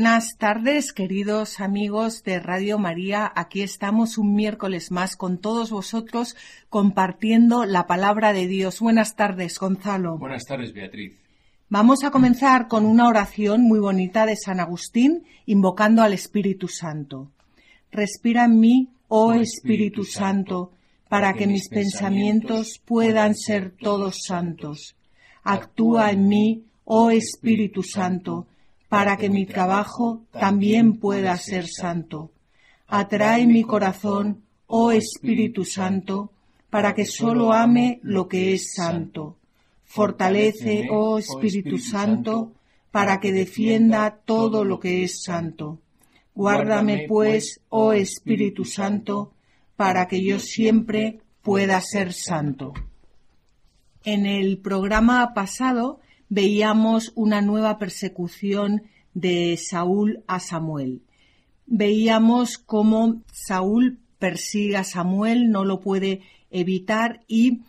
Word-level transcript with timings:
Buenas 0.00 0.38
tardes, 0.38 0.94
queridos 0.94 1.60
amigos 1.60 2.24
de 2.24 2.40
Radio 2.40 2.78
María. 2.78 3.30
Aquí 3.36 3.60
estamos 3.60 4.16
un 4.16 4.34
miércoles 4.34 4.90
más 4.90 5.14
con 5.14 5.36
todos 5.36 5.70
vosotros 5.70 6.36
compartiendo 6.70 7.66
la 7.66 7.86
palabra 7.86 8.32
de 8.32 8.46
Dios. 8.46 8.80
Buenas 8.80 9.14
tardes, 9.14 9.58
Gonzalo. 9.58 10.16
Buenas 10.16 10.46
tardes, 10.46 10.72
Beatriz. 10.72 11.18
Vamos 11.68 12.02
a 12.02 12.10
comenzar 12.10 12.66
con 12.66 12.86
una 12.86 13.08
oración 13.08 13.60
muy 13.60 13.78
bonita 13.78 14.24
de 14.24 14.36
San 14.36 14.58
Agustín, 14.58 15.24
invocando 15.44 16.00
al 16.00 16.14
Espíritu 16.14 16.66
Santo. 16.66 17.30
Respira 17.92 18.46
en 18.46 18.58
mí, 18.58 18.88
oh, 19.08 19.26
oh 19.26 19.32
Espíritu 19.34 20.04
Santo, 20.04 20.72
para 21.10 21.34
que 21.34 21.46
mis 21.46 21.68
pensamientos 21.68 22.80
puedan 22.86 23.34
ser 23.34 23.72
todos 23.72 24.22
santos. 24.26 24.96
Actúa 25.42 26.10
en 26.10 26.26
mí, 26.26 26.64
oh 26.86 27.10
Espíritu 27.10 27.82
Santo, 27.82 28.46
para 28.90 29.16
que 29.16 29.30
mi 29.30 29.46
trabajo 29.46 30.26
también 30.32 30.98
pueda 30.98 31.36
ser 31.36 31.68
santo. 31.68 32.32
Atrae 32.88 33.46
mi 33.46 33.62
corazón, 33.62 34.42
oh 34.66 34.90
Espíritu 34.90 35.64
Santo, 35.64 36.32
para 36.70 36.92
que 36.92 37.06
sólo 37.06 37.52
ame 37.52 38.00
lo 38.02 38.26
que 38.26 38.52
es 38.52 38.74
santo. 38.74 39.36
Fortalece, 39.84 40.88
oh 40.90 41.18
Espíritu 41.18 41.78
Santo, 41.78 42.52
para 42.90 43.20
que 43.20 43.30
defienda 43.30 44.10
todo 44.24 44.64
lo 44.64 44.80
que 44.80 45.04
es 45.04 45.22
santo. 45.22 45.78
Guárdame, 46.34 47.06
pues, 47.06 47.60
oh 47.68 47.92
Espíritu 47.92 48.64
Santo, 48.64 49.32
para 49.76 50.08
que 50.08 50.20
yo 50.24 50.40
siempre 50.40 51.20
pueda 51.42 51.80
ser 51.80 52.12
santo. 52.12 52.74
En 54.02 54.26
el 54.26 54.58
programa 54.58 55.32
pasado 55.32 56.00
veíamos 56.30 57.12
una 57.16 57.42
nueva 57.42 57.76
persecución 57.76 58.84
de 59.12 59.58
Saúl 59.58 60.22
a 60.26 60.40
Samuel. 60.40 61.02
Veíamos 61.66 62.56
cómo 62.56 63.22
Saúl 63.32 63.98
persigue 64.18 64.76
a 64.76 64.84
Samuel, 64.84 65.50
no 65.50 65.64
lo 65.64 65.80
puede 65.80 66.22
evitar 66.50 67.20
y 67.26 67.60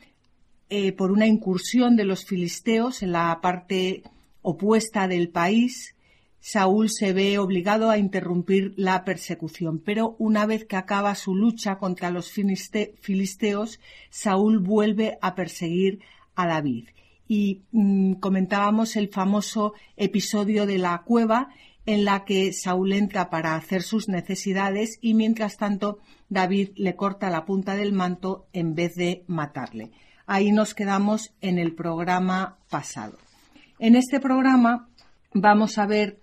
eh, 0.70 0.94
por 0.94 1.12
una 1.12 1.28
incursión 1.28 1.96
de 1.96 2.06
los 2.06 2.24
filisteos 2.24 3.04
en 3.04 3.12
la 3.12 3.40
parte 3.42 4.04
opuesta 4.42 5.08
del 5.08 5.30
país, 5.30 5.96
Saúl 6.40 6.90
se 6.90 7.14
ve 7.14 7.38
obligado 7.38 7.90
a 7.90 7.98
interrumpir 7.98 8.74
la 8.76 9.04
persecución, 9.04 9.80
pero 9.80 10.16
una 10.18 10.46
vez 10.46 10.66
que 10.66 10.76
acaba 10.76 11.14
su 11.14 11.36
lucha 11.36 11.78
contra 11.78 12.10
los 12.10 12.32
filisteos, 12.32 13.80
Saúl 14.10 14.60
vuelve 14.60 15.18
a 15.22 15.36
perseguir 15.36 16.00
a 16.36 16.48
David 16.48 16.86
y 17.32 17.62
mm, 17.72 18.16
comentábamos 18.16 18.98
el 18.98 19.08
famoso 19.08 19.74
episodio 19.96 20.66
de 20.66 20.78
la 20.78 21.02
cueva 21.04 21.48
en 21.86 22.04
la 22.04 22.26
que 22.26 22.52
Saúl 22.52 22.92
entra 22.92 23.30
para 23.30 23.56
hacer 23.56 23.84
sus 23.84 24.10
necesidades 24.10 25.00
y 25.00 25.14
mientras 25.14 25.56
tanto 25.56 26.00
David 26.28 26.72
le 26.76 26.98
corta 26.98 27.30
la 27.30 27.46
punta 27.46 27.78
del 27.78 27.94
manto 27.94 28.48
en 28.52 28.76
vez 28.76 28.96
de 28.96 29.24
matarle. 29.28 29.92
Ahí 30.26 30.52
nos 30.52 30.74
quedamos 30.74 31.32
en 31.40 31.58
el 31.58 31.74
programa 31.74 32.58
pasado. 32.70 33.18
En 33.80 33.96
este 33.96 34.20
programa 34.20 34.90
vamos 35.34 35.78
a 35.78 35.86
ver 35.86 36.20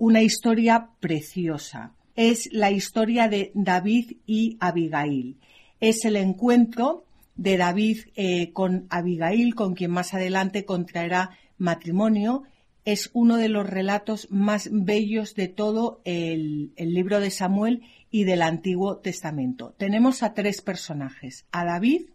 una 0.00 0.22
historia 0.22 0.88
preciosa. 0.98 1.92
Es 2.16 2.48
la 2.50 2.72
historia 2.72 3.28
de 3.28 3.52
David 3.54 4.16
y 4.26 4.56
Abigail. 4.58 5.36
Es 5.78 6.04
el 6.04 6.16
encuentro 6.16 7.04
de 7.38 7.56
David 7.56 8.00
eh, 8.16 8.52
con 8.52 8.86
Abigail, 8.90 9.54
con 9.54 9.74
quien 9.74 9.92
más 9.92 10.12
adelante 10.12 10.66
contraerá 10.66 11.30
matrimonio, 11.56 12.42
es 12.84 13.10
uno 13.12 13.36
de 13.36 13.48
los 13.48 13.68
relatos 13.68 14.28
más 14.30 14.68
bellos 14.72 15.34
de 15.34 15.48
todo 15.48 16.00
el, 16.04 16.72
libro 16.76 17.20
de 17.20 17.30
Samuel 17.30 17.82
y 18.10 18.24
del 18.24 18.42
Antiguo 18.42 18.98
Testamento. 18.98 19.74
Tenemos 19.78 20.22
a 20.22 20.34
tres 20.34 20.62
personajes, 20.62 21.46
a 21.52 21.64
David, 21.64 22.06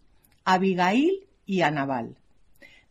a 0.43 0.55
Abigail 0.55 1.25
y 1.45 1.61
a 1.61 1.71
Nabal. 1.71 2.17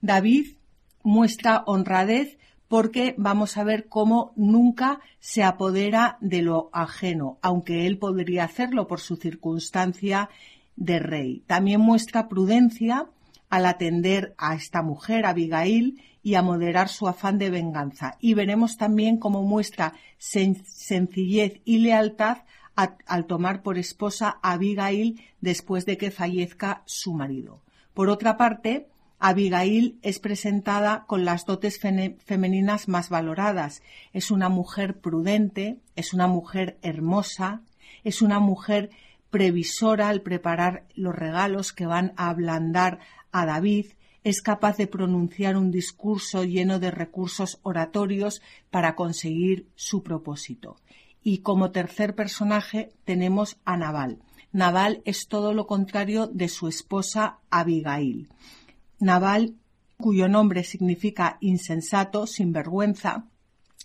David 0.01 0.55
muestra 1.03 1.65
honradez 1.67 2.39
porque 2.67 3.15
vamos 3.19 3.59
a 3.59 3.65
ver 3.65 3.89
cómo 3.89 4.33
nunca 4.37 5.01
se 5.21 5.43
apodera 5.43 6.17
de 6.21 6.41
lo 6.41 6.71
ajeno, 6.73 7.39
aunque 7.43 7.87
él 7.87 7.99
podría 7.99 8.45
hacerlo 8.45 8.87
por 8.87 9.01
su 9.01 9.17
circunstancia 9.17 10.31
de 10.77 10.99
rey. 10.99 11.43
También 11.47 11.81
muestra 11.81 12.29
prudencia 12.29 13.07
al 13.51 13.67
atender 13.67 14.35
a 14.39 14.55
esta 14.55 14.83
mujer, 14.83 15.27
Abigail, 15.27 16.01
y 16.23 16.37
a 16.37 16.43
moderar 16.43 16.89
su 16.89 17.09
afán 17.09 17.39
de 17.39 17.51
venganza. 17.51 18.17
Y 18.21 18.35
veremos 18.35 18.77
también 18.77 19.19
cómo 19.19 19.43
muestra 19.43 19.95
sencillez 20.19 21.61
y 21.65 21.79
lealtad 21.79 22.39
al 22.75 23.27
tomar 23.27 23.63
por 23.63 23.77
esposa 23.77 24.39
a 24.43 24.53
Abigail 24.53 25.21
después 25.41 25.85
de 25.85 25.99
que 25.99 26.11
fallezca 26.11 26.83
su 26.87 27.13
marido. 27.13 27.61
Por 27.93 28.09
otra 28.09 28.37
parte, 28.37 28.89
Abigail 29.19 29.99
es 30.03 30.19
presentada 30.19 31.05
con 31.07 31.25
las 31.25 31.45
dotes 31.45 31.79
femeninas 31.79 32.89
más 32.89 33.09
valoradas. 33.09 33.83
Es 34.13 34.31
una 34.31 34.49
mujer 34.49 34.99
prudente, 34.99 35.77
es 35.95 36.15
una 36.15 36.27
mujer 36.27 36.79
hermosa, 36.83 37.61
es 38.05 38.23
una 38.23 38.41
mujer 38.41 38.91
previsora 39.33 40.11
al 40.11 40.21
preparar 40.21 40.85
los 40.95 41.17
regalos 41.17 41.73
que 41.73 41.87
van 41.87 42.13
a 42.17 42.29
ablandar 42.29 43.01
a 43.33 43.47
David, 43.47 43.87
es 44.25 44.43
capaz 44.43 44.77
de 44.77 44.87
pronunciar 44.87 45.57
un 45.57 45.73
discurso 45.73 46.45
lleno 46.45 46.79
de 46.79 46.93
recursos 46.93 47.59
oratorios 47.63 48.43
para 48.71 48.95
conseguir 48.95 49.67
su 49.75 50.05
propósito. 50.05 50.77
Y 51.25 51.39
como 51.39 51.71
tercer 51.73 52.15
personaje 52.15 52.93
tenemos 53.05 53.57
a 53.65 53.77
Naval. 53.77 54.19
Naval 54.53 55.01
es 55.07 55.27
todo 55.29 55.55
lo 55.55 55.67
contrario 55.67 56.27
de 56.27 56.49
su 56.49 56.69
esposa 56.69 57.39
Abigail. 57.51 58.29
Naval, 59.01 59.55
cuyo 59.97 60.29
nombre 60.29 60.63
significa 60.63 61.39
insensato, 61.41 62.27
sinvergüenza, 62.27 63.25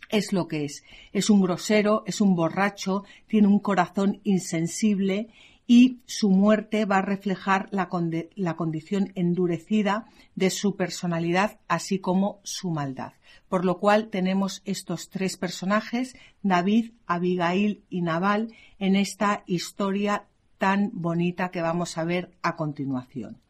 es 0.10 0.34
lo 0.34 0.48
que 0.48 0.66
es. 0.66 0.84
Es 1.14 1.30
un 1.30 1.42
grosero, 1.42 2.04
es 2.06 2.22
un 2.22 2.36
borracho, 2.36 3.04
tiene 3.28 3.48
un 3.48 3.60
corazón 3.60 4.20
insensible 4.24 5.30
y 5.68 6.00
su 6.06 6.30
muerte 6.30 6.86
va 6.86 7.00
a 7.00 7.02
reflejar 7.02 7.68
la, 7.72 7.90
la, 8.36 8.56
condición 8.56 9.12
endurecida 9.16 10.06
de 10.36 10.50
su 10.50 10.78
personalidad, 10.78 11.60
así 11.68 12.00
como 12.00 12.40
su 12.44 12.72
maldad. 12.72 13.14
Por 13.50 13.66
lo 13.66 13.78
cual 13.78 14.08
tenemos 14.08 14.62
estos 14.64 15.10
tres 15.10 15.36
personajes, 15.36 16.16
David, 16.42 16.94
Abigail 17.06 17.84
y 17.90 18.02
Nabal, 18.02 18.54
en 18.80 18.96
esta 18.96 19.44
historia 19.46 20.28
tan 20.58 20.90
bonita 20.94 21.50
que 21.50 21.62
vamos 21.62 21.98
a 21.98 22.06
ver 22.06 22.32
a 22.42 22.56
continuación. 22.56 23.42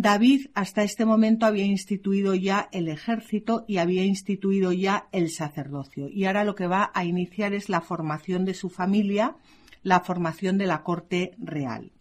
David 0.00 0.46
hasta 0.54 0.82
este 0.82 1.04
momento 1.04 1.44
había 1.44 1.66
instituido 1.66 2.34
ya 2.34 2.70
el 2.72 2.88
ejército 2.88 3.66
y 3.68 3.76
había 3.76 4.02
instituido 4.02 4.72
ya 4.72 5.08
el 5.12 5.28
sacerdocio. 5.28 6.08
Y 6.08 6.24
ahora 6.24 6.44
lo 6.44 6.54
que 6.54 6.66
va 6.66 6.90
a 6.94 7.04
iniciar 7.04 7.52
es 7.52 7.68
la 7.68 7.82
formación 7.82 8.46
de 8.46 8.54
su 8.54 8.70
familia, 8.70 9.36
la 9.82 10.00
formación 10.00 10.56
de 10.56 10.66
la 10.66 10.84
corte 10.84 11.34
real. 11.36 11.92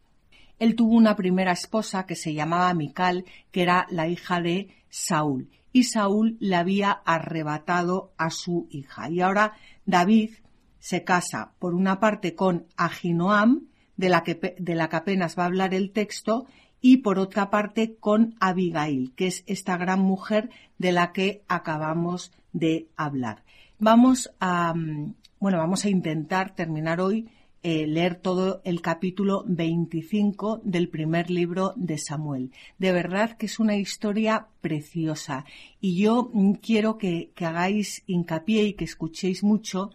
Él 0.60 0.76
tuvo 0.76 0.96
una 0.96 1.18
primera 1.18 1.52
esposa 1.52 2.06
que 2.06 2.16
se 2.16 2.34
llamaba 2.34 2.74
Mical, 2.74 3.26
que 3.52 3.64
era 3.64 3.86
la 3.90 4.08
hija 4.08 4.40
de 4.40 4.70
Saúl, 4.88 5.50
y 5.74 5.84
Saúl 5.84 6.38
le 6.40 6.56
había 6.56 6.92
arrebatado 6.92 8.14
a 8.18 8.30
su 8.30 8.70
hija. 8.72 9.10
Y 9.10 9.20
ahora 9.20 9.58
David 9.86 10.36
se 10.80 11.04
casa 11.04 11.52
por 11.60 11.74
una 11.74 12.00
parte 12.00 12.34
con 12.34 12.66
Ahinoam, 12.78 13.68
de 13.98 14.08
la 14.08 14.24
que, 14.24 14.56
de 14.58 14.76
la 14.76 14.88
que 14.88 14.96
apenas 14.96 15.38
va 15.38 15.44
a 15.44 15.48
hablar 15.48 15.74
el 15.74 15.92
texto, 15.92 16.46
y 16.82 16.98
por 16.98 17.20
otra 17.20 17.50
parte 17.50 17.96
con 18.00 18.36
Abigail, 18.40 19.14
que 19.16 19.28
es 19.28 19.44
esta 19.48 19.78
gran 19.78 20.00
mujer 20.00 20.50
de 20.78 20.92
la 20.92 21.12
que 21.12 21.44
acabamos 21.48 22.32
de 22.54 22.88
hablar. 22.96 23.44
Vamos 23.80 24.32
a, 24.40 24.74
mm, 24.74 25.14
bueno, 25.40 25.58
vamos 25.58 25.86
a 25.86 25.90
intentar 25.90 26.56
terminar 26.56 27.02
hoy 27.02 27.30
eh, 27.62 27.88
leer 27.88 28.16
todo 28.16 28.62
el 28.64 28.82
capítulo 28.82 29.44
25 29.46 30.62
del 30.64 30.88
primer 30.88 31.30
libro 31.30 31.74
de 31.76 31.98
Samuel. 31.98 32.52
De 32.78 32.94
verdad 32.94 33.36
que 33.36 33.48
es 33.48 33.60
una 33.60 33.76
historia 33.76 34.48
preciosa 34.62 35.44
y 35.82 36.02
yo 36.02 36.32
mm, 36.34 36.54
quiero 36.54 36.98
que, 36.98 37.34
hagáis 37.36 38.04
hincapié 38.08 38.64
y 38.64 38.74
que 38.76 38.86
escuchéis 38.86 39.44
mucho 39.44 39.92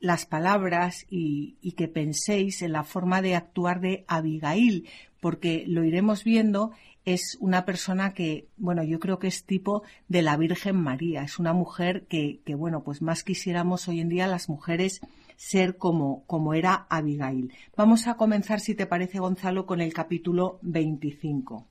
las 0.00 0.24
palabras 0.24 1.04
y, 1.10 1.56
que 1.76 1.88
penséis 1.88 2.62
en 2.62 2.72
la 2.72 2.84
forma 2.84 3.20
de 3.20 3.36
actuar 3.36 3.80
de 3.82 4.06
Abigail, 4.08 4.88
porque 5.22 5.64
lo 5.68 5.84
iremos 5.84 6.24
viendo, 6.24 6.72
es 7.04 7.38
una 7.38 7.64
persona 7.64 8.12
que, 8.12 8.48
bueno, 8.56 8.82
yo 8.82 8.98
creo 8.98 9.20
que 9.20 9.28
es 9.28 9.44
tipo 9.44 9.84
de 10.08 10.20
la 10.20 10.36
Virgen 10.36 10.74
María, 10.74 11.22
es 11.22 11.38
una 11.38 11.52
mujer 11.52 12.06
que, 12.08 12.40
que 12.44 12.56
bueno, 12.56 12.82
pues 12.82 13.02
más 13.02 13.22
quisiéramos 13.22 13.86
hoy 13.86 14.00
en 14.00 14.08
día 14.08 14.26
las 14.26 14.48
mujeres 14.48 15.00
ser 15.36 15.76
como, 15.76 16.24
como 16.26 16.54
era 16.54 16.86
Abigail. 16.90 17.52
Vamos 17.76 18.08
a 18.08 18.14
comenzar, 18.14 18.58
si 18.58 18.74
te 18.74 18.86
parece, 18.86 19.20
Gonzalo, 19.20 19.64
con 19.64 19.80
el 19.80 19.94
capítulo 19.94 20.58
25. 20.62 21.68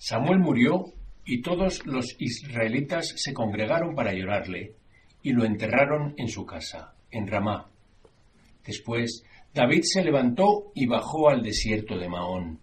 Samuel 0.00 0.40
murió 0.40 0.92
y 1.24 1.42
todos 1.42 1.86
los 1.86 2.16
israelitas 2.18 3.14
se 3.16 3.32
congregaron 3.32 3.94
para 3.94 4.12
llorarle 4.12 4.74
y 5.22 5.32
lo 5.32 5.44
enterraron 5.44 6.14
en 6.16 6.28
su 6.28 6.44
casa, 6.44 6.94
en 7.12 7.28
Ramá. 7.28 7.68
Después, 8.64 9.22
David 9.56 9.84
se 9.84 10.04
levantó 10.04 10.70
y 10.74 10.84
bajó 10.84 11.30
al 11.30 11.42
desierto 11.42 11.96
de 11.96 12.10
Maón. 12.10 12.60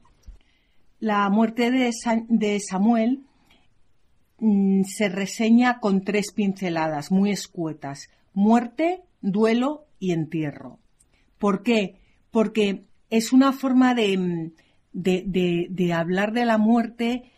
La 1.00 1.28
muerte 1.32 1.72
de, 1.72 2.60
Samuel 2.60 3.24
mm, 4.38 4.84
se 4.84 5.10
reseña 5.10 5.80
con 5.80 6.04
tres 6.04 6.32
pinceladas 6.34 7.12
muy 7.12 7.32
escuetas. 7.32 8.10
Muerte, 8.36 9.02
duelo 9.22 9.88
y 9.98 10.12
entierro. 10.12 10.78
¿Por 11.40 11.64
qué? 11.64 11.96
Porque 12.30 12.84
es 13.10 13.34
una 13.34 13.54
forma 13.54 13.96
de, 13.96 14.52
de, 14.94 15.94
hablar 15.94 16.32
de 16.32 16.46
la 16.46 16.60
muerte 16.60 17.32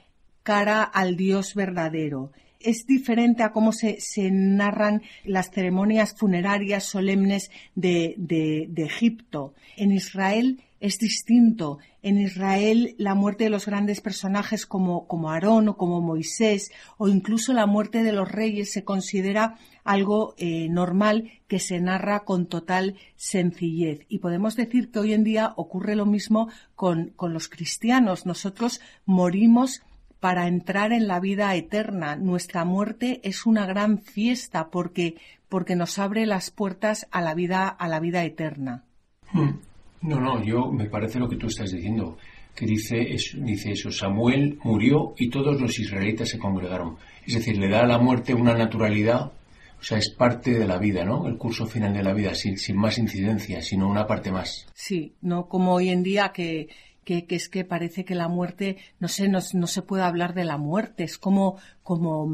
cara 0.44 0.84
al 0.84 1.16
Dios 1.16 1.56
verdadero. 1.56 2.34
Es 2.66 2.86
diferente 2.88 3.44
a 3.44 3.52
cómo 3.52 3.72
se, 3.72 3.98
narran 4.32 5.04
las 5.24 5.52
ceremonias 5.52 6.16
funerarias 6.18 6.84
solemnes 6.84 7.52
de, 7.76 8.16
de 8.18 8.84
Egipto. 8.84 9.54
En 9.78 9.92
Israel 9.92 10.60
es 10.86 11.00
distinto. 11.00 11.80
En 12.04 12.20
Israel 12.20 12.96
la 12.98 13.16
muerte 13.16 13.46
de 13.46 13.50
los 13.50 13.66
grandes 13.66 14.02
personajes 14.02 14.66
como, 14.66 15.08
Aarón 15.28 15.70
o 15.70 15.78
como 15.78 16.02
Moisés 16.02 16.72
o 16.98 17.08
incluso 17.08 17.54
la 17.54 17.66
muerte 17.66 18.04
de 18.04 18.12
los 18.12 18.32
reyes 18.32 18.72
se 18.72 18.84
considera 18.84 19.58
algo 19.84 20.36
eh, 20.38 20.68
normal 20.70 21.32
que 21.48 21.60
se 21.60 21.80
narra 21.80 22.24
con 22.24 22.46
total 22.46 22.96
sencillez. 23.16 24.06
Y 24.10 24.20
podemos 24.20 24.56
decir 24.56 24.92
que 24.92 25.00
hoy 25.00 25.14
en 25.14 25.24
día 25.24 25.54
ocurre 25.56 25.96
lo 25.96 26.06
mismo 26.06 26.50
con 26.76 27.14
los 27.20 27.48
cristianos. 27.48 28.26
Nosotros 28.26 28.82
morimos 29.06 29.82
para 30.25 30.48
entrar 30.48 30.92
en 30.92 31.06
la 31.06 31.19
vida 31.19 31.54
eterna. 31.54 32.16
Nuestra 32.16 32.66
muerte 32.66 33.22
es 33.24 33.45
una 33.45 33.68
gran 33.68 34.00
fiesta 34.00 34.72
porque, 34.72 35.18
porque 35.50 35.75
nos 35.75 36.00
abre 36.00 36.25
las 36.25 36.50
puertas 36.50 37.06
a 37.12 37.22
la 37.22 37.36
vida, 37.36 37.68
a 37.68 37.88
la 37.88 38.00
vida 38.00 38.25
eterna. 38.25 38.86
Hmm. 39.31 39.60
No, 40.01 40.19
no, 40.19 40.44
yo 40.44 40.72
me 40.72 40.89
parece 40.89 41.19
lo 41.19 41.30
que 41.30 41.36
tú 41.36 41.45
estás 41.45 41.72
diciendo, 41.72 42.18
que 42.56 42.66
dice 42.66 43.13
eso, 43.13 43.38
dice 43.39 43.74
eso, 43.74 43.92
Samuel 43.92 44.57
murió 44.63 45.13
y 45.16 45.30
todos 45.30 45.62
los 45.62 45.77
israelitas 45.77 46.30
se 46.30 46.39
congregaron. 46.39 46.98
Es 47.27 47.36
decir, 47.36 47.60
le 47.60 47.69
da 47.69 47.81
a 47.81 47.88
la 47.88 48.00
muerte 48.00 48.33
una 48.33 48.56
naturalidad, 48.56 49.31
o 49.80 49.83
sea, 49.83 50.00
es 50.00 50.10
parte 50.10 50.57
de 50.57 50.66
la 50.66 50.80
vida, 50.80 51.06
¿no? 51.06 51.27
El 51.27 51.38
curso 51.38 51.68
final 51.68 51.94
de 51.94 52.01
la 52.01 52.13
vida, 52.13 52.33
sin, 52.33 52.57
sin 52.57 52.77
más 52.77 52.98
incidencia, 52.98 53.62
sino 53.62 53.88
una 53.88 54.07
parte 54.07 54.31
más. 54.31 54.66
Sí, 54.74 55.13
no 55.22 55.48
como 55.48 55.75
hoy 55.75 55.89
en 55.89 56.01
día 56.01 56.31
que, 56.33 56.69
que, 57.06 57.25
es 57.30 57.48
que 57.48 57.63
parece 57.63 58.04
que 58.04 58.16
la 58.16 58.28
muerte, 58.28 58.78
no 59.00 59.07
sé, 59.07 59.30
no, 59.30 59.40
no, 59.54 59.68
se 59.68 59.81
puede 59.81 60.04
hablar 60.04 60.34
de 60.34 60.44
la 60.44 60.57
muerte, 60.57 61.04
es 61.04 61.18
como, 61.18 61.57
como 61.84 62.30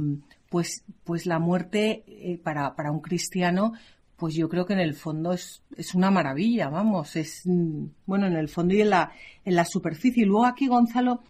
pues, 0.50 0.84
pues 1.04 1.28
la 1.28 1.38
muerte 1.38 2.04
eh, 2.08 2.40
para, 2.44 2.76
para 2.76 2.92
un 2.92 3.02
cristiano 3.02 3.74
pues 4.22 4.36
yo 4.36 4.50
creo 4.50 4.68
que 4.68 4.74
en 4.74 4.80
el 4.80 4.94
fondo 4.94 5.34
es, 5.34 5.64
es, 5.76 5.96
una 5.96 6.12
maravilla, 6.12 6.70
vamos, 6.70 7.16
es, 7.16 7.42
mm, 7.44 7.86
bueno, 8.06 8.28
en 8.28 8.34
el 8.34 8.50
fondo 8.50 8.76
y 8.76 8.82
en 8.82 8.92
la, 8.92 9.12
en 9.44 9.56
la 9.56 9.66
superficie. 9.66 10.22
Y 10.22 10.28
luego 10.28 10.46
aquí, 10.46 10.68
Gonzalo, 10.68 11.24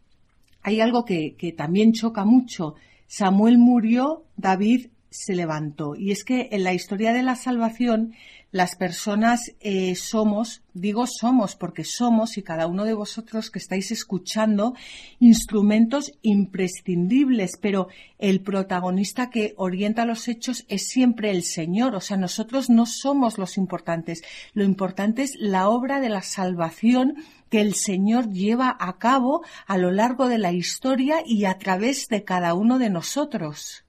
hay 0.62 0.82
algo 0.82 1.06
que, 1.06 1.36
que 1.38 1.54
también 1.54 1.94
choca 1.94 2.26
mucho. 2.26 2.76
Samuel 3.08 3.58
murió, 3.58 4.26
David 4.36 4.88
se 5.10 5.36
levantó. 5.36 5.96
Y 5.96 6.12
es 6.12 6.26
que 6.26 6.50
en 6.52 6.66
la 6.66 6.74
historia 6.74 7.14
de 7.14 7.24
la 7.24 7.36
salvación 7.36 8.14
las 8.52 8.76
personas 8.76 9.54
eh, 9.62 9.96
somos, 9.96 10.62
digo 10.74 11.08
somos 11.08 11.56
porque 11.56 11.86
somos 11.86 12.38
y 12.38 12.44
cada 12.44 12.68
uno 12.68 12.84
de 12.84 12.94
vosotros 12.94 13.50
que 13.50 13.60
estáis 13.60 13.92
escuchando, 13.92 14.76
instrumentos 15.20 16.12
imprescindibles, 16.22 17.58
pero 17.62 17.88
el 18.20 18.42
protagonista 18.42 19.30
que 19.30 19.54
orienta 19.58 20.06
los 20.06 20.28
hechos 20.28 20.66
es 20.68 20.88
siempre 20.88 21.32
el 21.32 21.44
Señor. 21.44 21.96
O 21.96 22.02
sea, 22.02 22.18
nosotros 22.18 22.70
no 22.70 22.86
somos 22.86 23.38
los 23.38 23.58
importantes. 23.58 24.22
Lo 24.54 24.64
importante 24.64 25.24
es 25.24 25.36
la 25.40 25.70
obra 25.70 26.02
de 26.02 26.10
la 26.10 26.22
salvación 26.22 27.16
que 27.50 27.62
el 27.62 27.74
Señor 27.74 28.32
lleva 28.32 28.76
a 28.80 28.98
cabo 28.98 29.44
a 29.66 29.78
lo 29.78 29.92
largo 29.92 30.28
de 30.28 30.38
la 30.38 30.52
historia 30.52 31.18
y 31.26 31.46
a 31.46 31.58
través 31.58 32.08
de 32.10 32.24
cada 32.24 32.54
uno 32.54 32.80
de 32.80 32.90
nosotros. 32.90 33.86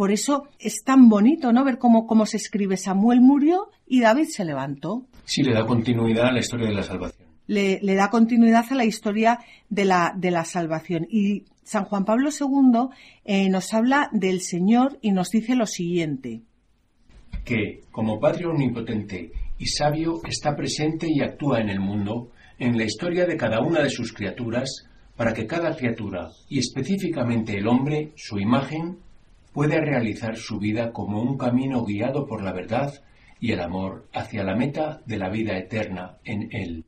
Por 0.00 0.12
eso 0.12 0.48
es 0.58 0.82
tan 0.82 1.10
bonito, 1.10 1.52
¿no? 1.52 1.62
Ver 1.62 1.76
cómo, 1.76 2.06
cómo 2.06 2.24
se 2.24 2.38
escribe 2.38 2.78
Samuel 2.78 3.20
murió 3.20 3.68
y 3.86 4.00
David 4.00 4.28
se 4.30 4.46
levantó. 4.46 5.04
Sí, 5.26 5.42
le 5.42 5.52
da 5.52 5.66
continuidad 5.66 6.28
a 6.28 6.32
la 6.32 6.38
historia 6.38 6.68
de 6.68 6.74
la 6.74 6.82
salvación. 6.82 7.28
Le, 7.46 7.80
da 7.82 8.08
continuidad 8.08 8.64
a 8.70 8.74
la 8.76 8.86
historia 8.86 9.40
de 9.68 9.84
la, 9.84 10.14
de 10.16 10.30
la 10.30 10.46
salvación. 10.46 11.06
Y 11.10 11.44
San 11.64 11.84
Juan 11.84 12.06
Pablo 12.06 12.30
II 12.30 12.88
eh, 13.26 13.50
nos 13.50 13.74
habla 13.74 14.08
del 14.10 14.40
Señor 14.40 14.98
y 15.02 15.12
nos 15.12 15.28
dice 15.28 15.54
lo 15.54 15.66
siguiente. 15.66 16.40
Que, 17.44 17.82
como 17.90 18.18
Padre 18.18 18.46
omnipotente 18.46 19.32
y 19.58 19.66
sabio, 19.66 20.22
está 20.26 20.56
presente 20.56 21.08
y 21.10 21.20
actúa 21.20 21.60
en 21.60 21.68
el 21.68 21.80
mundo, 21.80 22.30
en 22.58 22.78
la 22.78 22.84
historia 22.84 23.26
de 23.26 23.36
cada 23.36 23.60
una 23.60 23.82
de 23.82 23.90
sus 23.90 24.14
criaturas, 24.14 24.86
para 25.14 25.34
que 25.34 25.46
cada 25.46 25.76
criatura, 25.76 26.30
y 26.48 26.58
específicamente 26.58 27.58
el 27.58 27.68
hombre, 27.68 28.12
su 28.16 28.38
imagen, 28.38 28.96
puede 29.52 29.80
realizar 29.80 30.36
su 30.36 30.58
vida 30.58 30.92
como 30.92 31.22
un 31.22 31.36
camino 31.36 31.84
guiado 31.84 32.26
por 32.26 32.42
la 32.42 32.52
verdad 32.52 32.94
y 33.40 33.52
el 33.52 33.60
amor 33.60 34.08
hacia 34.12 34.44
la 34.44 34.54
meta 34.54 35.02
de 35.06 35.18
la 35.18 35.28
vida 35.28 35.56
eterna 35.56 36.18
en 36.24 36.48
Él. 36.52 36.84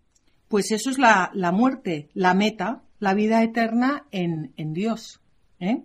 Pues 0.49 0.71
eso 0.71 0.91
es 0.91 0.99
la, 0.99 1.31
muerte, 1.53 2.11
la 2.13 2.35
meta, 2.35 2.83
la 2.99 3.15
vida 3.15 3.43
eterna 3.43 4.05
en, 4.11 4.53
en 4.57 4.75
Dios. 4.75 5.21
¿eh? 5.61 5.83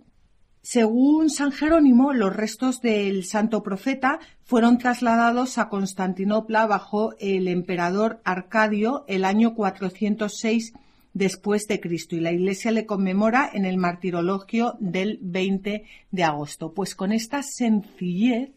Según 0.62 1.30
San 1.30 1.54
Jerónimo, 1.54 2.12
los 2.12 2.36
restos 2.36 2.82
del 2.82 3.24
santo 3.24 3.64
profeta 3.64 4.20
fueron 4.44 4.78
trasladados 4.78 5.58
a 5.58 5.70
Constantinopla 5.70 6.66
bajo 6.66 7.14
el 7.20 7.48
emperador 7.48 8.20
Arcadio 8.26 9.06
el 9.08 9.24
año 9.24 9.56
406 9.56 10.74
después 11.14 11.68
de 11.68 11.80
Cristo 11.80 12.16
y 12.16 12.20
la 12.20 12.32
Iglesia 12.32 12.72
le 12.72 12.86
conmemora 12.86 13.50
en 13.54 13.66
el 13.66 13.78
martirologio 13.78 14.76
del 14.80 15.20
20 15.22 15.84
de 16.12 16.24
agosto. 16.24 16.74
Pues 16.74 16.96
con 16.96 17.12
esta 17.12 17.44
sencillez 17.44 18.52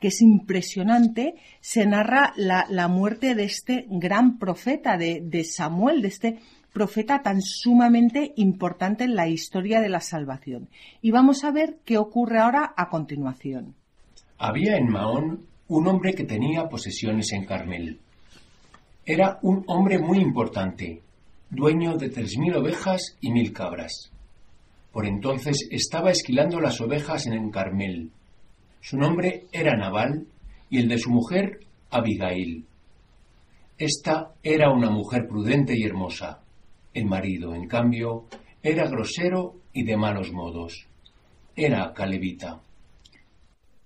que 0.00 0.08
es 0.08 0.20
impresionante, 0.20 1.36
se 1.60 1.86
narra 1.86 2.34
la, 2.36 2.88
muerte 2.88 3.34
de 3.34 3.44
este 3.44 3.86
gran 3.88 4.38
profeta, 4.38 4.98
de, 4.98 5.22
de 5.24 5.42
Samuel, 5.44 6.02
de 6.02 6.08
este 6.08 6.38
profeta 6.72 7.22
tan 7.22 7.40
sumamente 7.40 8.34
importante 8.36 9.04
en 9.04 9.14
la 9.14 9.28
historia 9.28 9.80
de 9.80 9.88
la 9.88 10.00
salvación. 10.00 10.68
Y 11.00 11.10
vamos 11.10 11.44
a 11.44 11.50
ver 11.50 11.78
qué 11.86 11.96
ocurre 11.96 12.38
ahora 12.38 12.74
a 12.76 12.90
continuación. 12.90 13.74
Había 14.36 14.76
en 14.76 14.90
Mahón 14.90 15.46
un 15.68 15.88
hombre 15.88 16.14
que 16.14 16.24
tenía 16.24 16.68
posesiones 16.68 17.32
en 17.32 17.46
Carmel. 17.46 17.98
Era 19.06 19.38
un 19.42 19.64
hombre 19.68 19.98
muy 19.98 20.18
importante, 20.18 21.00
dueño 21.50 21.96
de 21.96 22.08
tres 22.08 22.36
mil 22.38 22.54
ovejas 22.56 23.16
y 23.20 23.30
mil 23.30 23.52
cabras. 23.52 24.10
Por 24.92 25.06
entonces 25.06 25.68
estaba 25.70 26.10
esquilando 26.10 26.60
las 26.60 26.80
ovejas 26.80 27.26
en 27.26 27.34
el 27.34 27.50
Carmel. 27.50 28.10
Su 28.80 28.96
nombre 28.96 29.44
era 29.52 29.76
Nabal 29.76 30.26
y 30.70 30.78
el 30.78 30.88
de 30.88 30.98
su 30.98 31.10
mujer 31.10 31.60
Abigail. 31.90 32.64
Esta 33.78 34.32
era 34.42 34.70
una 34.70 34.90
mujer 34.90 35.28
prudente 35.28 35.74
y 35.76 35.84
hermosa. 35.84 36.40
El 36.94 37.04
marido, 37.04 37.54
en 37.54 37.68
cambio, 37.68 38.24
era 38.62 38.88
grosero 38.88 39.56
y 39.72 39.84
de 39.84 39.96
malos 39.96 40.32
modos. 40.32 40.86
Era 41.54 41.92
calevita. 41.92 42.60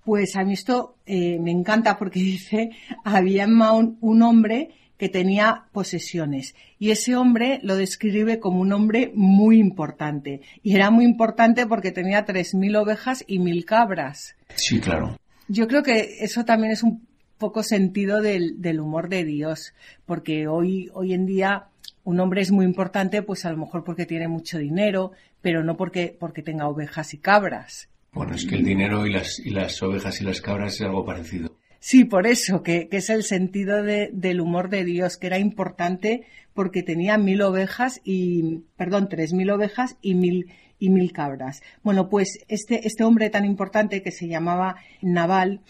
Pues 0.04 0.36
a 0.36 0.44
mí 0.44 0.54
esto 0.54 0.94
eh, 1.06 1.38
me 1.40 1.50
encanta 1.50 1.98
porque 1.98 2.20
dice, 2.20 2.70
había 3.04 3.44
en 3.44 3.54
Maón 3.54 3.98
un 4.00 4.22
hombre 4.22 4.70
que 5.00 5.08
tenía 5.08 5.64
posesiones. 5.72 6.54
Y 6.78 6.90
ese 6.90 7.16
hombre 7.16 7.58
lo 7.62 7.74
describe 7.76 8.38
como 8.38 8.60
un 8.60 8.70
hombre 8.74 9.12
muy 9.14 9.58
importante. 9.58 10.42
Y 10.62 10.74
era 10.76 10.90
muy 10.90 11.06
importante 11.06 11.66
porque 11.66 11.90
tenía 11.90 12.26
tres 12.26 12.54
mil 12.54 12.76
ovejas 12.76 13.24
y 13.26 13.38
mil 13.38 13.64
cabras. 13.64 14.36
Sí, 14.56 14.78
claro. 14.78 15.16
Yo 15.48 15.66
creo 15.68 15.82
que 15.82 16.18
eso 16.20 16.44
también 16.44 16.74
es 16.74 16.82
un 16.82 17.08
poco 17.38 17.62
sentido 17.62 18.20
del, 18.20 18.60
del 18.60 18.78
humor 18.78 19.08
de 19.08 19.24
Dios, 19.24 19.72
porque 20.04 20.46
hoy, 20.48 20.90
hoy 20.92 21.14
en 21.14 21.24
día 21.24 21.68
un 22.04 22.20
hombre 22.20 22.42
es 22.42 22.50
muy 22.50 22.66
importante, 22.66 23.22
pues 23.22 23.46
a 23.46 23.52
lo 23.52 23.56
mejor 23.56 23.84
porque 23.84 24.04
tiene 24.04 24.28
mucho 24.28 24.58
dinero, 24.58 25.12
pero 25.40 25.64
no 25.64 25.78
porque, 25.78 26.14
porque 26.20 26.42
tenga 26.42 26.68
ovejas 26.68 27.14
y 27.14 27.16
cabras. 27.16 27.88
Bueno, 28.12 28.34
es 28.34 28.44
que 28.44 28.56
el 28.56 28.64
dinero 28.64 29.06
y 29.06 29.12
las, 29.14 29.38
y 29.38 29.48
las 29.48 29.82
ovejas 29.82 30.20
y 30.20 30.24
las 30.24 30.42
cabras 30.42 30.74
es 30.74 30.82
algo 30.82 31.06
parecido. 31.06 31.49
Sí, 31.82 32.04
por 32.04 32.26
eso, 32.26 32.62
que, 32.62 32.88
que 32.88 32.98
es 32.98 33.08
el 33.08 33.22
sentido 33.24 33.82
de- 33.82 34.10
del 34.12 34.40
humor 34.40 34.68
de 34.68 34.84
Dios, 34.84 35.16
que 35.16 35.26
era 35.28 35.38
importante 35.38 36.24
porque 36.52 36.82
tenía 36.82 37.16
mil 37.16 37.40
ovejas 37.42 38.00
y, 38.04 38.64
perdón, 38.76 39.08
tres 39.08 39.32
mil 39.32 39.50
ovejas 39.50 39.96
y 40.02 40.14
mil, 40.14 40.52
y 40.78 40.90
mil 40.90 41.10
cabras. 41.12 41.62
Bueno, 41.82 42.08
pues 42.10 42.40
este, 42.48 42.86
este 42.86 43.02
hombre 43.02 43.30
tan 43.30 43.46
importante 43.46 44.02
que 44.02 44.10
se 44.12 44.28
llamaba 44.28 44.76
Naval, 45.00 45.62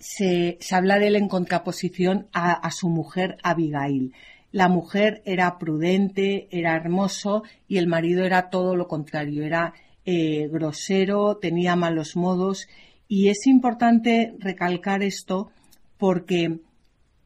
se, 0.00 0.58
se 0.60 0.74
habla 0.74 0.98
de 0.98 1.08
él 1.08 1.16
en 1.16 1.28
contraposición 1.28 2.26
a, 2.32 2.52
a 2.52 2.70
su 2.72 2.88
mujer 2.88 3.36
Abigail. 3.44 4.12
La 4.50 4.68
mujer 4.68 5.22
era 5.26 5.58
prudente, 5.58 6.48
era 6.50 6.74
hermoso 6.74 7.44
y 7.68 7.76
el 7.76 7.86
marido 7.86 8.24
era 8.24 8.50
todo 8.50 8.74
lo 8.74 8.88
contrario, 8.88 9.44
era 9.44 9.74
eh, 10.04 10.48
grosero, 10.50 11.36
tenía 11.36 11.76
malos 11.76 12.16
modos 12.16 12.66
y 13.10 13.28
es 13.28 13.48
importante 13.48 14.36
recalcar 14.38 15.02
esto 15.02 15.50
porque, 15.98 16.60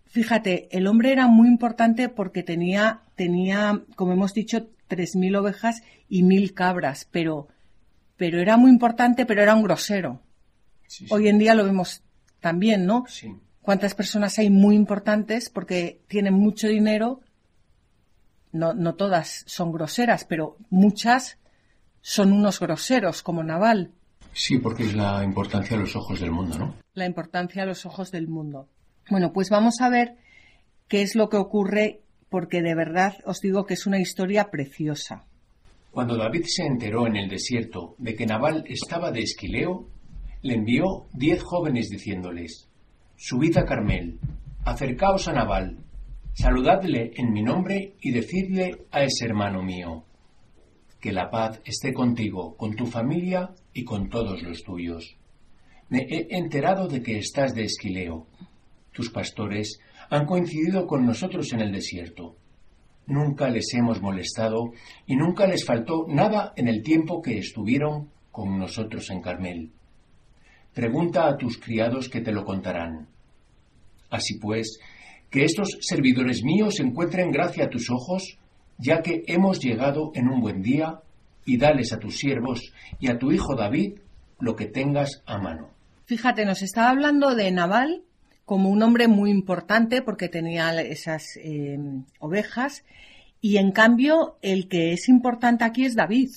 fíjate, 0.06 0.66
el 0.74 0.86
hombre 0.86 1.12
era 1.12 1.28
muy 1.28 1.46
importante 1.46 2.08
porque 2.08 2.42
tenía, 2.42 3.02
tenía, 3.16 3.82
como 3.94 4.14
hemos 4.14 4.32
dicho, 4.32 4.70
tres 4.88 5.14
mil 5.14 5.36
ovejas 5.36 5.82
y 6.08 6.22
mil 6.22 6.54
cabras, 6.54 7.06
pero, 7.10 7.48
pero 8.16 8.40
era 8.40 8.56
muy 8.56 8.70
importante, 8.70 9.26
pero 9.26 9.42
era 9.42 9.54
un 9.54 9.62
grosero. 9.62 10.22
Sí, 10.86 11.06
sí. 11.06 11.12
Hoy 11.12 11.28
en 11.28 11.38
día 11.38 11.54
lo 11.54 11.66
vemos 11.66 12.02
también, 12.40 12.86
¿no? 12.86 13.04
Sí. 13.06 13.36
¿Cuántas 13.60 13.94
personas 13.94 14.38
hay 14.38 14.48
muy 14.48 14.76
importantes 14.76 15.50
porque 15.50 16.00
tienen 16.08 16.32
mucho 16.32 16.66
dinero? 16.66 17.20
No, 18.52 18.72
no 18.72 18.94
todas 18.94 19.44
son 19.46 19.70
groseras, 19.70 20.24
pero 20.24 20.56
muchas 20.70 21.36
son 22.00 22.32
unos 22.32 22.58
groseros, 22.58 23.22
como 23.22 23.44
Naval. 23.44 23.92
Sí, 24.34 24.58
porque 24.58 24.82
es 24.82 24.94
la 24.94 25.22
importancia 25.22 25.76
a 25.76 25.80
los 25.80 25.94
ojos 25.94 26.20
del 26.20 26.32
mundo, 26.32 26.58
¿no? 26.58 26.74
La 26.92 27.06
importancia 27.06 27.62
a 27.62 27.66
los 27.66 27.86
ojos 27.86 28.10
del 28.10 28.26
mundo. 28.26 28.68
Bueno, 29.08 29.32
pues 29.32 29.48
vamos 29.48 29.80
a 29.80 29.88
ver 29.88 30.16
qué 30.88 31.02
es 31.02 31.14
lo 31.14 31.28
que 31.28 31.36
ocurre, 31.36 32.02
porque 32.28 32.60
de 32.60 32.74
verdad 32.74 33.14
os 33.24 33.40
digo 33.40 33.64
que 33.64 33.74
es 33.74 33.86
una 33.86 34.00
historia 34.00 34.50
preciosa. 34.50 35.24
Cuando 35.92 36.16
David 36.16 36.44
se 36.46 36.66
enteró 36.66 37.06
en 37.06 37.14
el 37.14 37.28
desierto 37.28 37.94
de 37.98 38.16
que 38.16 38.26
Nabal 38.26 38.64
estaba 38.66 39.12
de 39.12 39.20
Esquileo, 39.20 39.88
le 40.42 40.54
envió 40.54 41.06
diez 41.12 41.40
jóvenes 41.40 41.88
diciéndoles, 41.88 42.68
Subid 43.16 43.56
a 43.56 43.64
Carmel, 43.64 44.18
acercaos 44.64 45.28
a 45.28 45.32
Nabal, 45.32 45.78
saludadle 46.32 47.12
en 47.14 47.32
mi 47.32 47.42
nombre 47.42 47.94
y 48.00 48.10
decidle 48.10 48.86
a 48.90 49.04
ese 49.04 49.26
hermano 49.26 49.62
mío, 49.62 50.04
que 51.00 51.12
la 51.12 51.30
paz 51.30 51.60
esté 51.64 51.92
contigo, 51.92 52.56
con 52.56 52.74
tu 52.74 52.86
familia 52.86 53.54
y 53.74 53.84
con 53.84 54.08
todos 54.08 54.42
los 54.42 54.62
tuyos. 54.62 55.16
Me 55.90 56.06
he 56.08 56.36
enterado 56.36 56.88
de 56.88 57.02
que 57.02 57.18
estás 57.18 57.54
de 57.54 57.64
Esquileo. 57.64 58.26
Tus 58.92 59.10
pastores 59.10 59.78
han 60.08 60.24
coincidido 60.24 60.86
con 60.86 61.04
nosotros 61.04 61.52
en 61.52 61.60
el 61.60 61.72
desierto. 61.72 62.36
Nunca 63.06 63.50
les 63.50 63.74
hemos 63.74 64.00
molestado 64.00 64.72
y 65.06 65.16
nunca 65.16 65.46
les 65.46 65.64
faltó 65.64 66.06
nada 66.08 66.54
en 66.56 66.68
el 66.68 66.82
tiempo 66.82 67.20
que 67.20 67.36
estuvieron 67.36 68.10
con 68.30 68.58
nosotros 68.58 69.10
en 69.10 69.20
Carmel. 69.20 69.70
Pregunta 70.72 71.28
a 71.28 71.36
tus 71.36 71.58
criados 71.58 72.08
que 72.08 72.20
te 72.20 72.32
lo 72.32 72.44
contarán. 72.44 73.08
Así 74.10 74.38
pues, 74.38 74.78
que 75.30 75.44
estos 75.44 75.78
servidores 75.80 76.42
míos 76.42 76.80
encuentren 76.80 77.30
gracia 77.30 77.64
a 77.64 77.70
tus 77.70 77.90
ojos, 77.90 78.38
ya 78.78 79.02
que 79.02 79.22
hemos 79.26 79.60
llegado 79.60 80.12
en 80.14 80.28
un 80.28 80.40
buen 80.40 80.62
día, 80.62 81.00
y 81.44 81.56
dales 81.58 81.92
a 81.92 81.98
tus 81.98 82.18
siervos 82.18 82.72
y 82.98 83.08
a 83.08 83.18
tu 83.18 83.32
hijo 83.32 83.54
David 83.54 83.98
lo 84.40 84.56
que 84.56 84.66
tengas 84.66 85.22
a 85.26 85.38
mano. 85.38 85.70
Fíjate, 86.06 86.44
nos 86.44 86.62
estaba 86.62 86.90
hablando 86.90 87.34
de 87.34 87.50
Naval 87.50 88.02
como 88.44 88.68
un 88.68 88.82
hombre 88.82 89.08
muy 89.08 89.30
importante 89.30 90.02
porque 90.02 90.28
tenía 90.28 90.78
esas 90.82 91.36
eh, 91.36 91.78
ovejas 92.18 92.84
y 93.40 93.56
en 93.56 93.72
cambio 93.72 94.38
el 94.42 94.68
que 94.68 94.92
es 94.92 95.08
importante 95.08 95.64
aquí 95.64 95.84
es 95.84 95.94
David. 95.94 96.30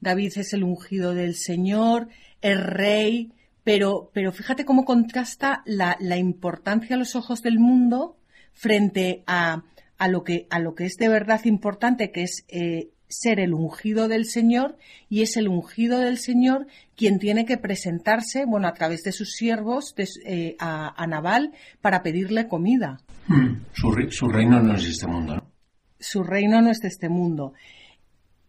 David 0.00 0.32
es 0.36 0.52
el 0.52 0.64
ungido 0.64 1.14
del 1.14 1.34
Señor, 1.34 2.08
es 2.40 2.60
rey, 2.60 3.32
pero, 3.64 4.10
pero 4.12 4.32
fíjate 4.32 4.64
cómo 4.64 4.84
contrasta 4.84 5.62
la, 5.64 5.96
la 6.00 6.16
importancia 6.16 6.96
a 6.96 6.98
los 6.98 7.14
ojos 7.14 7.42
del 7.42 7.58
mundo 7.58 8.16
frente 8.52 9.22
a, 9.26 9.62
a, 9.98 10.08
lo, 10.08 10.24
que, 10.24 10.46
a 10.50 10.58
lo 10.58 10.74
que 10.74 10.86
es 10.86 10.96
de 10.96 11.08
verdad 11.08 11.44
importante, 11.44 12.10
que 12.10 12.22
es 12.24 12.44
eh, 12.48 12.88
ser 13.12 13.40
el 13.40 13.54
ungido 13.54 14.08
del 14.08 14.24
Señor 14.24 14.76
y 15.08 15.22
es 15.22 15.36
el 15.36 15.48
ungido 15.48 16.00
del 16.00 16.18
Señor 16.18 16.66
quien 16.96 17.18
tiene 17.18 17.44
que 17.44 17.58
presentarse, 17.58 18.44
bueno, 18.46 18.68
a 18.68 18.74
través 18.74 19.02
de 19.02 19.12
sus 19.12 19.32
siervos 19.32 19.94
de, 19.96 20.08
eh, 20.24 20.56
a, 20.58 21.02
a, 21.02 21.06
Naval 21.06 21.52
para 21.80 22.02
pedirle 22.02 22.48
comida. 22.48 23.00
Hmm. 23.28 23.64
Su, 23.72 23.94
su, 24.10 24.28
reino 24.28 24.60
no 24.60 24.74
es 24.74 24.84
de 24.84 24.90
este 24.90 25.06
mundo, 25.06 25.36
¿no? 25.36 25.52
Su 25.98 26.22
reino 26.22 26.60
no 26.62 26.70
es 26.70 26.78
de 26.78 26.88
este 26.88 27.08
mundo. 27.08 27.54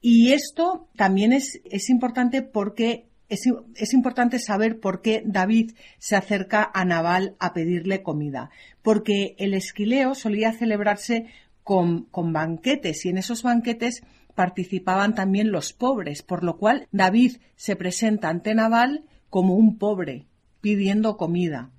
Y 0.01 0.33
esto 0.33 0.89
también 0.95 1.33
es, 1.33 1.61
es 1.65 1.89
importante 1.89 2.41
porque 2.41 3.07
es, 3.29 3.47
es, 3.75 3.93
importante 3.93 4.37
saber 4.39 4.79
por 4.79 5.01
qué 5.01 5.23
David 5.25 5.71
se 5.97 6.15
acerca 6.15 6.69
a 6.73 6.85
Naval 6.85 7.35
a 7.39 7.53
pedirle 7.53 8.03
comida. 8.03 8.49
Porque 8.81 9.35
el 9.37 9.53
esquileo 9.53 10.13
solía 10.13 10.51
celebrarse 10.51 11.27
con, 11.63 12.03
con 12.05 12.33
banquetes 12.33 13.05
y 13.05 13.09
en 13.09 13.17
esos 13.17 13.43
banquetes 13.43 14.03
participaban 14.35 15.15
también 15.15 15.51
los 15.51 15.73
pobres, 15.73 16.23
por 16.23 16.43
lo 16.43 16.57
cual 16.57 16.87
David 16.91 17.37
se 17.55 17.75
presenta 17.75 18.29
ante 18.29 18.55
Naval 18.55 19.05
como 19.29 19.55
un 19.55 19.77
pobre, 19.77 20.25
pidiendo 20.61 21.17
comida. 21.17 21.69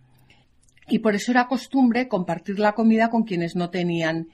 Y 0.88 1.00
por 1.00 1.14
eso 1.14 1.30
era 1.30 1.48
costumbre 1.48 2.08
compartir 2.08 2.58
la 2.58 2.74
comida 2.74 3.10
con 3.10 3.24
quienes 3.24 3.56
no 3.56 3.70
tenían, 3.70 4.28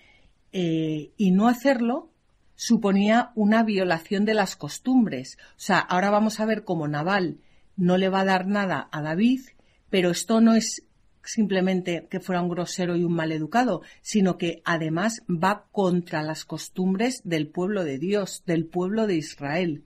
eh, 0.52 1.12
y 1.16 1.30
no 1.30 1.48
hacerlo 1.48 2.10
suponía 2.56 3.30
una 3.36 3.62
violación 3.62 4.24
de 4.24 4.34
las 4.34 4.56
costumbres. 4.56 5.38
O 5.52 5.60
sea, 5.60 5.78
ahora 5.78 6.10
vamos 6.10 6.40
a 6.40 6.44
ver 6.44 6.64
cómo 6.64 6.88
Naval 6.88 7.38
no 7.76 7.96
le 7.96 8.10
va 8.10 8.20
a 8.20 8.26
dar 8.26 8.46
nada 8.46 8.88
a 8.92 9.00
David, 9.00 9.40
pero 9.88 10.10
esto 10.10 10.40
no 10.40 10.54
es 10.54 10.84
simplemente 11.22 12.06
que 12.10 12.20
fuera 12.20 12.42
un 12.42 12.48
grosero 12.48 12.96
y 12.96 13.04
un 13.04 13.14
maleducado, 13.14 13.82
sino 14.02 14.36
que 14.36 14.62
además 14.64 15.22
va 15.28 15.66
contra 15.72 16.22
las 16.22 16.44
costumbres 16.44 17.20
del 17.24 17.48
pueblo 17.48 17.84
de 17.84 17.98
Dios, 17.98 18.42
del 18.46 18.66
pueblo 18.66 19.06
de 19.06 19.16
Israel. 19.16 19.84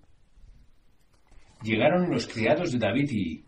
Llegaron 1.62 2.10
los 2.10 2.26
criados 2.26 2.72
de 2.72 2.78
David 2.78 3.10
y, 3.10 3.44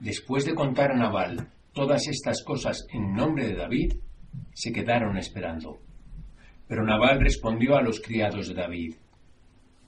después 0.00 0.44
de 0.44 0.54
contar 0.54 0.92
a 0.92 0.96
Nabal 0.96 1.48
todas 1.72 2.08
estas 2.08 2.42
cosas 2.42 2.84
en 2.92 3.14
nombre 3.14 3.46
de 3.46 3.54
David, 3.54 3.92
se 4.52 4.72
quedaron 4.72 5.16
esperando. 5.16 5.80
Pero 6.66 6.84
Nabal 6.84 7.20
respondió 7.20 7.76
a 7.76 7.82
los 7.82 8.00
criados 8.00 8.48
de 8.48 8.54
David, 8.54 8.94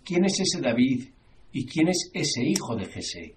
¿quién 0.04 0.24
es 0.24 0.40
ese 0.40 0.60
David 0.60 1.08
y 1.52 1.66
quién 1.66 1.88
es 1.88 2.10
ese 2.12 2.42
hijo 2.42 2.76
de 2.76 2.86
Jesé? 2.86 3.36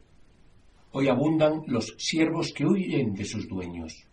Hoy 0.91 1.10
abundan 1.10 1.63
los 1.67 1.93
siervos 1.98 2.53
que 2.53 2.65
huyen 2.65 3.13
de 3.13 3.25
sus 3.25 3.48
dueños. 3.48 4.05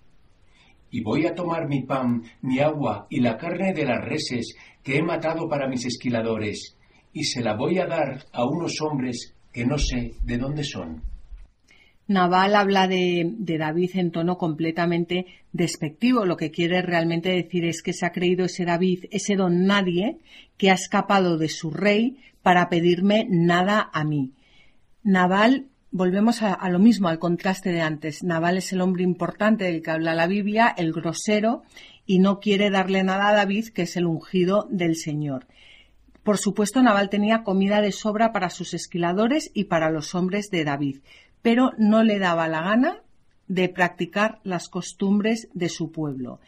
Y 0.93 1.03
voy 1.03 1.27
a 1.27 1.35
tomar 1.35 1.69
mi 1.69 1.83
pan, 1.83 2.23
mi 2.43 2.61
agua 2.61 3.09
y 3.11 3.19
la 3.19 3.37
carne 3.37 3.73
de 3.73 3.85
las 3.85 4.05
reses 4.05 4.55
que 4.85 4.99
he 4.99 5.03
matado 5.03 5.49
para 5.49 5.67
mis 5.67 5.85
esquiladores, 5.85 6.77
y 7.13 7.25
se 7.25 7.43
la 7.43 7.57
voy 7.57 7.79
a 7.79 7.87
dar 7.87 8.25
a 8.33 8.45
unos 8.45 8.81
hombres 8.81 9.35
que 9.53 9.67
no 9.67 9.79
sé 9.79 10.13
de 10.23 10.39
dónde 10.39 10.63
son. 10.63 11.03
Naval 12.09 12.55
habla 12.57 12.89
de, 12.89 13.35
David 13.39 13.91
en 13.95 14.11
tono 14.11 14.37
completamente 14.37 15.27
despectivo. 15.53 16.27
Lo 16.27 16.37
que 16.37 16.51
quiere 16.51 16.83
realmente 16.83 17.31
decir 17.31 17.65
es 17.65 17.83
que 17.83 17.93
se 17.93 18.05
ha 18.05 18.13
creído 18.13 18.45
ese 18.45 18.65
David, 18.65 19.07
ese 19.11 19.35
don 19.35 19.65
nadie, 19.65 20.19
que 20.59 20.71
ha 20.71 20.75
escapado 20.75 21.39
de 21.39 21.49
su 21.49 21.71
rey 21.71 22.19
para 22.43 22.69
pedirme 22.69 23.27
nada 23.31 23.89
a 23.93 24.05
mí. 24.05 24.33
Naval 25.03 25.69
volvemos 25.93 26.43
a, 26.43 26.53
a, 26.53 26.69
lo 26.71 26.79
mismo, 26.79 27.09
al 27.09 27.19
contraste 27.19 27.71
de 27.71 27.81
antes. 27.81 28.25
Naval 28.25 28.57
es 28.57 28.73
el 28.73 28.81
hombre 28.81 29.05
importante 29.05 29.65
del 29.65 29.83
que 29.83 29.91
habla 29.91 30.15
la 30.15 30.27
Biblia, 30.27 30.75
el 30.77 30.93
grosero, 30.93 31.63
y 32.07 32.19
no 32.19 32.41
quiere 32.41 32.71
darle 32.71 33.05
nada 33.05 33.29
a 33.29 33.35
David, 33.35 33.69
que 33.69 33.83
es 33.83 33.97
el 33.97 34.07
ungido 34.07 34.67
del 34.71 34.97
Señor. 34.97 35.47
Por 36.23 36.39
supuesto, 36.39 36.83
Naval 36.83 37.11
tenía 37.11 37.43
comida 37.43 37.81
de 37.81 37.93
sobra 37.93 38.33
para 38.33 38.51
sus 38.51 38.75
esquiladores 38.75 39.51
y 39.55 39.65
para 39.65 39.91
los 39.91 40.15
hombres 40.15 40.51
de 40.51 40.65
David, 40.65 41.01
pero 41.43 41.73
no 41.79 42.03
le 42.05 42.19
daba 42.19 42.49
la 42.49 42.63
gana 42.63 43.01
de 43.49 43.69
practicar 43.69 44.41
las 44.45 44.69
costumbres 44.69 45.49
de 45.53 45.69
su 45.69 45.91
pueblo. 45.91 46.41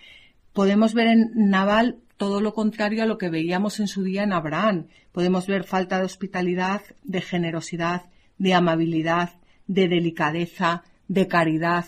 Podemos 0.53 0.95
ver 0.95 1.09
en 1.09 1.33
Naval 1.35 1.99
todo 2.17 2.41
lo 2.41 2.55
contrario 2.55 3.03
a 3.03 3.07
lo 3.07 3.19
que 3.19 3.29
veíamos 3.29 3.81
en 3.81 3.89
su 3.89 4.05
día 4.05 4.23
en 4.23 4.33
Abraham. 4.33 4.87
Podemos 5.11 5.49
ver 5.49 5.65
falta 5.65 5.99
de 5.99 6.05
hospitalidad, 6.05 6.83
de 7.03 7.21
generosidad, 7.21 8.03
de 8.39 8.55
amabilidad, 8.55 9.31
de 9.67 9.89
delicadeza, 9.89 10.83
de 11.09 11.29
caridad. 11.29 11.87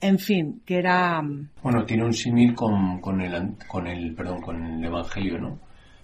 En 0.00 0.18
fin, 0.18 0.62
que 0.66 0.78
era. 0.78 1.22
Bueno, 1.62 1.84
tiene 1.84 2.04
un 2.04 2.12
símil 2.12 2.54
con, 2.54 3.00
con, 3.00 3.20
el, 3.20 3.56
con, 3.68 3.86
el, 3.86 4.14
perdón, 4.14 4.40
con 4.40 4.64
el 4.64 4.84
Evangelio, 4.84 5.38
¿no? 5.38 5.58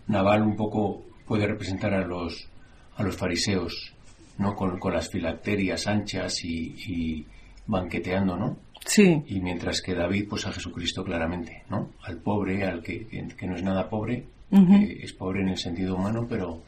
Naval 0.07 0.42
un 0.42 0.57
poco 0.57 1.04
puede 1.26 1.47
representar 1.47 1.92
a 1.95 2.07
los, 2.07 2.49
a 2.97 3.02
los 3.02 3.16
fariseos, 3.16 3.92
¿no? 4.38 4.54
Con, 4.54 4.78
con 4.78 4.95
las 4.95 5.11
filacterias 5.11 5.87
anchas 5.87 6.45
y, 6.45 6.75
y, 6.87 7.26
banqueteando, 7.66 8.37
¿no? 8.37 8.57
Sí. 8.87 9.23
Y 9.26 9.40
mientras 9.40 9.83
que 9.83 9.95
David, 9.95 10.26
pues 10.30 10.47
a 10.47 10.52
Jesucristo 10.52 11.04
claramente, 11.04 11.64
¿no? 11.68 11.90
Al 12.04 12.18
pobre, 12.18 12.64
al 12.64 12.83
que, 12.83 13.07
que 13.07 13.47
no 13.47 13.57
es 13.57 13.62
nada 13.62 13.90
pobre, 13.90 14.25
que 14.50 15.00
es 15.02 15.12
pobre 15.12 15.42
en 15.42 15.49
el 15.49 15.59
sentido 15.59 15.97
humano, 15.97 16.26
pero 16.26 16.62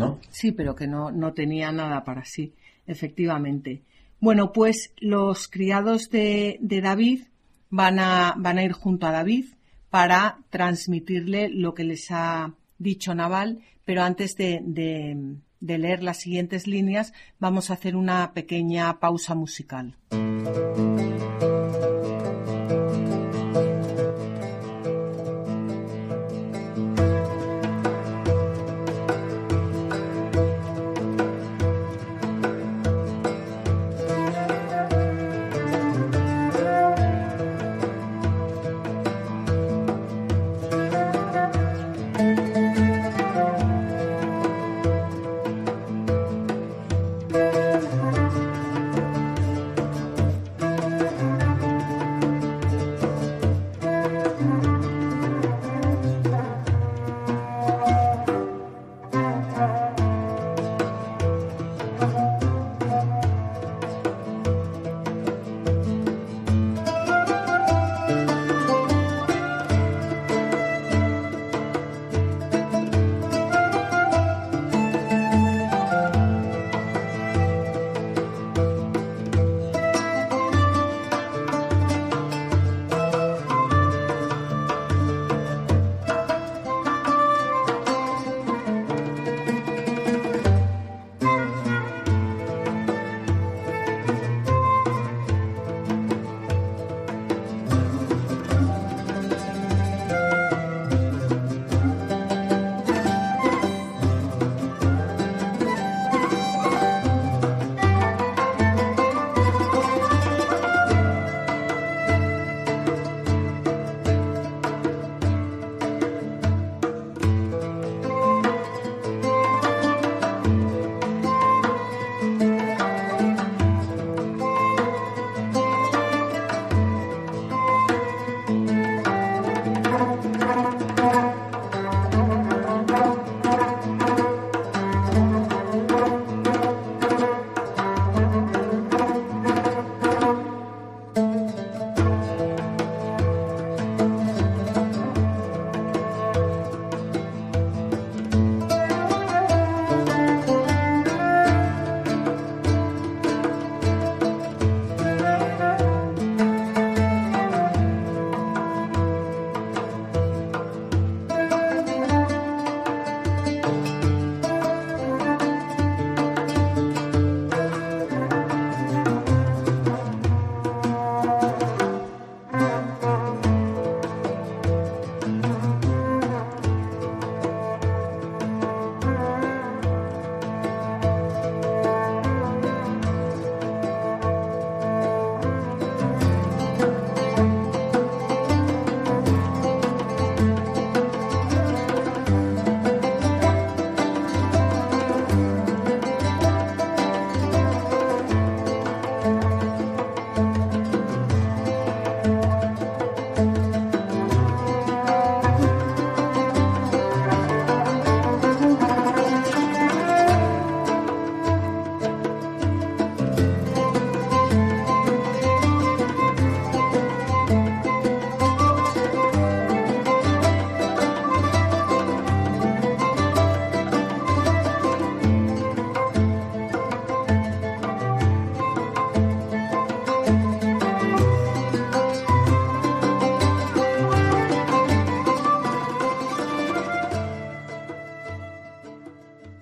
¿no? 0.00 0.18
Sí, 0.30 0.52
pero 0.52 0.74
que 0.74 0.86
no, 0.86 1.10
no 1.10 1.32
tenía 1.32 1.70
nada 1.72 2.02
para 2.04 2.24
sí, 2.24 2.54
efectivamente. 2.86 3.82
Bueno, 4.20 4.52
pues 4.52 4.92
los 4.98 5.48
criados 5.48 6.10
de, 6.10 6.58
de 6.60 6.80
David 6.80 7.22
van 7.70 7.98
a, 7.98 8.34
van 8.36 8.58
a 8.58 8.64
ir 8.64 8.72
junto 8.72 9.06
a 9.06 9.12
David 9.12 9.46
para 9.88 10.38
transmitirle 10.50 11.48
lo 11.48 11.74
que 11.74 11.84
les 11.84 12.10
ha 12.10 12.54
dicho 12.78 13.14
Naval, 13.14 13.60
pero 13.84 14.02
antes 14.02 14.36
de, 14.36 14.60
de, 14.62 15.36
de 15.60 15.78
leer 15.78 16.02
las 16.02 16.18
siguientes 16.18 16.66
líneas 16.66 17.12
vamos 17.38 17.70
a 17.70 17.74
hacer 17.74 17.96
una 17.96 18.32
pequeña 18.32 18.98
pausa 19.00 19.34
musical. 19.34 19.96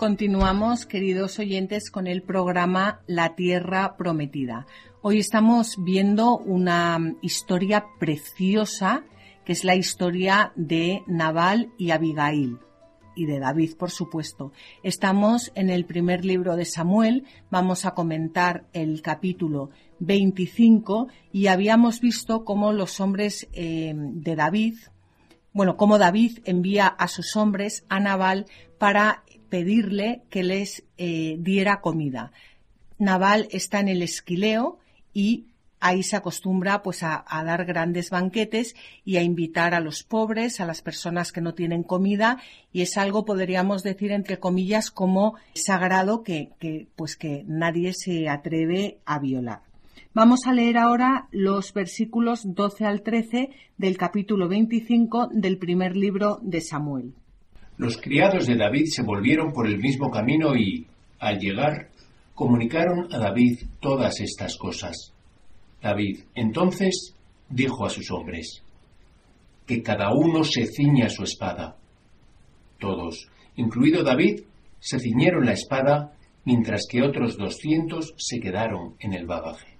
Continuamos, 0.09 0.87
queridos 0.87 1.39
oyentes, 1.39 1.91
con 1.91 2.07
el 2.07 2.23
programa 2.23 3.03
La 3.07 3.35
Tierra 3.35 3.99
Prometida. 3.99 4.67
Hoy 5.03 5.19
estamos 5.19 5.77
viendo 5.85 6.39
una 6.39 7.15
historia 7.21 7.85
preciosa, 8.01 9.05
que 9.45 9.53
es 9.53 9.65
la 9.65 9.77
historia 9.77 10.55
de 10.57 11.03
Nabal 11.07 11.75
y 11.77 11.91
Abigail 11.91 12.57
y 13.15 13.27
de 13.27 13.39
David, 13.39 13.77
por 13.77 13.91
supuesto. 13.91 14.51
Estamos 14.83 15.53
en 15.55 15.69
el 15.69 15.85
primer 15.85 16.25
libro 16.25 16.57
de 16.57 16.65
Samuel, 16.65 17.25
vamos 17.51 17.85
a 17.85 17.91
comentar 17.91 18.65
el 18.73 19.03
capítulo 19.03 19.69
25 19.99 21.09
y 21.33 21.49
habíamos 21.49 22.01
visto 22.01 22.47
cómo 22.47 22.73
los 22.73 22.99
hombres 23.01 23.47
eh, 23.53 23.93
de 23.95 24.37
David, 24.37 24.79
bueno, 25.53 25.77
cómo 25.77 25.99
David 25.99 26.39
envía 26.45 26.87
a 26.87 27.09
sus 27.09 27.37
hombres 27.37 27.85
a 27.91 28.01
Nabal 28.01 28.47
para 28.79 29.25
pedirle 29.49 30.23
que 30.31 30.43
les 30.43 30.85
eh, 30.97 31.37
diera 31.39 31.81
comida. 31.81 32.33
Naval 32.99 33.49
está 33.51 33.81
en 33.81 33.89
el 33.89 34.03
esquileo 34.03 34.79
y 35.13 35.47
ahí 35.81 36.03
se 36.03 36.17
acostumbra 36.17 36.83
pues 36.83 37.03
a, 37.03 37.25
dar 37.29 37.65
grandes 37.65 38.11
banquetes 38.11 38.75
y 39.05 39.17
a 39.17 39.23
invitar 39.23 39.75
a 39.75 39.81
los 39.81 40.03
pobres, 40.03 40.61
a 40.61 40.67
las 40.67 40.83
personas 40.83 41.33
que 41.33 41.41
no 41.41 41.55
tienen 41.55 41.83
comida 41.83 42.39
y 42.73 42.83
es 42.83 42.97
algo 42.99 43.25
podríamos 43.25 43.83
decir 43.83 44.13
entre 44.13 44.39
comillas 44.39 44.91
como 44.91 45.35
sagrado 45.55 46.23
que, 46.23 46.89
pues 46.97 47.17
que 47.17 47.45
nadie 47.47 47.93
se 47.95 48.29
atreve 48.29 48.99
a 49.05 49.19
violar. 49.19 49.63
Vamos 50.15 50.47
a 50.47 50.53
leer 50.53 50.79
ahora 50.79 51.29
los 51.31 51.73
versículos 51.73 52.43
12 52.45 52.85
al 52.85 53.03
13 53.03 53.51
del 53.77 53.97
capítulo 53.97 54.49
25 54.49 55.29
del 55.33 55.59
primer 55.59 55.97
libro 55.97 56.41
de 56.43 56.61
Samuel. 56.61 57.15
Los 57.79 57.97
criados 57.97 58.47
de 58.47 58.57
David 58.57 58.87
se 58.87 59.03
volvieron 59.03 59.53
por 59.53 59.67
el 59.67 59.79
mismo 59.79 60.11
camino 60.11 60.57
y, 60.57 60.87
al 61.21 61.39
llegar, 61.39 61.91
comunicaron 62.35 63.13
a 63.13 63.19
David 63.19 63.61
todas 63.81 64.21
estas 64.21 64.57
cosas. 64.57 65.15
David 65.81 66.25
entonces 66.35 67.15
dijo 67.49 67.87
a 67.87 67.91
sus 67.91 68.11
hombres, 68.11 68.63
que 69.65 69.83
cada 69.83 70.13
uno 70.13 70.43
se 70.45 70.67
ciña 70.67 71.09
su 71.09 71.23
espada. 71.23 71.77
Todos, 72.81 73.29
incluido 73.57 74.03
David, 74.03 74.41
se 74.81 74.99
ciñeron 74.99 75.45
la 75.45 75.53
espada, 75.53 76.13
mientras 76.45 76.87
que 76.91 77.03
otros 77.03 77.37
doscientos 77.37 78.15
se 78.17 78.41
quedaron 78.41 78.97
en 78.99 79.13
el 79.13 79.27
bagaje. 79.27 79.79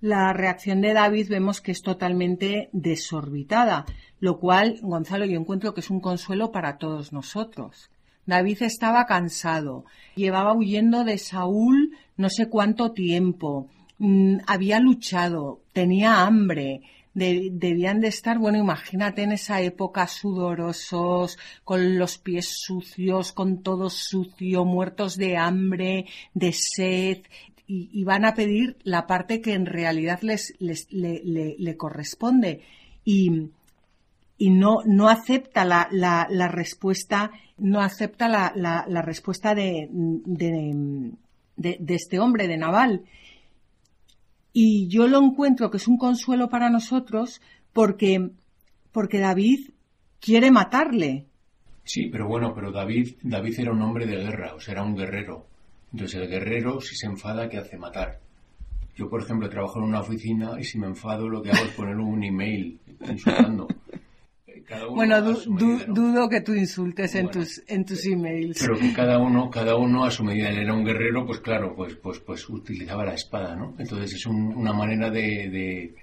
La 0.00 0.32
reacción 0.32 0.80
de 0.82 0.92
David 0.92 1.28
vemos 1.30 1.60
que 1.60 1.72
es 1.72 1.80
totalmente 1.80 2.68
desorbitada, 2.72 3.86
lo 4.24 4.38
cual, 4.38 4.78
Gonzalo, 4.80 5.26
yo 5.26 5.38
encuentro 5.38 5.74
que 5.74 5.82
es 5.82 5.90
un 5.90 6.00
consuelo 6.00 6.50
para 6.50 6.78
todos 6.78 7.12
nosotros. 7.12 7.90
David 8.24 8.62
estaba 8.62 9.04
cansado, 9.04 9.84
llevaba 10.14 10.54
huyendo 10.54 11.04
de 11.04 11.18
Saúl 11.18 11.94
no 12.16 12.30
sé 12.30 12.48
cuánto 12.48 12.92
tiempo, 12.92 13.68
mm, 13.98 14.38
había 14.46 14.80
luchado, 14.80 15.60
tenía 15.74 16.24
hambre, 16.24 16.80
debían 17.12 18.00
de 18.00 18.08
estar, 18.08 18.38
bueno, 18.38 18.56
imagínate 18.56 19.24
en 19.24 19.32
esa 19.32 19.60
época 19.60 20.06
sudorosos, 20.06 21.38
con 21.62 21.98
los 21.98 22.16
pies 22.16 22.48
sucios, 22.64 23.30
con 23.32 23.62
todo 23.62 23.90
sucio, 23.90 24.64
muertos 24.64 25.18
de 25.18 25.36
hambre, 25.36 26.06
de 26.32 26.52
sed, 26.52 27.18
y, 27.66 28.04
van 28.04 28.24
a 28.24 28.32
pedir 28.32 28.78
la 28.84 29.06
parte 29.06 29.42
que 29.42 29.52
en 29.52 29.66
realidad 29.66 30.20
les, 30.22 30.54
les 30.60 30.86
le, 30.90 31.76
corresponde. 31.76 32.62
Y, 33.04 33.50
y 34.36 34.50
no, 34.50 34.78
no 34.84 35.08
acepta 35.08 35.64
la, 35.64 35.88
la, 35.90 36.26
la 36.30 36.48
respuesta, 36.48 37.30
no 37.58 37.80
acepta 37.80 38.28
la, 38.28 38.52
la 38.54 39.02
respuesta 39.02 39.54
de, 39.54 39.88
de, 39.90 41.12
de, 41.56 41.94
este 41.94 42.18
hombre, 42.18 42.48
de 42.48 42.56
Naval. 42.56 43.04
Y 44.52 44.88
yo 44.88 45.06
lo 45.06 45.18
encuentro 45.22 45.70
que 45.70 45.78
es 45.78 45.88
un 45.88 45.98
consuelo 45.98 46.48
para 46.48 46.70
nosotros 46.70 47.40
porque, 47.72 48.30
porque 48.92 49.18
David 49.18 49.70
quiere 50.20 50.50
matarle. 50.50 51.26
Sí, 51.84 52.08
pero 52.10 52.26
bueno, 52.26 52.54
pero 52.54 52.72
David, 52.72 53.16
David 53.22 53.60
era 53.60 53.72
un 53.72 53.82
hombre 53.82 54.06
de 54.06 54.16
guerra, 54.16 54.54
o 54.54 54.60
sea, 54.60 54.72
era 54.72 54.82
un 54.82 54.96
guerrero. 54.96 55.46
Entonces 55.92 56.20
el 56.20 56.28
guerrero, 56.28 56.80
si 56.80 56.96
se 56.96 57.06
enfada, 57.06 57.48
¿qué 57.48 57.58
hace? 57.58 57.76
Matar. 57.76 58.20
Yo, 58.96 59.08
por 59.08 59.22
ejemplo, 59.22 59.48
trabajo 59.48 59.78
en 59.78 59.86
una 59.86 60.00
oficina 60.00 60.52
y 60.58 60.64
si 60.64 60.78
me 60.78 60.86
enfado 60.86 61.28
lo 61.28 61.42
que 61.42 61.50
hago 61.50 61.64
es 61.64 61.72
poner 61.72 61.96
un 61.96 62.22
email 62.22 62.78
insultando 63.08 63.66
bueno, 64.90 65.20
dudo 65.22 66.28
que 66.28 66.40
tú 66.40 66.54
insultes 66.54 67.14
en 67.14 67.30
tus 67.30 67.62
en 67.66 67.84
tus 67.84 68.06
emails. 68.06 68.58
Pero 68.60 68.78
que 68.78 68.92
cada 68.92 69.18
uno 69.18 69.50
cada 69.50 69.76
uno 69.76 70.04
a 70.04 70.10
su 70.10 70.24
medida. 70.24 70.48
Él 70.48 70.58
era 70.58 70.74
un 70.74 70.84
guerrero, 70.84 71.26
pues 71.26 71.40
claro, 71.40 71.74
pues 71.74 71.94
pues 71.96 72.20
pues 72.20 72.48
utilizaba 72.48 73.04
la 73.04 73.14
espada, 73.14 73.54
¿no? 73.54 73.74
Entonces 73.78 74.14
es 74.14 74.26
una 74.26 74.72
manera 74.72 75.10
de, 75.10 75.94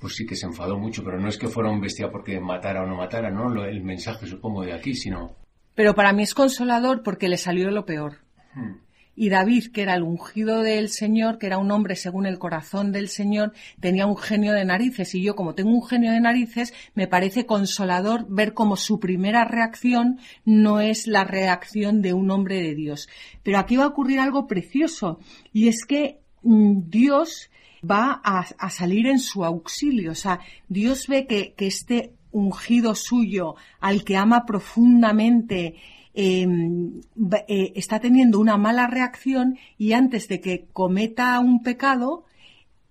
pues 0.00 0.14
sí 0.14 0.26
que 0.26 0.36
se 0.36 0.46
enfadó 0.46 0.78
mucho, 0.78 1.02
pero 1.04 1.18
no 1.18 1.28
es 1.28 1.38
que 1.38 1.48
fuera 1.48 1.70
un 1.70 1.80
bestia 1.80 2.10
porque 2.10 2.40
matara 2.40 2.82
o 2.82 2.86
no 2.86 2.96
matara, 2.96 3.30
¿no? 3.30 3.64
el 3.64 3.82
mensaje 3.82 4.26
supongo 4.26 4.62
de 4.62 4.72
aquí, 4.72 4.94
sino. 4.94 5.34
Pero 5.74 5.94
para 5.94 6.12
mí 6.12 6.22
es 6.22 6.34
consolador 6.34 7.02
porque 7.02 7.28
le 7.28 7.36
salió 7.36 7.70
lo 7.70 7.84
peor. 7.84 8.18
Hmm. 8.54 8.87
Y 9.20 9.30
David, 9.30 9.72
que 9.72 9.82
era 9.82 9.96
el 9.96 10.04
ungido 10.04 10.62
del 10.62 10.90
Señor, 10.90 11.38
que 11.38 11.46
era 11.46 11.58
un 11.58 11.72
hombre 11.72 11.96
según 11.96 12.24
el 12.24 12.38
corazón 12.38 12.92
del 12.92 13.08
Señor, 13.08 13.52
tenía 13.80 14.06
un 14.06 14.16
genio 14.16 14.52
de 14.52 14.64
narices. 14.64 15.12
Y 15.16 15.22
yo, 15.22 15.34
como 15.34 15.56
tengo 15.56 15.70
un 15.70 15.84
genio 15.84 16.12
de 16.12 16.20
narices, 16.20 16.72
me 16.94 17.08
parece 17.08 17.44
consolador 17.44 18.26
ver 18.28 18.54
cómo 18.54 18.76
su 18.76 19.00
primera 19.00 19.44
reacción 19.44 20.20
no 20.44 20.80
es 20.80 21.08
la 21.08 21.24
reacción 21.24 22.00
de 22.00 22.12
un 22.12 22.30
hombre 22.30 22.62
de 22.62 22.76
Dios. 22.76 23.08
Pero 23.42 23.58
aquí 23.58 23.76
va 23.76 23.84
a 23.84 23.88
ocurrir 23.88 24.20
algo 24.20 24.46
precioso. 24.46 25.18
Y 25.52 25.66
es 25.66 25.84
que 25.84 26.20
mm, 26.42 26.88
Dios 26.88 27.50
va 27.82 28.20
a, 28.22 28.70
salir 28.70 29.08
en 29.08 29.18
su 29.18 29.44
auxilio. 29.44 30.12
O 30.12 30.14
sea, 30.14 30.38
Dios 30.68 31.08
ve 31.08 31.26
que, 31.26 31.54
que 31.54 31.66
este 31.66 32.12
ungido 32.30 32.94
suyo, 32.94 33.56
al 33.80 34.04
que 34.04 34.16
ama 34.16 34.46
profundamente, 34.46 35.74
Em, 36.20 37.00
eh, 37.46 37.72
está 37.76 38.00
teniendo 38.00 38.40
una 38.40 38.56
mala 38.56 38.88
reacción 38.88 39.56
y 39.76 39.92
antes 39.92 40.26
de 40.26 40.40
que 40.40 40.66
cometa 40.72 41.38
un 41.38 41.62
pecado, 41.62 42.24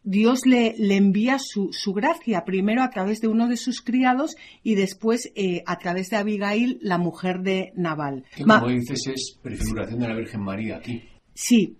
Dios 0.01 0.45
le, 0.45 0.75
le 0.77 0.95
envía 0.95 1.37
su, 1.37 1.73
su, 1.73 1.91
gracia, 1.91 2.45
primero 2.45 2.81
a 2.81 2.89
través 2.89 3.19
de 3.19 3.27
uno 3.27 3.49
de 3.49 3.57
sus 3.57 3.81
criados 3.81 4.37
y 4.63 4.75
después 4.75 5.33
eh, 5.35 5.61
a 5.65 5.77
través 5.77 6.09
de 6.09 6.15
Abigail, 6.15 6.79
la 6.81 6.97
mujer 6.97 7.41
de 7.41 7.73
Naval. 7.75 8.23
como 8.37 8.69
dices, 8.69 9.05
es 9.07 9.37
prefiguración 9.41 9.99
de 9.99 10.07
la 10.07 10.15
Virgen 10.15 10.41
María 10.41 10.77
aquí. 10.77 11.03
Sí, 11.33 11.75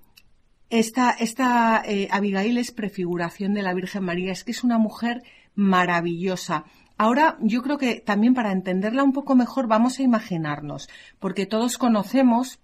esta, 0.70 1.12
esta 1.12 1.82
eh, 1.86 2.10
Abigail 2.12 2.58
es 2.58 2.74
prefiguración 2.74 3.54
de 3.54 3.62
la 3.62 3.74
Virgen 3.74 4.04
María, 4.04 4.34
es 4.34 4.44
que 4.44 4.52
es 4.52 4.66
una 4.66 4.80
mujer 4.80 5.24
maravillosa. 5.56 6.66
Ahora, 6.98 7.38
yo 7.42 7.62
creo 7.62 7.78
que 7.78 8.02
también 8.02 8.34
para 8.34 8.52
entenderla 8.52 9.04
un 9.04 9.14
poco 9.14 9.36
mejor 9.36 9.68
vamos 9.68 10.00
a 10.00 10.04
imaginarnos, 10.04 10.90
porque 11.20 11.46
todos 11.46 11.78
conocemos 11.78 12.60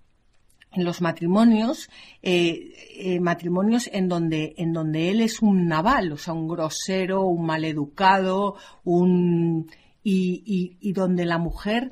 los 0.76 1.02
matrimonios, 1.02 1.89
eh, 2.24 2.74
eh, 2.96 3.19
matrimonios 3.19 3.89
en 3.93 4.08
donde, 4.08 4.56
en 4.58 4.74
donde 4.74 5.12
él 5.12 5.22
es 5.22 5.41
un 5.41 5.67
naval, 5.67 6.12
o 6.12 6.17
sea, 6.17 6.34
un 6.34 6.48
grosero, 6.48 7.22
un 7.22 7.46
maleducado, 7.46 8.56
un, 8.84 9.69
y, 10.04 10.78
y, 10.82 10.93
donde 10.93 11.26
la 11.26 11.38
mujer, 11.38 11.91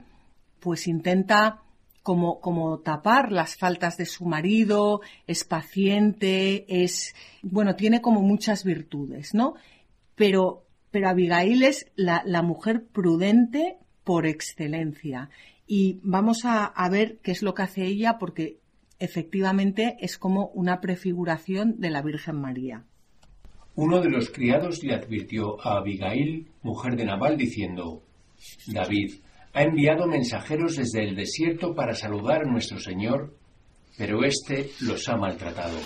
pues 0.59 0.87
intenta 0.87 1.61
como, 2.01 2.39
como 2.41 2.79
tapar 2.79 3.31
las 3.31 3.55
faltas 3.55 3.97
de 3.97 4.07
su 4.07 4.25
marido, 4.25 5.01
es 5.27 5.43
paciente, 5.43 6.65
es, 6.83 7.13
bueno, 7.43 7.75
tiene 7.75 8.01
como 8.01 8.21
muchas 8.21 8.63
virtudes, 8.63 9.35
¿no? 9.35 9.53
Pero 10.15 10.65
pero 10.91 11.09
Abigail 11.09 11.63
es 11.63 11.89
la, 11.95 12.41
mujer 12.43 12.85
prudente 12.91 13.77
por 14.03 14.27
excelencia. 14.27 15.29
Y 15.65 15.99
vamos 16.03 16.41
a, 16.43 16.73
ver 16.89 17.19
qué 17.23 17.31
es 17.31 17.41
lo 17.41 17.53
que 17.53 17.63
hace 17.63 17.85
ella 17.85 18.17
porque 18.19 18.59
efectivamente 18.99 19.95
es 20.01 20.17
como 20.17 20.47
una 20.47 20.81
prefiguración 20.81 21.79
de 21.79 21.89
la 21.89 22.01
Virgen 22.01 22.39
María. 22.39 22.83
Uno 23.75 24.01
de 24.01 24.09
los 24.09 24.29
criados 24.29 24.83
le 24.83 24.93
advirtió 24.93 25.65
a 25.65 25.77
Abigail, 25.77 26.47
mujer 26.61 26.97
de 26.97 27.05
Nabal, 27.05 27.37
diciendo, 27.37 28.03
David 28.67 29.13
ha 29.53 29.63
enviado 29.63 30.07
mensajeros 30.07 30.75
desde 30.75 31.03
el 31.07 31.15
desierto 31.15 31.73
para 31.73 31.93
saludar 31.93 32.41
a 32.41 32.51
nuestro 32.51 32.79
Señor, 32.79 33.33
pero 33.97 34.23
éste 34.25 34.71
los 34.81 35.07
ha 35.07 35.15
maltratado. 35.15 35.79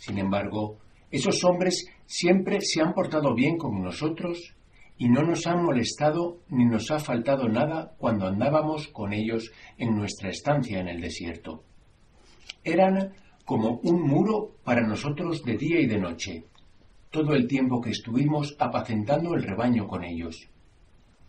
Sin 0.00 0.18
embargo, 0.18 0.78
esos 1.10 1.44
hombres 1.44 1.86
siempre 2.10 2.60
se 2.60 2.82
han 2.82 2.92
portado 2.92 3.34
bien 3.36 3.56
con 3.56 3.80
nosotros 3.84 4.56
y 4.98 5.08
no 5.08 5.22
nos 5.22 5.46
han 5.46 5.62
molestado 5.62 6.40
ni 6.48 6.66
nos 6.66 6.90
ha 6.90 6.98
faltado 6.98 7.48
nada 7.48 7.94
cuando 7.98 8.26
andábamos 8.26 8.88
con 8.88 9.12
ellos 9.12 9.52
en 9.78 9.94
nuestra 9.94 10.28
estancia 10.28 10.80
en 10.80 10.88
el 10.88 11.00
desierto. 11.00 11.62
Eran 12.64 13.14
como 13.44 13.78
un 13.84 14.02
muro 14.02 14.56
para 14.64 14.84
nosotros 14.84 15.44
de 15.44 15.56
día 15.56 15.80
y 15.80 15.86
de 15.86 15.98
noche, 15.98 16.44
todo 17.10 17.32
el 17.34 17.46
tiempo 17.46 17.80
que 17.80 17.90
estuvimos 17.90 18.56
apacentando 18.58 19.34
el 19.34 19.44
rebaño 19.44 19.86
con 19.86 20.02
ellos. 20.02 20.48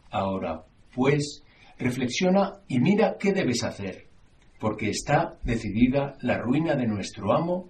Ahora, 0.09 0.65
pues, 0.95 1.43
reflexiona 1.77 2.53
y 2.67 2.79
mira 2.79 3.17
qué 3.19 3.33
debes 3.33 3.63
hacer, 3.63 4.07
porque 4.59 4.89
está 4.89 5.37
decidida 5.43 6.17
la 6.21 6.39
ruina 6.39 6.75
de 6.75 6.87
nuestro 6.87 7.33
amo 7.33 7.69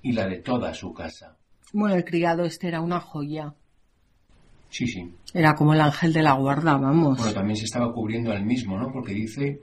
y 0.00 0.12
la 0.12 0.28
de 0.28 0.38
toda 0.38 0.72
su 0.74 0.92
casa. 0.92 1.36
Bueno, 1.72 1.96
el 1.96 2.04
criado 2.04 2.44
este 2.44 2.68
era 2.68 2.80
una 2.80 3.00
joya. 3.00 3.54
Sí, 4.68 4.86
sí. 4.86 5.10
Era 5.34 5.54
como 5.54 5.74
el 5.74 5.80
ángel 5.80 6.12
de 6.12 6.22
la 6.22 6.32
guarda, 6.32 6.76
vamos. 6.76 7.18
Bueno, 7.18 7.34
también 7.34 7.56
se 7.56 7.64
estaba 7.64 7.92
cubriendo 7.92 8.32
al 8.32 8.44
mismo, 8.44 8.78
¿no? 8.78 8.90
Porque 8.92 9.12
dice 9.12 9.62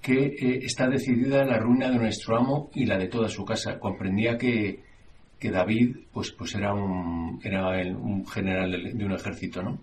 que 0.00 0.26
eh, 0.26 0.60
está 0.64 0.88
decidida 0.88 1.44
la 1.44 1.58
ruina 1.58 1.90
de 1.90 1.98
nuestro 1.98 2.36
amo 2.36 2.70
y 2.74 2.86
la 2.86 2.98
de 2.98 3.08
toda 3.08 3.28
su 3.28 3.44
casa. 3.44 3.78
Comprendía 3.78 4.36
que, 4.36 4.82
que 5.38 5.50
David, 5.50 5.96
pues, 6.12 6.32
pues 6.32 6.54
era 6.54 6.72
un, 6.74 7.40
era 7.42 7.68
un 7.96 8.26
general 8.26 8.70
de, 8.70 9.04
un 9.04 9.12
ejército, 9.12 9.62
¿no? 9.62 9.80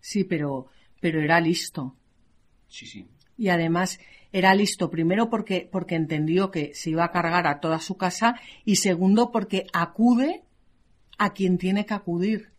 Sí, 0.00 0.24
pero, 0.24 0.66
pero 1.00 1.20
era 1.20 1.40
listo. 1.40 1.96
Sí, 2.68 2.86
sí. 2.86 3.06
Y 3.36 3.48
además 3.48 3.98
era 4.32 4.54
listo 4.54 4.90
primero 4.90 5.28
porque, 5.28 5.68
porque 5.70 5.94
entendió 5.94 6.50
que 6.50 6.74
se 6.74 6.90
iba 6.90 7.04
a 7.04 7.10
cargar 7.10 7.46
a 7.46 7.60
toda 7.60 7.78
su 7.80 7.96
casa 7.96 8.40
y 8.64 8.76
segundo 8.76 9.30
porque 9.30 9.66
acude 9.72 10.42
a 11.22 11.32
quien 11.32 11.56
tiene 11.56 11.86
que 11.86 11.94
acudir. 11.94 12.50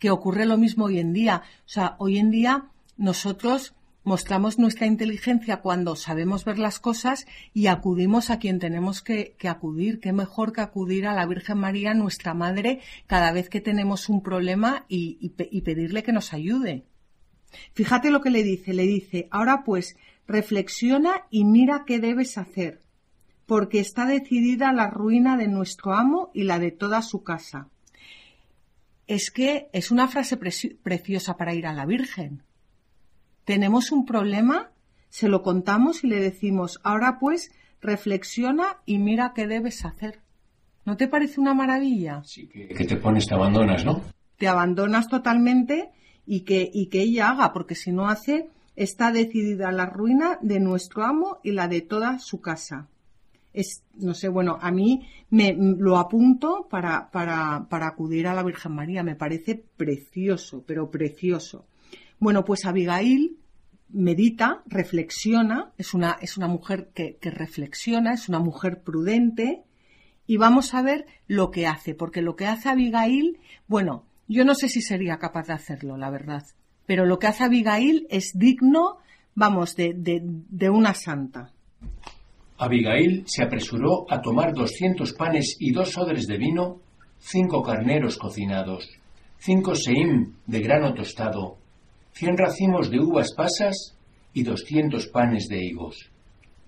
Que 0.00 0.10
ocurre 0.10 0.46
lo 0.46 0.58
mismo 0.58 0.86
hoy 0.86 0.98
en 0.98 1.12
día. 1.12 1.42
O 1.64 1.68
sea, 1.68 1.94
hoy 1.98 2.18
en 2.18 2.32
día 2.32 2.70
nosotros 2.96 3.74
mostramos 4.02 4.58
nuestra 4.58 4.86
inteligencia 4.86 5.58
cuando 5.58 5.94
sabemos 5.94 6.44
ver 6.44 6.58
las 6.58 6.80
cosas 6.80 7.26
y 7.54 7.68
acudimos 7.68 8.30
a 8.30 8.40
quien 8.40 8.58
tenemos 8.58 9.00
que, 9.00 9.36
acudir. 9.48 10.00
Qué 10.00 10.12
mejor 10.12 10.52
que 10.52 10.60
acudir 10.60 11.06
a 11.06 11.14
la 11.14 11.24
Virgen 11.24 11.58
María, 11.58 11.94
nuestra 11.94 12.34
Madre, 12.34 12.80
cada 13.06 13.30
vez 13.30 13.48
que 13.48 13.60
tenemos 13.60 14.08
un 14.08 14.24
problema 14.24 14.84
y, 14.88 15.18
y 15.20 15.60
pedirle 15.60 16.02
que 16.02 16.12
nos 16.12 16.32
ayude. 16.32 16.84
Fíjate 17.74 18.10
lo 18.10 18.20
que 18.20 18.30
le 18.30 18.42
dice. 18.42 18.74
Le 18.74 18.88
dice, 18.88 19.28
ahora 19.30 19.62
pues, 19.64 19.96
reflexiona 20.26 21.22
y 21.30 21.44
mira 21.44 21.84
qué 21.86 22.00
debes 22.00 22.38
hacer, 22.38 22.82
porque 23.46 23.80
está 23.80 24.06
decidida 24.06 24.72
la 24.72 24.90
ruina 24.90 25.36
de 25.36 25.48
nuestro 25.48 25.94
amo 25.94 26.30
y 26.34 26.44
la 26.44 26.58
de 26.58 26.72
toda 26.72 27.02
su 27.02 27.22
casa. 27.22 27.68
Es 29.06 29.30
que 29.30 29.68
es 29.72 29.90
una 29.90 30.08
frase 30.08 30.36
preciosa 30.36 31.36
para 31.36 31.54
ir 31.54 31.66
a 31.66 31.72
la 31.72 31.86
Virgen 31.86 32.42
tenemos 33.46 33.92
un 33.92 34.04
problema, 34.04 34.72
se 35.08 35.28
lo 35.28 35.42
contamos 35.42 36.04
y 36.04 36.08
le 36.08 36.20
decimos, 36.20 36.80
ahora 36.82 37.18
pues 37.18 37.52
reflexiona 37.80 38.78
y 38.84 38.98
mira 38.98 39.32
qué 39.34 39.46
debes 39.46 39.84
hacer. 39.84 40.20
¿No 40.84 40.96
te 40.96 41.06
parece 41.06 41.40
una 41.40 41.54
maravilla? 41.54 42.22
Sí, 42.24 42.48
que, 42.48 42.84
te 42.84 42.96
pones, 42.96 43.26
te 43.26 43.34
abandonas, 43.34 43.84
¿no? 43.84 44.02
Te 44.36 44.48
abandonas 44.48 45.08
totalmente 45.08 45.90
y 46.26 46.40
que, 46.40 46.68
y 46.72 46.86
que 46.88 47.02
ella 47.02 47.30
haga, 47.30 47.52
porque 47.52 47.76
si 47.76 47.92
no 47.92 48.08
hace, 48.08 48.50
está 48.74 49.12
decidida 49.12 49.70
la 49.70 49.86
ruina 49.86 50.38
de 50.42 50.58
nuestro 50.58 51.04
amo 51.04 51.38
y 51.44 51.52
la 51.52 51.68
de 51.68 51.82
toda 51.82 52.18
su 52.18 52.40
casa. 52.40 52.88
Es, 53.56 53.82
no 53.94 54.14
sé, 54.14 54.28
bueno, 54.28 54.58
a 54.60 54.70
mí 54.70 55.08
me 55.30 55.52
lo 55.54 55.98
apunto 55.98 56.68
para, 56.70 57.10
para, 57.10 57.66
para 57.68 57.88
acudir 57.88 58.28
a 58.28 58.34
la 58.34 58.44
Virgen 58.44 58.72
María. 58.72 59.02
Me 59.02 59.16
parece 59.16 59.56
precioso, 59.76 60.62
pero 60.64 60.90
precioso. 60.90 61.66
Bueno, 62.20 62.44
pues 62.44 62.64
Abigail 62.64 63.38
medita, 63.88 64.62
reflexiona, 64.66 65.72
es 65.78 65.94
una, 65.94 66.18
es 66.20 66.36
una 66.36 66.48
mujer 66.48 66.90
que, 66.94 67.18
reflexiona, 67.22 68.12
es 68.14 68.28
una 68.28 68.38
mujer 68.38 68.82
prudente, 68.82 69.62
y 70.26 70.38
vamos 70.38 70.74
a 70.74 70.82
ver 70.82 71.06
lo 71.28 71.50
que 71.50 71.66
hace, 71.66 71.94
porque 71.94 72.20
lo 72.20 72.34
que 72.34 72.46
hace 72.46 72.68
Abigail, 72.68 73.38
bueno, 73.68 74.04
yo 74.28 74.44
no 74.44 74.54
sé 74.54 74.68
si 74.68 74.82
sería 74.82 75.18
capaz 75.18 75.46
de 75.46 75.52
hacerlo, 75.52 75.96
la 75.96 76.10
verdad, 76.10 76.44
pero 76.84 77.06
lo 77.06 77.18
que 77.18 77.28
hace 77.28 77.44
Abigail 77.44 78.06
es 78.10 78.32
digno, 78.36 78.98
vamos, 79.34 79.76
de, 79.76 79.94
de, 79.94 80.20
de 80.22 80.70
una 80.70 80.94
santa. 80.94 81.52
Abigail 82.58 83.24
se 83.26 83.42
apresuró 83.42 84.06
a 84.08 84.20
tomar 84.20 84.54
doscientos 84.54 85.12
panes 85.12 85.56
y 85.60 85.72
dos 85.72 85.96
odres 85.98 86.26
de 86.26 86.38
vino, 86.38 86.80
cinco 87.18 87.62
carneros 87.62 88.16
cocinados, 88.16 88.88
cinco 89.38 89.74
seim 89.74 90.34
de 90.46 90.60
grano 90.60 90.94
tostado, 90.94 91.58
cien 92.12 92.36
racimos 92.36 92.90
de 92.90 93.00
uvas 93.00 93.34
pasas 93.34 93.94
y 94.32 94.42
doscientos 94.42 95.06
panes 95.06 95.48
de 95.48 95.64
higos. 95.64 96.10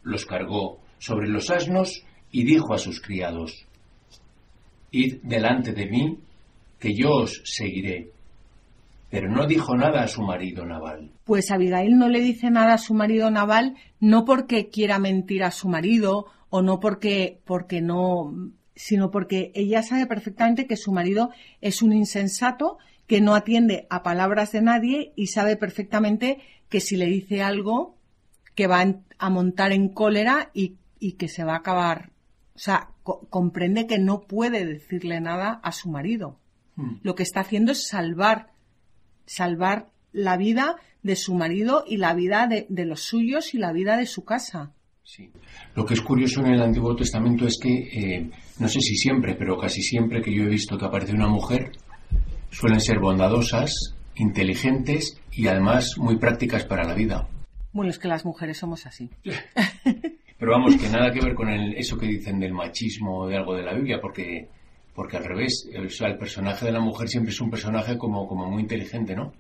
Los 0.03 0.27
cargó 0.27 0.79
sobre 0.99 1.29
los 1.29 1.51
asnos 1.51 2.05
y 2.31 2.45
dijo 2.45 2.75
a 2.75 2.79
sus 2.79 3.01
criados, 3.01 3.67
Id 4.91 5.21
delante 5.23 5.73
de 5.73 5.87
mí, 5.87 6.19
que 6.79 6.95
yo 6.95 7.11
os 7.11 7.43
seguiré. 7.45 8.11
Pero 9.11 9.31
no 9.31 9.47
dijo 9.47 9.77
nada 9.77 10.03
a 10.03 10.09
su 10.09 10.23
marido 10.23 10.67
Naval. 10.67 11.13
Pues 11.25 11.51
Abigail 11.51 11.97
no 11.97 12.09
le 12.09 12.21
dice 12.21 12.51
nada 12.51 12.75
a 12.75 12.79
su 12.79 12.95
marido 12.95 13.31
Naval, 13.31 13.77
no 14.01 14.25
porque 14.25 14.69
quiera 14.69 14.99
mentir 14.99 15.45
a 15.45 15.51
su 15.51 15.69
marido 15.69 16.27
o 16.51 16.63
no 16.63 16.81
porque, 16.81 17.41
porque 17.45 17.81
no, 17.81 18.35
sino 18.75 19.11
porque 19.11 19.51
ella 19.55 19.83
sabe 19.83 20.07
perfectamente 20.07 20.67
que 20.67 20.77
su 20.77 20.93
marido 20.93 21.31
es 21.61 21.83
un 21.83 21.93
insensato 21.93 22.79
que 23.07 23.21
no 23.21 23.35
atiende 23.35 23.87
a 23.91 24.03
palabras 24.03 24.53
de 24.53 24.63
nadie 24.63 25.13
y 25.17 25.29
sabe 25.29 25.57
perfectamente 25.57 26.39
que 26.69 26.81
si 26.81 26.97
le 26.97 27.07
dice 27.07 27.43
algo 27.43 27.97
que 28.55 28.67
va 28.67 28.85
a 29.19 29.31
montar 29.31 29.73
en 29.73 29.89
cólera 29.89 30.51
y, 30.53 30.77
que 31.17 31.29
se 31.29 31.43
va 31.43 31.55
a 31.55 31.59
acabar. 31.59 32.11
O 32.55 32.59
sea, 32.59 32.91
comprende 33.03 33.87
que 33.87 33.99
no 33.99 34.21
puede 34.21 34.67
decirle 34.67 35.21
nada 35.21 35.61
a 35.63 35.73
su 35.73 35.89
marido. 35.89 36.39
Hmm. 36.77 36.97
Lo 37.03 37.15
que 37.15 37.23
está 37.23 37.41
haciendo 37.41 37.73
es 37.73 37.87
salvar, 37.89 38.51
salvar 39.29 39.91
la 40.13 40.37
vida 40.37 40.77
de 41.03 41.15
su 41.15 41.35
marido 41.35 41.85
y 41.87 41.99
la 41.99 42.15
vida 42.15 42.49
de, 42.49 42.85
los 42.85 43.03
suyos 43.03 43.55
y 43.55 43.59
la 43.59 43.73
vida 43.73 43.97
de 43.97 44.07
su 44.07 44.25
casa. 44.25 44.73
Sí. 45.05 45.31
Lo 45.75 45.85
que 45.85 45.95
es 45.95 46.01
curioso 46.01 46.41
en 46.41 46.55
el 46.55 46.63
Antiguo 46.63 46.97
Testamento 46.97 47.47
es 47.47 47.59
que, 47.63 47.71
eh, 47.71 48.31
no 48.59 48.69
sé 48.69 48.81
si 48.81 48.97
siempre, 48.97 49.35
pero 49.37 49.57
casi 49.57 49.83
siempre 49.83 50.21
que 50.21 50.35
yo 50.35 50.43
he 50.43 50.49
visto 50.49 50.77
que 50.77 50.85
aparece 50.85 51.13
una 51.13 51.29
mujer, 51.29 51.73
suelen 52.51 52.81
ser 52.81 52.99
bondadosas, 52.99 53.95
inteligentes 54.17 55.21
y 55.33 55.47
además 55.47 55.95
muy 55.97 56.19
prácticas 56.19 56.65
para 56.65 56.85
la 56.85 56.95
vida. 56.95 57.29
Bueno, 57.73 57.91
es 57.91 57.99
que 57.99 58.09
las 58.09 58.25
mujeres 58.25 58.59
somos 58.59 58.87
así. 58.87 59.09
Pero 60.39 60.53
vamos, 60.53 60.77
que 60.77 60.89
nada 60.91 61.13
que 61.13 61.21
ver 61.21 61.35
con 61.35 61.49
eso 61.49 61.97
que 61.97 62.07
dicen 62.07 62.39
del 62.39 62.53
machismo 62.53 63.21
o 63.21 63.29
de 63.29 63.37
algo 63.37 63.55
de 63.55 63.63
la 63.63 63.75
Biblia, 63.75 63.99
porque, 64.01 64.49
porque 64.99 65.17
al 65.17 65.25
revés, 65.27 65.69
el, 65.73 65.89
el 65.89 66.19
personaje 66.19 66.67
de 66.67 66.73
la 66.73 66.81
mujer 66.81 67.09
siempre 67.09 67.31
es 67.31 67.41
un 67.41 67.51
personaje 67.51 67.97
como, 67.97 68.27
como 68.27 68.51
muy 68.51 68.63
inteligente, 68.63 69.15
¿no? 69.15 69.33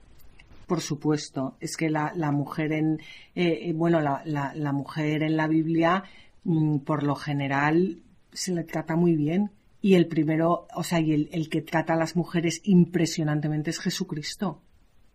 Por 0.68 0.80
supuesto, 0.80 1.56
es 1.58 1.76
que 1.76 1.90
la, 1.90 2.12
mujer 2.30 2.70
en, 2.70 3.00
eh, 3.34 3.62
eh, 3.62 3.72
bueno, 3.74 4.00
la, 4.00 4.22
la, 4.24 4.72
mujer 4.72 5.24
en 5.24 5.36
la 5.36 5.48
Biblia, 5.48 6.04
mm, 6.44 6.78
por 6.86 7.02
lo 7.02 7.16
general, 7.16 7.98
se 8.32 8.54
le 8.54 8.62
trata 8.62 8.94
muy 8.94 9.16
bien 9.16 9.50
y 9.82 9.94
el 9.94 10.06
primero, 10.06 10.68
o 10.76 10.84
sea, 10.84 11.00
y 11.00 11.28
el, 11.28 11.48
que 11.48 11.62
trata 11.62 11.94
a 11.94 11.96
las 11.96 12.14
mujeres 12.14 12.60
impresionantemente 12.62 13.70
es 13.70 13.80
Jesucristo. 13.80 14.62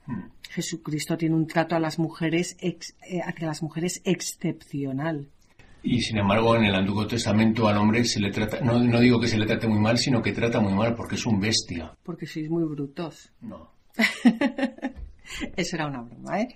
Hmm. 0.08 0.24
Jesucristo 0.50 1.18
tiene 1.18 1.36
un 1.36 1.48
trato 1.48 1.78
a 1.78 1.80
las 1.80 2.00
mujeres 2.00 2.58
ex, 2.60 2.98
eh, 3.10 3.22
hacia 3.22 3.48
las 3.48 3.64
mujeres 3.64 4.02
excepcional. 4.04 5.30
Y 5.84 6.02
sin 6.02 6.18
embargo, 6.18 6.56
en 6.56 6.64
el 6.64 6.76
Antiguo 6.76 7.06
Testamento 7.06 7.68
al 7.68 7.78
hombre 7.78 8.06
se 8.06 8.20
le 8.20 8.32
trata, 8.32 8.62
no, 8.62 8.82
no 8.82 9.00
digo 9.00 9.20
que 9.20 9.28
se 9.28 9.38
le 9.38 9.46
trate 9.46 9.68
muy 9.68 9.80
mal, 9.80 9.98
sino 9.98 10.22
que 10.22 10.32
trata 10.32 10.62
muy 10.62 10.74
mal 10.74 10.96
porque 10.96 11.16
es 11.16 11.26
un 11.26 11.40
bestia. 11.40 11.94
Porque 12.04 12.26
sois 12.26 12.50
muy 12.50 12.64
brutos. 12.64 13.32
No. 13.42 13.72
Eso 15.56 15.76
era 15.76 15.88
una 15.88 16.02
broma, 16.02 16.42
¿eh? 16.42 16.48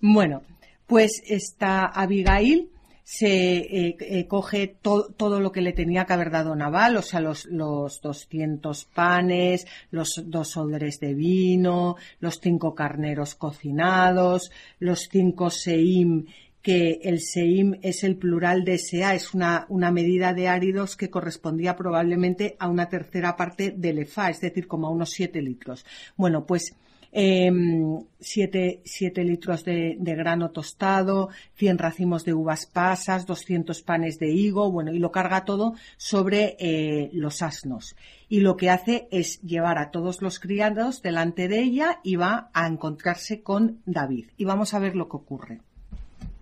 Bueno, 0.00 0.42
pues 0.86 1.22
está 1.26 1.86
Abigail 1.86 2.70
se 3.04 3.58
eh, 3.58 3.96
eh, 4.00 4.26
coge 4.26 4.68
todo 4.68 5.40
lo 5.40 5.52
que 5.52 5.60
le 5.60 5.72
tenía 5.72 6.04
que 6.04 6.12
haber 6.12 6.30
dado 6.30 6.54
Naval, 6.54 6.96
o 6.96 7.02
sea, 7.02 7.20
los, 7.20 7.46
los 7.46 8.00
200 8.00 8.84
panes, 8.86 9.66
los 9.90 10.22
dos 10.26 10.56
odres 10.56 11.00
de 11.00 11.12
vino, 11.12 11.96
los 12.20 12.38
cinco 12.40 12.74
carneros 12.74 13.34
cocinados, 13.34 14.50
los 14.78 15.08
cinco 15.10 15.50
seim, 15.50 16.26
que 16.62 17.00
el 17.02 17.20
seim 17.20 17.74
es 17.82 18.04
el 18.04 18.16
plural 18.16 18.64
de 18.64 18.78
sea, 18.78 19.14
es 19.14 19.34
una, 19.34 19.66
una 19.68 19.90
medida 19.90 20.32
de 20.32 20.48
áridos 20.48 20.96
que 20.96 21.10
correspondía 21.10 21.76
probablemente 21.76 22.56
a 22.58 22.68
una 22.68 22.88
tercera 22.88 23.36
parte 23.36 23.74
del 23.76 23.98
EFA, 23.98 24.30
es 24.30 24.40
decir, 24.40 24.68
como 24.68 24.86
a 24.86 24.90
unos 24.90 25.10
7 25.10 25.42
litros. 25.42 25.84
Bueno, 26.16 26.46
pues 26.46 26.74
7 27.12 28.80
em, 28.84 29.26
litros 29.26 29.64
de, 29.64 29.96
grano 29.98 30.50
tostado, 30.50 31.28
100 31.56 31.78
racimos 31.78 32.24
de 32.24 32.32
uvas 32.32 32.64
pasas, 32.64 33.26
200 33.26 33.82
panes 33.82 34.18
de 34.18 34.30
higo, 34.30 34.70
bueno, 34.70 34.92
y 34.92 34.98
lo 34.98 35.12
carga 35.12 35.44
todo 35.44 35.74
sobre 35.98 36.56
eh, 36.58 37.10
los 37.12 37.42
asnos. 37.42 37.96
Y 38.30 38.40
lo 38.40 38.56
que 38.56 38.70
hace 38.70 39.08
es 39.10 39.42
llevar 39.42 39.76
a 39.76 39.90
todos 39.90 40.22
los 40.22 40.40
criados 40.40 41.02
delante 41.02 41.48
de 41.48 41.60
ella 41.60 42.00
y 42.02 42.16
va 42.16 42.50
a 42.54 42.66
encontrarse 42.66 43.42
con 43.42 43.82
David. 43.84 44.28
Y 44.38 44.46
vamos 44.46 44.72
a 44.72 44.78
ver 44.78 44.96
lo 44.96 45.08
que 45.10 45.16
ocurre. 45.18 45.60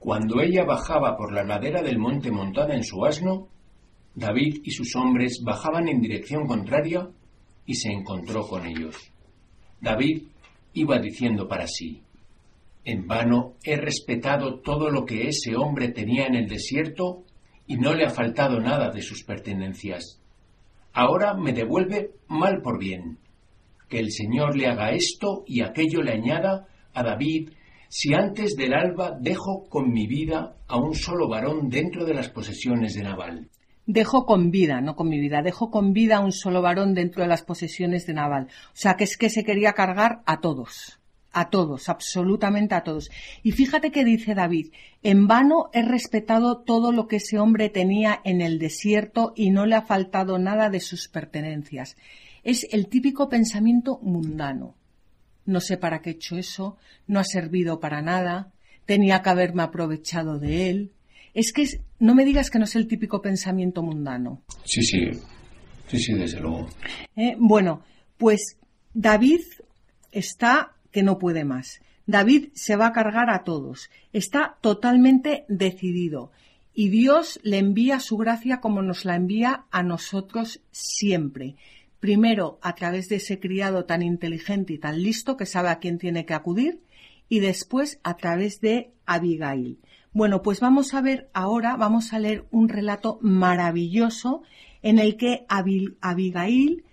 Cuando 0.01 0.41
ella 0.41 0.65
bajaba 0.65 1.15
por 1.15 1.31
la 1.31 1.45
ladera 1.45 1.83
del 1.83 1.99
monte 1.99 2.31
montada 2.31 2.75
en 2.75 2.85
su 2.85 3.05
asno, 3.05 3.49
David 4.15 4.63
y 4.65 4.71
sus 4.71 4.97
hombres 4.97 5.43
bajaban 5.45 5.89
en 5.89 6.01
dirección 6.01 6.47
contraria 6.47 7.07
y 7.67 7.75
se 7.75 7.93
encontró 7.93 8.49
con 8.49 8.67
ellos. 8.67 8.97
David 9.79 10.23
iba 10.73 10.99
diciendo 10.99 11.47
para 11.47 11.67
sí, 11.67 12.03
en 12.83 13.07
vano 13.07 13.57
he 13.63 13.77
respetado 13.77 14.61
todo 14.61 14.91
lo 14.91 15.05
que 15.05 15.29
ese 15.29 15.55
hombre 15.55 15.89
tenía 15.89 16.27
en 16.27 16.35
el 16.35 16.49
desierto 16.49 17.25
y 17.67 17.77
no 17.77 17.93
le 17.93 18.07
ha 18.07 18.11
faltado 18.11 18.59
nada 18.59 18.91
de 18.91 19.03
sus 19.03 19.23
pertenencias. 19.23 20.19
Ahora 20.95 21.35
me 21.35 21.53
devuelve 21.53 22.13
mal 22.27 22.63
por 22.63 22.79
bien. 22.79 23.19
Que 23.87 23.99
el 23.99 24.11
Señor 24.13 24.57
le 24.57 24.67
haga 24.67 24.93
esto 24.93 25.45
y 25.47 25.61
aquello 25.61 26.01
le 26.01 26.13
añada 26.13 26.69
a 26.95 27.03
David 27.03 27.51
si 27.91 28.15
antes 28.15 28.55
del 28.55 28.73
alba 28.73 29.19
dejo 29.21 29.69
con 29.69 29.93
mi 29.93 30.07
vida 30.07 30.55
a 30.69 30.79
un 30.79 30.95
solo 30.95 31.29
varón 31.29 31.69
dentro 31.69 32.05
de 32.05 32.15
las 32.15 32.29
posesiones 32.31 32.95
de 32.95 33.03
Naval 33.03 33.51
dejo 33.93 34.25
con 34.25 34.53
vida, 34.53 34.81
no 34.81 34.95
con 34.95 35.09
mi 35.09 35.19
vida, 35.19 35.43
dejo 35.43 35.73
con 35.73 35.93
vida 35.93 36.19
a 36.19 36.21
un 36.21 36.31
solo 36.31 36.63
varón 36.63 36.95
dentro 36.95 37.23
de 37.23 37.29
las 37.29 37.43
posesiones 37.43 38.07
de 38.07 38.15
Naval. 38.15 38.47
O 38.69 38.77
sea, 38.77 38.95
que 38.95 39.03
es 39.03 39.17
que 39.17 39.31
se 39.31 39.43
quería 39.43 39.73
cargar 39.73 40.23
a 40.27 40.41
todos, 40.41 41.01
a 41.33 41.51
todos, 41.51 41.89
absolutamente 41.89 42.77
a 42.77 42.85
todos. 42.85 43.11
Y 43.43 43.51
fíjate 43.51 43.91
que 43.91 44.05
dice 44.05 44.35
David, 44.35 44.73
en 45.03 45.27
vano 45.27 45.71
he 45.73 45.83
respetado 45.83 46.59
todo 46.59 46.93
lo 46.93 47.09
que 47.09 47.17
ese 47.17 47.41
hombre 47.41 47.69
tenía 47.69 48.21
en 48.25 48.41
el 48.41 48.61
desierto 48.61 49.33
y 49.35 49.51
no 49.51 49.67
le 49.67 49.75
ha 49.75 49.83
faltado 49.83 50.39
nada 50.39 50.71
de 50.71 50.79
sus 50.79 51.09
pertenencias. 51.09 51.97
Es 52.45 52.69
el 52.71 52.89
típico 52.89 53.29
pensamiento 53.29 53.99
mundano. 54.03 54.77
No 55.51 55.61
sé 55.61 55.77
para 55.77 56.01
qué 56.01 56.11
he 56.11 56.13
hecho 56.15 56.37
eso, 56.37 56.77
no 57.07 57.19
ha 57.19 57.25
servido 57.25 57.81
para 57.81 58.03
nada, 58.03 58.53
tenía 58.87 59.21
que 59.23 59.31
haberme 59.31 59.63
aprovechado 59.63 60.39
de 60.39 60.71
él. 60.71 60.93
Es 61.35 61.53
que 61.53 61.63
es- 61.63 61.81
no 61.99 62.15
me 62.15 62.25
digas 62.25 62.51
que 62.51 62.59
no 62.59 62.65
es 62.65 62.77
el 62.77 62.87
típico 62.87 63.21
pensamiento 63.21 63.83
mundano. 63.83 64.43
Sí, 64.65 64.83
sí, 64.83 65.11
sí, 65.89 65.99
sí, 65.99 66.13
desde 66.15 66.41
luego. 66.41 66.69
¿eh? 67.17 67.35
Bueno, 67.39 67.83
pues 68.17 68.57
David 68.95 69.41
está 70.13 70.73
que 70.93 71.03
no 71.03 71.19
puede 71.19 71.45
más. 71.45 71.81
David 72.07 72.49
se 72.55 72.77
va 72.77 72.87
a 72.89 72.93
cargar 72.93 73.31
a 73.31 73.45
todos. 73.45 73.91
Está 74.13 74.57
totalmente 74.61 75.45
decidido. 75.49 76.33
Y 76.75 76.89
Dios 76.89 77.41
le 77.43 77.59
envía 77.59 78.01
su 78.01 78.17
gracia 78.17 78.61
como 78.61 78.83
nos 78.83 79.05
la 79.05 79.17
envía 79.17 79.65
a 79.71 79.83
nosotros 79.83 80.61
siempre. 80.71 81.57
Primero, 82.01 82.59
a 82.63 82.75
través 82.75 83.09
de 83.09 83.17
ese 83.17 83.39
criado 83.39 83.85
tan 83.85 84.03
inteligente 84.03 84.73
y 84.73 84.79
tan 84.79 85.03
listo 85.03 85.37
que 85.37 85.47
sabe 85.47 85.69
a 85.69 85.79
quién 85.79 85.99
tiene 85.99 86.25
que 86.25 86.35
acudir. 86.35 86.83
Y 87.29 87.41
después 87.41 88.01
a 88.03 88.17
través 88.17 88.61
de 88.61 88.91
Abigail. 89.07 89.79
Bueno, 90.13 90.43
pues 90.43 90.59
vamos 90.59 90.95
a 90.95 91.01
ver 91.01 91.31
ahora, 91.33 91.77
vamos 91.77 92.13
a 92.13 92.19
leer 92.19 92.45
un 92.51 92.69
relato 92.69 93.19
maravilloso 93.23 94.43
en 94.83 94.99
el 94.99 95.17
que 95.17 95.45
Abigail 95.49 96.85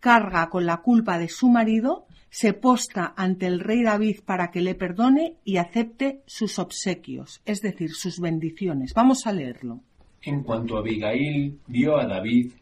carga 0.00 0.48
con 0.50 0.66
la 0.66 0.78
culpa 0.78 1.18
de 1.18 1.28
su 1.28 1.48
marido, 1.48 2.06
se 2.30 2.52
posta 2.52 3.14
ante 3.16 3.46
el 3.46 3.60
rey 3.60 3.82
David 3.82 4.20
para 4.24 4.50
que 4.50 4.60
le 4.60 4.74
perdone 4.74 5.36
y 5.44 5.56
acepte 5.56 6.22
sus 6.26 6.58
obsequios, 6.58 7.40
es 7.44 7.62
decir, 7.62 7.92
sus 7.92 8.20
bendiciones. 8.20 8.94
Vamos 8.94 9.26
a 9.26 9.32
leerlo. 9.32 9.80
En 10.22 10.42
cuanto 10.42 10.76
Abigail 10.76 11.58
vio 11.66 11.96
a 11.96 12.06
David, 12.06 12.52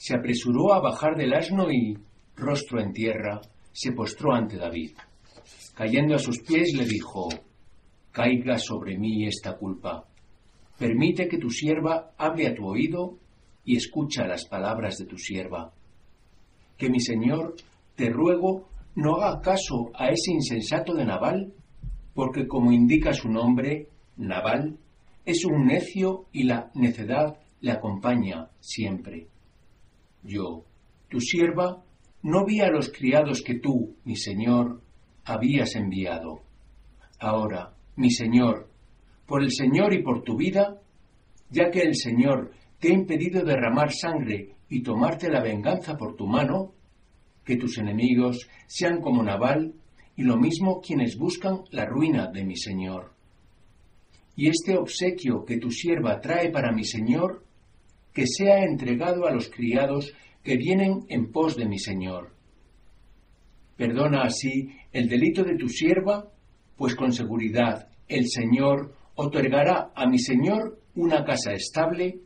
se 0.00 0.14
apresuró 0.14 0.72
a 0.72 0.80
bajar 0.80 1.14
del 1.14 1.34
asno 1.34 1.70
y, 1.70 1.94
rostro 2.34 2.80
en 2.80 2.94
tierra, 2.94 3.42
se 3.70 3.92
postró 3.92 4.32
ante 4.32 4.56
David. 4.56 4.92
Cayendo 5.74 6.14
a 6.14 6.18
sus 6.18 6.40
pies 6.40 6.72
le 6.74 6.86
dijo, 6.86 7.28
Caiga 8.10 8.56
sobre 8.56 8.96
mí 8.96 9.26
esta 9.26 9.58
culpa. 9.58 10.06
Permite 10.78 11.28
que 11.28 11.36
tu 11.36 11.50
sierva 11.50 12.12
hable 12.16 12.46
a 12.46 12.54
tu 12.54 12.66
oído 12.66 13.18
y 13.66 13.76
escucha 13.76 14.26
las 14.26 14.46
palabras 14.46 14.96
de 14.96 15.04
tu 15.04 15.18
sierva. 15.18 15.70
Que 16.78 16.88
mi 16.88 17.00
señor, 17.00 17.56
te 17.94 18.08
ruego, 18.08 18.70
no 18.94 19.16
haga 19.16 19.42
caso 19.42 19.90
a 19.92 20.08
ese 20.08 20.32
insensato 20.32 20.94
de 20.94 21.04
Nabal, 21.04 21.52
porque 22.14 22.48
como 22.48 22.72
indica 22.72 23.12
su 23.12 23.28
nombre, 23.28 23.90
Nabal, 24.16 24.78
es 25.26 25.44
un 25.44 25.66
necio 25.66 26.24
y 26.32 26.44
la 26.44 26.70
necedad 26.72 27.36
le 27.60 27.72
acompaña 27.72 28.48
siempre. 28.60 29.28
Yo, 30.22 30.64
tu 31.08 31.20
sierva, 31.20 31.82
no 32.22 32.44
vi 32.44 32.60
a 32.60 32.70
los 32.70 32.90
criados 32.90 33.42
que 33.42 33.54
tú, 33.54 33.96
mi 34.04 34.16
señor, 34.16 34.80
habías 35.24 35.74
enviado. 35.74 36.42
Ahora, 37.18 37.74
mi 37.96 38.10
señor, 38.10 38.70
por 39.30 39.44
el 39.44 39.52
Señor 39.52 39.94
y 39.94 40.02
por 40.02 40.24
tu 40.24 40.36
vida, 40.36 40.80
ya 41.50 41.70
que 41.70 41.82
el 41.82 41.94
Señor 41.94 42.50
te 42.80 42.88
ha 42.88 42.92
impedido 42.92 43.44
derramar 43.44 43.92
sangre 43.92 44.56
y 44.68 44.82
tomarte 44.82 45.30
la 45.30 45.40
venganza 45.40 45.96
por 45.96 46.16
tu 46.16 46.26
mano, 46.26 46.72
que 47.44 47.56
tus 47.56 47.78
enemigos 47.78 48.48
sean 48.66 49.00
como 49.00 49.22
Nabal 49.22 49.74
y 50.16 50.24
lo 50.24 50.36
mismo 50.36 50.80
quienes 50.80 51.16
buscan 51.16 51.60
la 51.70 51.84
ruina 51.84 52.26
de 52.26 52.44
mi 52.44 52.56
Señor. 52.56 53.12
Y 54.34 54.48
este 54.48 54.76
obsequio 54.76 55.44
que 55.44 55.58
tu 55.58 55.70
sierva 55.70 56.20
trae 56.20 56.50
para 56.50 56.72
mi 56.72 56.84
Señor, 56.84 57.44
que 58.20 58.26
sea 58.26 58.64
entregado 58.64 59.26
a 59.26 59.32
los 59.32 59.48
criados 59.48 60.12
que 60.42 60.58
vienen 60.58 61.06
en 61.08 61.32
pos 61.32 61.56
de 61.56 61.64
mi 61.64 61.78
Señor. 61.78 62.34
Perdona 63.78 64.24
así 64.24 64.68
el 64.92 65.08
delito 65.08 65.42
de 65.42 65.56
tu 65.56 65.70
sierva, 65.70 66.30
pues 66.76 66.94
con 66.94 67.14
seguridad 67.14 67.88
el 68.08 68.28
Señor 68.28 68.94
otorgará 69.14 69.90
a 69.94 70.06
mi 70.06 70.18
Señor 70.18 70.82
una 70.94 71.24
casa 71.24 71.54
estable, 71.54 72.20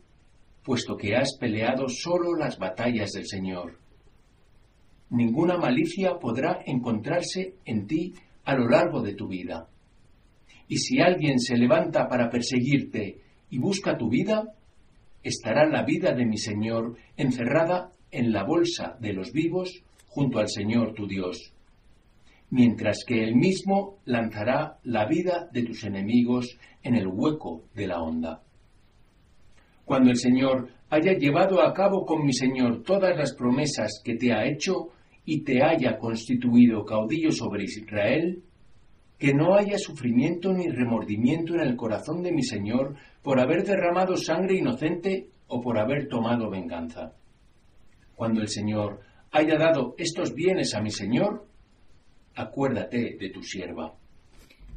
puesto 0.65 0.97
que 0.97 1.15
has 1.15 1.37
peleado 1.39 1.89
solo 1.89 2.35
las 2.35 2.59
batallas 2.59 3.13
del 3.13 3.29
Señor. 3.29 3.79
Ninguna 5.11 5.59
malicia 5.59 6.19
podrá 6.19 6.61
encontrarse 6.67 7.55
en 7.65 7.87
ti 7.87 8.15
a 8.45 8.57
lo 8.57 8.69
largo 8.69 9.01
de 9.01 9.15
tu 9.15 9.29
vida. 9.29 9.69
Y 10.67 10.79
si 10.79 10.99
alguien 11.01 11.39
se 11.39 11.57
levanta 11.57 12.09
para 12.09 12.31
perseguirte 12.31 13.21
y 13.49 13.59
busca 13.59 13.97
tu 13.97 14.09
vida, 14.09 14.55
estará 15.25 15.67
la 15.67 15.83
vida 15.83 16.13
de 16.13 16.27
mi 16.27 16.37
Señor 16.37 16.97
encerrada 17.17 17.91
en 18.11 18.33
la 18.33 18.45
bolsa 18.45 18.97
de 19.01 19.13
los 19.13 19.33
vivos 19.33 19.83
junto 20.07 20.39
al 20.39 20.49
Señor 20.49 20.95
tu 20.95 21.09
Dios, 21.09 21.53
mientras 22.51 23.05
que 23.05 23.25
Él 23.25 23.35
mismo 23.35 23.99
lanzará 24.05 24.79
la 24.85 25.07
vida 25.07 25.49
de 25.53 25.65
tus 25.65 25.83
enemigos 25.83 26.57
en 26.83 26.95
el 26.95 27.09
hueco 27.09 27.65
de 27.75 27.87
la 27.89 28.01
honda. 28.01 28.43
Cuando 29.85 30.11
el 30.11 30.17
Señor 30.17 30.69
haya 30.91 31.15
llevado 31.15 31.61
a 31.61 31.73
cabo 31.75 32.07
con 32.07 32.25
mi 32.25 32.33
Señor 32.33 32.83
todas 32.83 33.17
las 33.17 33.35
promesas 33.35 34.01
que 34.05 34.15
te 34.15 34.33
ha 34.33 34.47
hecho 34.47 34.91
y 35.25 35.43
te 35.43 35.63
haya 35.63 35.99
constituido 35.99 36.85
caudillo 36.85 37.33
sobre 37.33 37.65
Israel, 37.65 38.43
que 39.19 39.33
no 39.33 39.55
haya 39.55 39.79
sufrimiento 39.79 40.53
ni 40.53 40.69
remordimiento 40.69 41.55
en 41.55 41.61
el 41.61 41.77
corazón 41.77 42.23
de 42.23 42.33
mi 42.33 42.43
Señor 42.43 42.95
por 43.25 43.41
haber 43.41 43.65
derramado 43.65 44.19
sangre 44.19 44.59
inocente 44.59 45.31
o 45.49 45.61
por 45.63 45.79
haber 45.79 46.09
tomado 46.09 46.51
venganza. 46.51 47.15
Cuando 48.15 48.43
el 48.43 48.49
Señor 48.49 49.01
haya 49.33 49.57
dado 49.57 49.95
estos 49.97 50.35
bienes 50.35 50.75
a 50.75 50.83
mi 50.83 50.91
Señor, 50.91 51.49
acuérdate 52.37 53.17
de 53.19 53.31
tu 53.31 53.43
sierva. 53.43 53.95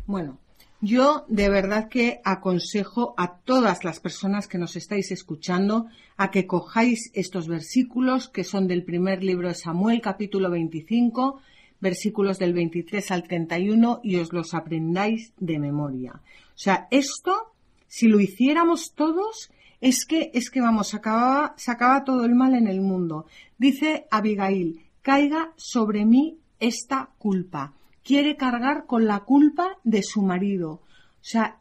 Bueno, 0.06 0.40
yo 0.80 1.26
de 1.28 1.50
verdad 1.50 1.90
que 1.90 2.22
aconsejo 2.24 3.14
a 3.18 3.36
todas 3.36 3.84
las 3.84 4.00
personas 4.00 4.48
que 4.48 4.58
nos 4.58 4.78
estáis 4.78 5.12
escuchando 5.12 5.88
a 6.16 6.32
que 6.32 6.48
cojáis 6.48 7.12
estos 7.14 7.50
versículos 7.50 8.30
que 8.30 8.46
son 8.46 8.68
del 8.68 8.84
primer 8.84 9.26
libro 9.26 9.50
de 9.50 9.56
Samuel, 9.56 10.00
capítulo 10.00 10.50
25, 10.50 11.42
versículos 11.82 12.40
del 12.40 12.54
23 12.54 13.12
al 13.12 13.24
31 13.24 14.00
y 14.04 14.16
os 14.16 14.32
los 14.32 14.54
aprendáis 14.54 15.34
de 15.38 15.60
memoria. 15.60 16.14
O 16.14 16.58
sea, 16.58 16.88
esto, 16.92 17.54
si 17.88 18.08
lo 18.08 18.20
hiciéramos 18.20 18.94
todos, 18.94 19.52
es 19.82 20.06
que, 20.06 20.32
es 20.34 20.50
que 20.50 20.62
vamos, 20.62 20.90
se 20.90 20.98
acababa, 20.98 21.54
se 21.58 21.72
acaba 21.72 22.04
todo 22.04 22.26
el 22.26 22.36
mal 22.36 22.54
en 22.56 22.68
el 22.68 22.82
mundo. 22.82 23.26
Dice 23.58 24.08
Abigail, 24.12 24.86
caiga 25.02 25.54
sobre 25.56 26.06
mí 26.06 26.40
esta 26.60 27.10
culpa. 27.18 27.74
Quiere 28.04 28.36
cargar 28.36 28.86
con 28.86 29.06
la 29.06 29.20
culpa 29.22 29.78
de 29.84 30.02
su 30.04 30.22
marido. 30.22 30.72
O 30.72 31.30
sea, 31.30 31.60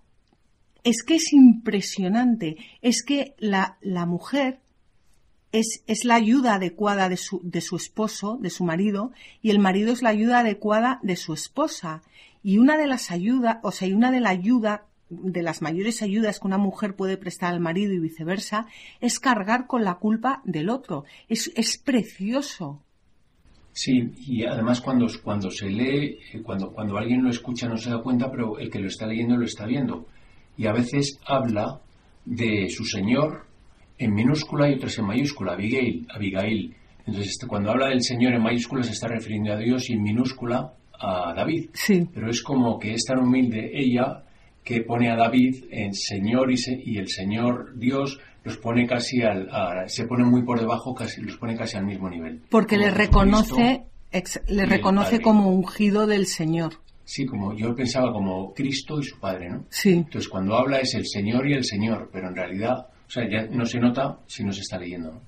es 0.85 1.03
que 1.03 1.17
es 1.17 1.33
impresionante. 1.33 2.57
Es 2.81 3.03
que 3.03 3.35
la, 3.39 3.79
la 3.81 4.07
mujer 4.07 4.61
es, 5.53 5.83
es, 5.87 6.05
la 6.05 6.15
ayuda 6.15 6.55
adecuada 6.55 7.09
de 7.09 7.17
su, 7.17 7.41
de 7.43 7.61
su 7.61 7.77
esposo, 7.77 8.39
de 8.41 8.51
su 8.51 8.65
marido, 8.65 9.13
y 9.43 9.51
el 9.51 9.59
marido 9.59 9.93
es 9.93 10.03
la 10.03 10.11
ayuda 10.11 10.41
adecuada 10.41 11.01
de 11.03 11.17
su 11.17 11.35
esposa. 11.35 12.03
Y 12.43 12.59
una 12.59 12.77
de 12.77 12.87
las 12.87 13.11
ayudas, 13.11 13.59
o 13.63 13.73
sea, 13.73 13.89
y 13.89 13.93
una 13.93 14.11
de 14.11 14.21
la 14.21 14.31
ayuda, 14.31 14.87
de 15.09 15.43
las 15.43 15.63
mayores 15.63 16.03
ayudas 16.03 16.41
que 16.41 16.47
una 16.47 16.59
mujer 16.59 16.97
puede 16.97 17.17
prestar 17.17 17.53
al 17.53 17.61
marido 17.61 17.93
y 17.93 18.01
viceversa, 18.01 18.67
es 19.01 19.21
cargar 19.21 19.67
con 19.67 19.85
la 19.85 19.97
culpa 19.97 20.43
del 20.45 20.69
otro. 20.69 21.05
Es, 21.29 21.53
es 21.55 21.79
precioso. 21.79 22.83
Sí, 23.73 24.11
y 24.27 24.45
además 24.45 24.81
cuando, 24.81 25.07
cuando 25.23 25.51
se 25.51 25.69
lee, 25.69 26.19
eh, 26.33 26.43
cuando, 26.43 26.73
cuando 26.73 26.97
alguien 26.97 27.23
lo 27.23 27.31
escucha 27.31 27.69
no 27.69 27.77
se 27.77 27.91
da 27.91 28.03
cuenta, 28.03 28.31
pero 28.31 28.59
el 28.59 28.71
que 28.71 28.79
lo 28.79 28.89
está 28.89 29.07
leyendo 29.07 29.37
lo 29.37 29.45
está 29.45 29.67
viendo. 29.67 30.07
Y 30.57 30.67
a 30.67 30.73
veces 30.73 31.21
habla 31.27 31.81
de 32.25 32.71
su 32.71 32.85
Señor 32.85 33.47
en 33.99 34.15
minúscula 34.15 34.69
y 34.71 34.75
otras 34.75 34.99
en 34.99 35.07
mayúscula, 35.07 35.53
Abigail, 35.53 36.07
Abigail. 36.11 36.75
Entonces, 37.01 37.33
este, 37.33 37.47
cuando 37.47 37.71
habla 37.71 37.89
del 37.89 38.03
Señor 38.03 38.33
en 38.33 38.43
mayúscula 38.43 38.83
se 38.83 38.93
está 38.93 39.09
refiriendo 39.09 39.53
a 39.53 39.59
Dios 39.59 39.89
y 39.91 39.93
en 39.93 40.03
minúscula 40.03 40.73
a 40.99 41.35
David. 41.35 41.71
Sí. 41.75 42.09
Pero 42.13 42.31
es 42.31 42.43
como 42.43 42.79
que 42.79 42.95
es 42.95 43.05
tan 43.05 43.19
humilde 43.19 43.71
ella 43.75 44.25
que 44.67 44.83
pone 44.83 45.09
a 45.13 45.17
David 45.17 45.67
en 45.71 45.95
Señor 45.95 46.51
y, 46.51 46.57
se, 46.57 46.73
y 46.85 46.99
el 46.99 47.09
Señor 47.09 47.79
Dios 47.79 48.19
los 48.43 48.57
pone 48.59 48.85
casi 48.85 49.23
al, 49.23 49.49
a, 49.49 49.89
se 49.89 50.07
pone 50.07 50.25
muy 50.25 50.43
por 50.43 50.59
debajo, 50.59 50.93
casi 50.93 51.21
los 51.23 51.37
pone 51.37 51.57
casi 51.57 51.77
al 51.77 51.87
mismo 51.87 52.11
nivel. 52.11 52.43
Porque 52.51 52.77
le 52.77 52.91
reconoce, 52.91 53.85
ex, 54.11 54.41
le 54.49 54.67
reconoce 54.67 55.21
como 55.23 55.51
ungido 55.51 56.09
del 56.09 56.27
Señor. 56.27 56.81
Sí, 57.05 57.27
como 57.27 57.55
yo 57.55 57.77
pensaba 57.77 58.13
como 58.13 58.53
Cristo 58.55 58.99
y 58.99 59.05
su 59.05 59.21
Padre, 59.21 59.51
¿no? 59.51 59.67
Sí. 59.71 59.93
Entonces 59.93 60.29
cuando 60.29 60.57
habla 60.57 60.81
es 60.81 60.95
el 60.95 61.07
Señor 61.07 61.49
y 61.49 61.53
el 61.53 61.65
Señor, 61.65 62.11
pero 62.13 62.27
en 62.27 62.35
realidad, 62.35 62.89
o 63.07 63.11
sea, 63.11 63.23
ya 63.31 63.47
no 63.47 63.67
se 63.67 63.79
nota 63.79 64.19
si 64.27 64.43
no 64.43 64.51
se 64.53 64.63
está 64.63 64.81
leyendo, 64.81 65.13
¿no? 65.13 65.23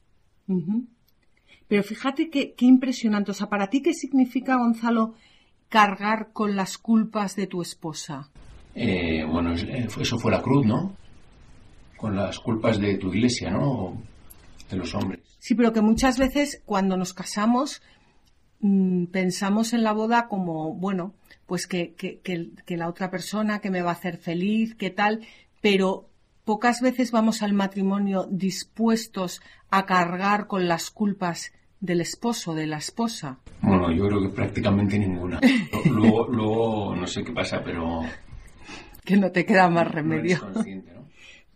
Uh 0.52 0.60
-huh. 0.62 0.86
Pero 1.68 1.84
fíjate 1.84 2.28
qué, 2.28 2.54
qué 2.56 2.66
impresionante. 2.66 3.30
O 3.30 3.34
sea, 3.34 3.48
¿para 3.48 3.68
ti 3.68 3.82
qué 3.82 3.92
significa, 3.92 4.56
Gonzalo, 4.56 5.14
cargar 5.68 6.30
con 6.32 6.56
las 6.56 6.76
culpas 6.76 7.36
de 7.36 7.46
tu 7.46 7.62
esposa? 7.62 8.30
Eh, 8.74 9.24
bueno, 9.24 9.54
eso 9.54 10.18
fue 10.18 10.30
la 10.30 10.42
cruz, 10.42 10.66
¿no? 10.66 10.96
Con 11.96 12.14
las 12.14 12.38
culpas 12.38 12.78
de 12.78 12.96
tu 12.96 13.12
iglesia, 13.12 13.50
¿no? 13.50 14.00
De 14.70 14.76
los 14.76 14.94
hombres. 14.94 15.20
Sí, 15.38 15.54
pero 15.54 15.72
que 15.72 15.80
muchas 15.80 16.18
veces 16.18 16.62
cuando 16.64 16.96
nos 16.96 17.14
casamos 17.14 17.82
mmm, 18.60 19.06
pensamos 19.06 19.72
en 19.72 19.82
la 19.82 19.92
boda 19.92 20.28
como, 20.28 20.74
bueno, 20.74 21.14
pues 21.46 21.66
que, 21.66 21.94
que, 21.94 22.20
que, 22.20 22.76
la 22.76 22.88
otra 22.88 23.10
persona 23.10 23.60
que 23.60 23.70
me 23.70 23.82
va 23.82 23.90
a 23.90 23.94
hacer 23.94 24.18
feliz, 24.18 24.74
qué 24.74 24.90
tal, 24.90 25.26
pero 25.60 26.08
pocas 26.44 26.80
veces 26.80 27.10
vamos 27.10 27.42
al 27.42 27.52
matrimonio 27.52 28.26
dispuestos 28.30 29.40
a 29.70 29.86
cargar 29.86 30.46
con 30.46 30.68
las 30.68 30.90
culpas 30.90 31.52
del 31.80 32.00
esposo, 32.00 32.54
de 32.54 32.66
la 32.66 32.78
esposa. 32.78 33.38
Bueno, 33.62 33.90
yo 33.92 34.06
creo 34.08 34.22
que 34.22 34.28
prácticamente 34.30 34.98
ninguna. 34.98 35.40
Luego, 35.84 36.26
luego 36.28 36.96
no 36.96 37.06
sé 37.06 37.22
qué 37.22 37.32
pasa, 37.32 37.62
pero... 37.64 38.02
Que 39.08 39.16
no 39.16 39.32
te 39.32 39.46
queda 39.46 39.70
más 39.70 39.90
remedio. 39.90 40.38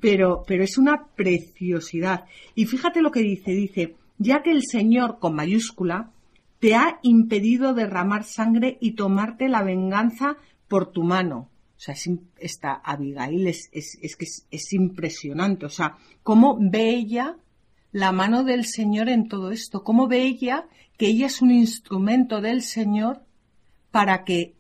Pero, 0.01 0.43
pero 0.47 0.65
es 0.65 0.79
una 0.79 1.05
preciosidad. 1.15 2.25
Y 2.55 2.65
fíjate 2.65 3.03
lo 3.03 3.11
que 3.11 3.21
dice, 3.21 3.51
dice, 3.51 3.97
ya 4.17 4.43
que 4.43 4.53
el 4.53 4.63
Señor, 4.63 5.19
con 5.19 5.35
mayúscula, 5.35 6.13
te 6.61 6.75
ha 6.75 6.99
impedido 7.03 7.75
derramar 7.75 8.25
sangre 8.25 8.79
y 8.81 8.93
tomarte 8.93 9.51
la 9.51 9.63
venganza 9.63 10.39
por 10.67 10.93
tu 10.93 11.03
mano. 11.03 11.51
O 11.77 11.79
sea, 11.79 11.95
esta 12.39 12.73
Abigail 12.73 13.47
es, 13.47 13.69
es, 13.71 14.17
que 14.17 14.25
es, 14.51 14.73
impresionante. 14.73 15.67
O 15.67 15.69
sea, 15.69 15.99
cómo 16.23 16.57
ve 16.59 16.89
ella 16.89 17.37
la 17.91 18.13
mano 18.13 18.45
del 18.45 18.65
Señor 18.65 19.11
en 19.11 19.29
todo 19.29 19.53
esto. 19.53 19.85
Cómo 19.85 20.09
ve 20.09 20.23
ella 20.23 20.65
que 20.97 21.09
ella 21.09 21.27
es 21.27 21.43
un 21.43 21.51
instrumento 21.51 22.41
del 22.41 22.63
Señor 22.63 23.27
para 23.91 24.25
que, 24.25 24.55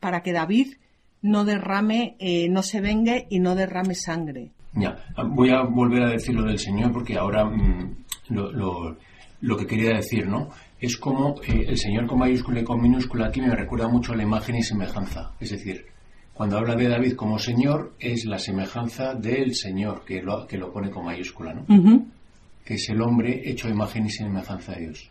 para 0.00 0.22
que 0.22 0.32
David 0.32 0.74
no 1.22 1.44
derrame, 1.44 2.16
eh, 2.18 2.48
no 2.48 2.62
se 2.62 2.80
vengue 2.80 3.26
y 3.30 3.40
no 3.40 3.54
derrame 3.54 3.94
sangre. 3.94 4.52
Ya, 4.74 4.96
voy 5.28 5.50
a 5.50 5.62
volver 5.62 6.02
a 6.02 6.10
decir 6.10 6.34
lo 6.34 6.44
del 6.44 6.58
Señor 6.58 6.92
porque 6.92 7.16
ahora 7.16 7.44
mm, 7.44 7.96
lo, 8.28 8.96
lo, 9.40 9.56
que 9.56 9.66
quería 9.66 9.96
decir, 9.96 10.26
¿no? 10.26 10.50
Es 10.78 10.98
como 10.98 11.40
eh, 11.42 11.64
el 11.68 11.78
Señor 11.78 12.06
con 12.06 12.18
mayúscula 12.18 12.60
y 12.60 12.64
con 12.64 12.82
minúscula 12.82 13.26
aquí 13.26 13.40
me 13.40 13.54
recuerda 13.54 13.88
mucho 13.88 14.12
a 14.12 14.16
la 14.16 14.22
imagen 14.22 14.56
y 14.56 14.62
semejanza. 14.62 15.32
Es 15.40 15.50
decir, 15.50 15.86
cuando 16.34 16.58
habla 16.58 16.76
de 16.76 16.88
David 16.88 17.14
como 17.14 17.38
Señor, 17.38 17.94
es 17.98 18.26
la 18.26 18.38
semejanza 18.38 19.14
del 19.14 19.54
Señor, 19.54 20.04
que 20.04 20.20
lo, 20.20 20.46
que 20.46 20.58
lo 20.58 20.70
pone 20.70 20.90
con 20.90 21.06
mayúscula, 21.06 21.54
¿no? 21.54 21.64
Que 22.62 22.74
es 22.74 22.88
el 22.90 23.00
hombre 23.00 23.48
hecho 23.48 23.68
a 23.68 23.70
imagen 23.70 24.04
y 24.04 24.10
semejanza 24.10 24.72
de 24.72 24.80
Dios. 24.80 25.10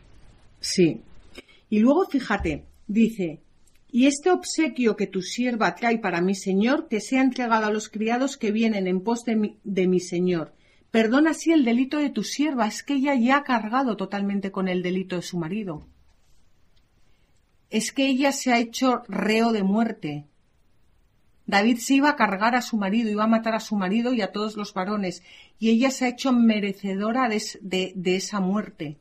Sí. 0.60 1.02
Y 1.70 1.80
luego 1.80 2.06
fíjate, 2.06 2.66
dice, 2.86 3.42
y 3.96 4.08
este 4.08 4.30
obsequio 4.30 4.98
que 4.98 5.08
tu 5.08 5.22
sierva 5.22 5.74
trae 5.74 6.00
para 6.00 6.20
mi 6.20 6.36
señor, 6.36 6.90
que 6.90 7.00
sea 7.00 7.22
entregado 7.22 7.68
a 7.68 7.72
los 7.72 7.88
criados 7.88 8.36
que 8.36 8.52
vienen 8.52 8.88
en 8.88 9.00
pos 9.00 9.24
de 9.24 9.38
mi, 9.88 10.00
señor, 10.02 10.54
Perdona 10.92 11.32
así 11.32 11.54
el 11.54 11.64
delito 11.64 12.00
de 12.00 12.10
tu 12.10 12.22
sierva, 12.22 12.68
es 12.68 12.84
que 12.84 12.96
ella 12.96 13.16
ya 13.16 13.38
ha 13.38 13.44
cargado 13.46 13.96
totalmente 13.96 14.52
con 14.52 14.68
el 14.68 14.84
delito 14.84 15.16
de 15.16 15.22
su 15.22 15.38
marido. 15.38 15.88
Es 17.70 17.94
que 17.94 18.08
ella 18.08 18.34
se 18.34 18.52
ha 18.52 18.60
hecho 18.60 19.04
reo 19.08 19.54
de 19.54 19.64
muerte. 19.64 20.26
David 21.46 21.78
se 21.78 21.94
iba 21.94 22.10
a 22.10 22.18
cargar 22.18 22.54
a 22.54 22.62
su 22.62 22.76
marido, 22.76 23.10
iba 23.10 23.24
a 23.24 23.28
matar 23.28 23.56
a 23.56 23.62
su 23.62 23.78
marido 23.78 24.12
y 24.12 24.20
a 24.22 24.34
todos 24.34 24.58
los 24.58 24.74
varones, 24.74 25.24
y 25.58 25.70
ella 25.70 25.90
se 25.90 26.04
ha 26.04 26.10
hecho 26.10 26.34
merecedora 26.34 27.30
de, 27.30 27.94
esa 28.04 28.42
muerte. 28.42 28.98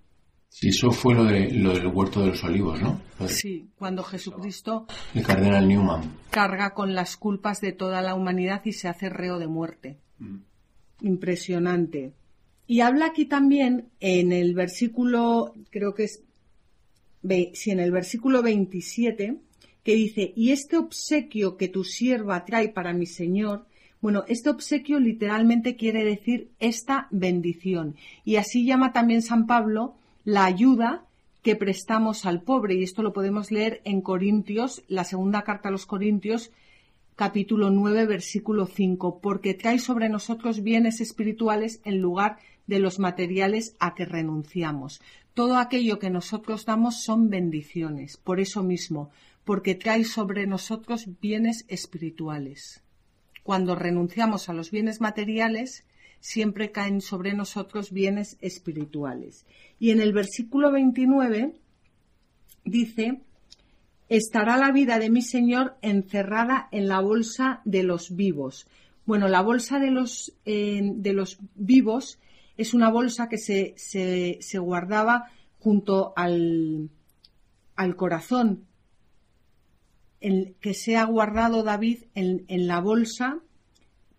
Sí, 0.57 0.69
eso 0.69 0.93
fue 0.93 1.15
lo, 1.15 1.25
de, 1.25 1.51
lo 1.51 1.75
del 1.75 1.89
huerto 1.89 2.21
de 2.21 2.29
los 2.29 2.45
olivos, 2.45 2.81
¿no? 2.81 3.01
Sí, 3.27 3.71
cuando 3.77 4.05
Jesucristo... 4.05 4.87
El 5.13 5.25
cardenal 5.25 5.67
Newman. 5.67 6.03
Carga 6.31 6.75
con 6.75 6.95
las 6.95 7.17
culpas 7.17 7.61
de 7.61 7.73
toda 7.73 8.03
la 8.03 8.15
humanidad 8.15 8.63
y 8.65 8.73
se 8.73 8.87
hace 8.87 9.09
reo 9.09 9.41
de 9.41 9.49
muerte. 9.49 9.99
Mm 10.19 10.37
impresionante. 11.05 12.15
Y 12.67 12.81
habla 12.81 13.07
aquí 13.07 13.27
también 13.27 13.91
en 14.01 14.33
el 14.33 14.55
versículo, 14.55 15.55
creo 15.71 15.95
que 15.95 16.05
es, 16.05 16.23
si 17.53 17.71
en 17.71 17.81
el 17.81 17.91
versículo 17.91 18.43
27, 18.43 19.37
que 19.83 19.95
dice, 19.95 20.33
y 20.35 20.51
este 20.51 20.79
obsequio 20.79 21.57
que 21.57 21.69
tu 21.69 21.85
sierva 21.85 22.45
trae 22.45 22.71
para 22.71 22.95
mi 22.95 23.07
Señor, 23.07 23.67
bueno, 24.01 24.25
este 24.29 24.51
obsequio 24.51 24.99
literalmente 24.99 25.77
quiere 25.77 26.05
decir 26.05 26.51
esta 26.59 27.09
bendición. 27.11 27.97
Y 28.25 28.37
así 28.37 28.65
llama 28.65 28.93
también 28.93 29.23
San 29.23 29.47
Pablo 29.47 29.97
la 30.25 30.45
ayuda 30.45 31.07
que 31.43 31.57
prestamos 31.57 32.25
al 32.25 32.43
pobre. 32.43 32.75
Y 32.75 32.83
esto 32.83 33.03
lo 33.03 33.13
podemos 33.13 33.51
leer 33.51 33.81
en 33.85 34.01
Corintios, 34.01 34.83
la 34.89 35.05
segunda 35.05 35.43
carta 35.43 35.69
a 35.69 35.73
los 35.73 35.87
Corintios, 35.87 36.51
capítulo 37.17 37.71
9, 37.71 38.07
versículo 38.07 38.67
5, 38.67 39.21
porque 39.21 39.55
trae 39.55 39.79
sobre 39.79 40.09
nosotros 40.09 40.63
bienes 40.63 41.01
espirituales 41.01 41.81
en 41.85 42.01
lugar 42.01 42.39
de 42.67 42.79
los 42.79 42.99
materiales 42.99 43.77
a 43.79 43.95
que 43.95 44.07
renunciamos. 44.07 45.01
Todo 45.35 45.59
aquello 45.59 45.99
que 45.99 46.11
nosotros 46.11 46.65
damos 46.65 47.03
son 47.03 47.29
bendiciones, 47.29 48.17
por 48.17 48.41
eso 48.41 48.63
mismo, 48.63 49.11
porque 49.45 49.75
trae 49.75 50.05
sobre 50.05 50.47
nosotros 50.47 51.07
bienes 51.21 51.67
espirituales. 51.69 52.83
Cuando 53.43 53.75
renunciamos 53.75 54.49
a 54.49 54.55
los 54.55 54.71
bienes 54.71 55.03
materiales, 55.03 55.85
siempre 56.25 56.73
caen 56.73 57.03
sobre 57.03 57.35
nosotros 57.35 57.93
bienes 57.93 58.39
espirituales. 58.41 59.45
Y 59.79 59.91
en 59.91 60.01
el 60.01 60.15
versículo 60.15 60.73
29 60.73 61.53
dice, 62.65 63.21
estará 64.09 64.57
la 64.57 64.73
vida 64.73 64.99
de 64.99 65.11
mi 65.11 65.21
Señor 65.21 65.77
encerrada 65.83 66.69
en 66.73 66.89
la 66.89 67.01
bolsa 67.01 67.61
de 67.67 67.83
los 67.83 68.17
vivos. 68.17 68.67
Bueno, 69.05 69.29
la 69.29 69.43
bolsa 69.43 69.79
de 69.79 69.91
los, 69.91 70.33
de 70.47 71.13
los 71.13 71.37
vivos 71.57 72.19
es 72.57 72.73
una 72.73 72.89
bolsa 72.89 73.29
que 73.29 73.37
se, 73.37 73.75
se, 73.77 74.59
guardaba 74.59 75.31
junto 75.61 76.15
al, 76.17 76.89
al 77.77 77.97
corazón, 77.97 78.65
que 80.21 80.73
se 80.73 80.97
ha 80.97 81.05
guardado 81.05 81.65
David 81.65 82.05
en, 82.15 82.47
en 82.49 82.67
la 82.67 82.81
bolsa 82.81 83.43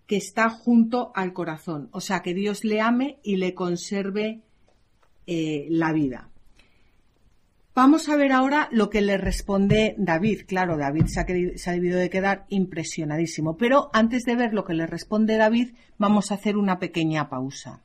que 0.08 0.18
está 0.18 0.50
junto 0.50 1.12
al 1.16 1.34
corazón. 1.34 1.90
O 1.92 2.02
sea, 2.02 2.22
que 2.22 2.34
Dios 2.34 2.64
le 2.64 2.82
ame 2.82 3.20
y 3.24 3.38
le 3.38 3.54
conserve 3.54 4.42
eh, 5.28 5.68
la 5.70 5.94
vida. 5.94 6.30
Vamos 7.74 8.08
a 8.08 8.16
ver 8.16 8.32
ahora 8.32 8.70
lo 8.72 8.90
que 8.90 9.02
le 9.02 9.18
responde 9.18 9.96
David. 9.98 10.44
Claro, 10.48 10.78
David 10.78 11.08
se 11.08 11.20
ha, 11.20 11.26
se 11.26 11.70
ha, 11.70 11.74
debido 11.74 12.00
de 12.00 12.10
quedar 12.10 12.46
impresionadísimo. 12.48 13.58
Pero 13.58 13.90
antes 13.92 14.24
de 14.24 14.36
ver 14.36 14.54
lo 14.54 14.64
que 14.64 14.74
le 14.74 14.88
responde 14.88 15.36
David, 15.36 15.74
vamos 15.98 16.32
a 16.32 16.36
hacer 16.36 16.56
una 16.56 16.80
pequeña 16.80 17.28
pausa. 17.30 17.82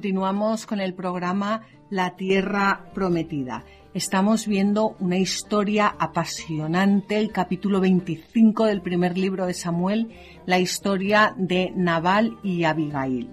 Continuamos 0.00 0.64
con 0.64 0.80
el 0.80 0.94
programa 0.94 1.60
La 1.90 2.16
Tierra 2.16 2.86
Prometida. 2.94 3.66
Estamos 3.92 4.46
viendo 4.46 4.96
una 4.98 5.18
historia 5.18 5.94
apasionante, 5.98 7.18
el 7.18 7.32
capítulo 7.32 7.82
25 7.82 8.64
del 8.64 8.80
primer 8.80 9.18
libro 9.18 9.44
de 9.44 9.52
Samuel, 9.52 10.08
la 10.46 10.58
historia 10.58 11.34
de 11.36 11.74
Nabal 11.76 12.38
y 12.42 12.64
Abigail. 12.64 13.28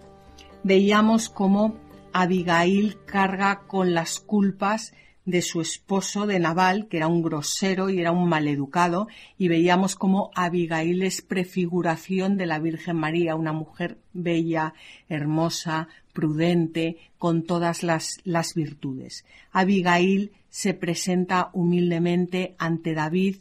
Veíamos 0.64 1.30
cómo 1.30 1.78
Abigail 2.12 2.98
carga 3.06 3.62
con 3.66 3.94
las 3.94 4.20
culpas 4.20 4.94
de 5.28 5.42
su 5.42 5.60
esposo 5.60 6.26
de 6.26 6.40
Nabal, 6.40 6.88
que 6.88 6.96
era 6.98 7.08
un 7.08 7.22
grosero 7.22 7.90
y 7.90 8.00
era 8.00 8.14
un 8.14 8.30
maleducado, 8.30 9.10
y 9.38 9.50
veíamos 9.50 9.98
cómo 9.98 10.32
Abigail 10.36 11.04
es 11.04 11.22
prefiguración 11.22 12.38
de 12.38 12.46
la 12.46 12.60
Virgen 12.60 12.96
María, 12.96 13.36
una 13.36 13.52
mujer 13.52 13.98
bella, 14.14 14.74
hermosa, 15.10 15.90
prudente, 16.14 16.96
con 17.18 17.44
todas 17.44 17.84
las, 17.84 18.22
las 18.24 18.54
virtudes. 18.54 19.26
Abigail 19.52 20.32
se 20.50 20.74
presenta 20.74 21.50
humildemente 21.52 22.56
ante 22.58 22.94
David 22.94 23.36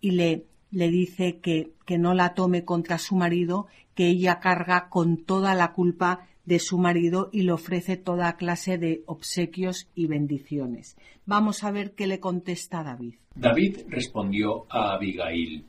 y 0.00 0.12
le, 0.12 0.44
le 0.70 0.90
dice 0.90 1.38
que, 1.38 1.72
que 1.84 1.98
no 1.98 2.14
la 2.14 2.34
tome 2.34 2.64
contra 2.64 2.98
su 2.98 3.16
marido, 3.16 3.66
que 3.96 4.06
ella 4.06 4.38
carga 4.38 4.88
con 4.88 5.16
toda 5.16 5.56
la 5.56 5.72
culpa 5.72 6.20
de 6.44 6.58
su 6.58 6.78
marido 6.78 7.28
y 7.32 7.42
le 7.42 7.52
ofrece 7.52 7.96
toda 7.96 8.36
clase 8.36 8.78
de 8.78 9.02
obsequios 9.06 9.88
y 9.94 10.06
bendiciones. 10.06 10.96
Vamos 11.24 11.62
a 11.64 11.70
ver 11.70 11.92
qué 11.92 12.06
le 12.06 12.20
contesta 12.20 12.82
David. 12.82 13.14
David 13.34 13.80
respondió 13.88 14.66
a 14.68 14.94
Abigail, 14.94 15.64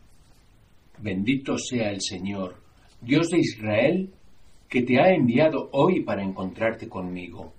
Bendito 0.99 1.57
sea 1.57 1.91
el 1.91 2.01
Señor, 2.01 2.55
Dios 3.01 3.29
de 3.29 3.39
Israel, 3.39 4.13
que 4.69 4.83
te 4.83 4.99
ha 4.99 5.13
enviado 5.13 5.69
hoy 5.73 6.01
para 6.01 6.23
encontrarte 6.23 6.87
conmigo. 6.87 7.53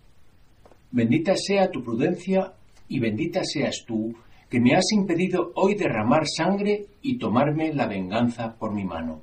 Bendita 0.90 1.34
sea 1.36 1.70
tu 1.70 1.82
prudencia 1.82 2.54
y 2.88 3.00
bendita 3.00 3.42
seas 3.44 3.84
tú, 3.86 4.14
que 4.48 4.60
me 4.60 4.74
has 4.74 4.92
impedido 4.92 5.52
hoy 5.56 5.74
derramar 5.74 6.26
sangre 6.26 6.86
y 7.02 7.18
tomarme 7.18 7.72
la 7.74 7.86
venganza 7.86 8.56
por 8.56 8.72
mi 8.72 8.84
mano. 8.84 9.22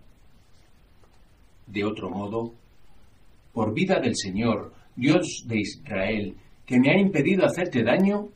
De 1.68 1.86
otro 1.86 2.10
modo, 2.10 2.54
por 3.54 3.74
vida 3.74 4.00
del 4.00 4.16
Señor, 4.16 4.74
Dios 4.96 5.46
de 5.48 5.60
Israel, 5.60 6.36
que 6.66 6.80
me 6.80 6.92
ha 6.92 7.00
impedido 7.00 7.46
hacerte 7.46 7.84
daño, 7.84 8.30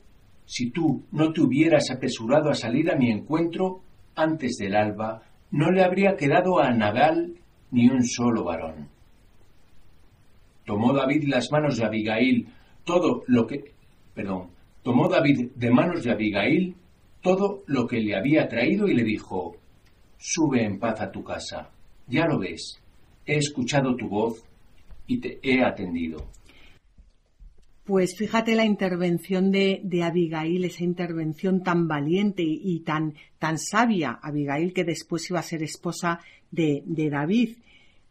si 0.46 0.70
tú 0.70 1.04
no 1.12 1.34
te 1.34 1.42
hubieras 1.42 1.90
apresurado 1.90 2.50
a 2.50 2.56
salir 2.56 2.92
a 2.92 2.96
mi 2.96 3.12
encuentro 3.12 3.82
antes 4.16 4.58
del 4.58 4.76
alba, 4.76 5.24
no 5.52 5.72
le 5.72 5.84
habría 5.84 6.16
quedado 6.16 6.60
a 6.60 6.72
Nabal 6.72 7.36
ni 7.72 7.90
un 7.90 8.04
solo 8.04 8.44
varón. 8.44 8.90
Tomó 10.66 10.94
David 10.94 11.26
las 11.28 11.52
manos 11.52 11.78
de 11.78 11.86
Abigail 11.86 12.48
todo 12.84 13.24
lo 13.28 13.46
que 13.48 13.74
perdón, 14.14 14.50
tomó 14.84 15.10
David 15.10 15.52
de 15.56 15.72
manos 15.72 16.04
de 16.04 16.12
Abigail 16.12 16.76
todo 17.22 17.64
lo 17.68 17.88
que 17.88 18.00
le 18.00 18.16
había 18.16 18.48
traído 18.48 18.88
y 18.88 18.94
le 18.94 19.04
dijo 19.04 19.58
Sube 20.18 20.64
en 20.64 20.80
paz 20.80 21.02
a 21.02 21.12
tu 21.12 21.24
casa. 21.24 21.70
Ya 22.08 22.26
lo 22.26 22.40
ves. 22.40 22.80
He 23.26 23.38
escuchado 23.38 23.96
tu 23.96 24.08
voz 24.08 24.44
y 25.08 25.18
te 25.18 25.40
he 25.44 25.64
atendido. 25.64 26.30
Pues 27.86 28.18
fíjate 28.18 28.56
la 28.56 28.66
intervención 28.66 29.52
de, 29.52 30.02
Abigail, 30.04 30.66
esa 30.66 30.84
intervención 30.84 31.62
tan 31.62 31.88
valiente 31.88 32.42
y, 32.44 32.80
tan, 32.80 33.14
tan 33.38 33.60
sabia, 33.60 34.20
Abigail, 34.24 34.74
que 34.74 34.84
después 34.84 35.30
iba 35.30 35.40
a 35.40 35.44
ser 35.44 35.62
esposa 35.62 36.20
de, 36.50 36.84
David. 37.12 37.58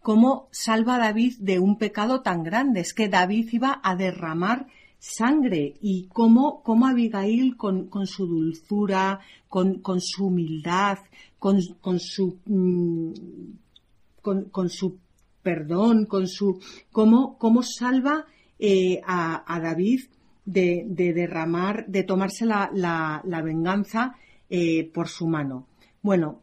Cómo 0.01 0.49
salva 0.53 0.95
a 0.95 0.99
David 0.99 1.38
de 1.40 1.59
un 1.59 1.76
pecado 1.76 2.20
tan 2.20 2.45
grande. 2.45 2.80
Es 2.80 2.95
que 2.95 3.09
David 3.09 3.49
iba 3.51 3.80
a 3.82 3.97
derramar 3.97 4.68
sangre 5.01 5.74
y 5.80 6.07
cómo, 6.07 6.62
cómo 6.62 6.86
Abigail 6.86 7.57
con, 7.57 7.90
su 8.07 8.26
dulzura, 8.28 9.18
con, 9.49 9.82
su 10.01 10.26
humildad, 10.26 10.99
con, 11.40 11.61
su, 11.99 12.38
mm, 12.47 13.12
con, 14.22 14.70
su 14.70 14.99
perdón, 15.45 16.07
con 16.07 16.26
su 16.26 16.61
cómo, 16.90 17.38
cómo 17.38 17.62
salva 17.62 18.26
eh, 18.59 19.01
a, 19.07 19.61
David 19.62 20.01
de, 20.45 20.84
derramar, 20.88 21.86
de 21.86 22.03
tomarse 22.03 22.45
la, 22.47 23.22
venganza 23.45 24.16
eh, 24.51 24.90
por 24.92 25.09
su 25.09 25.28
mano. 25.28 25.68
Bueno, 26.03 26.42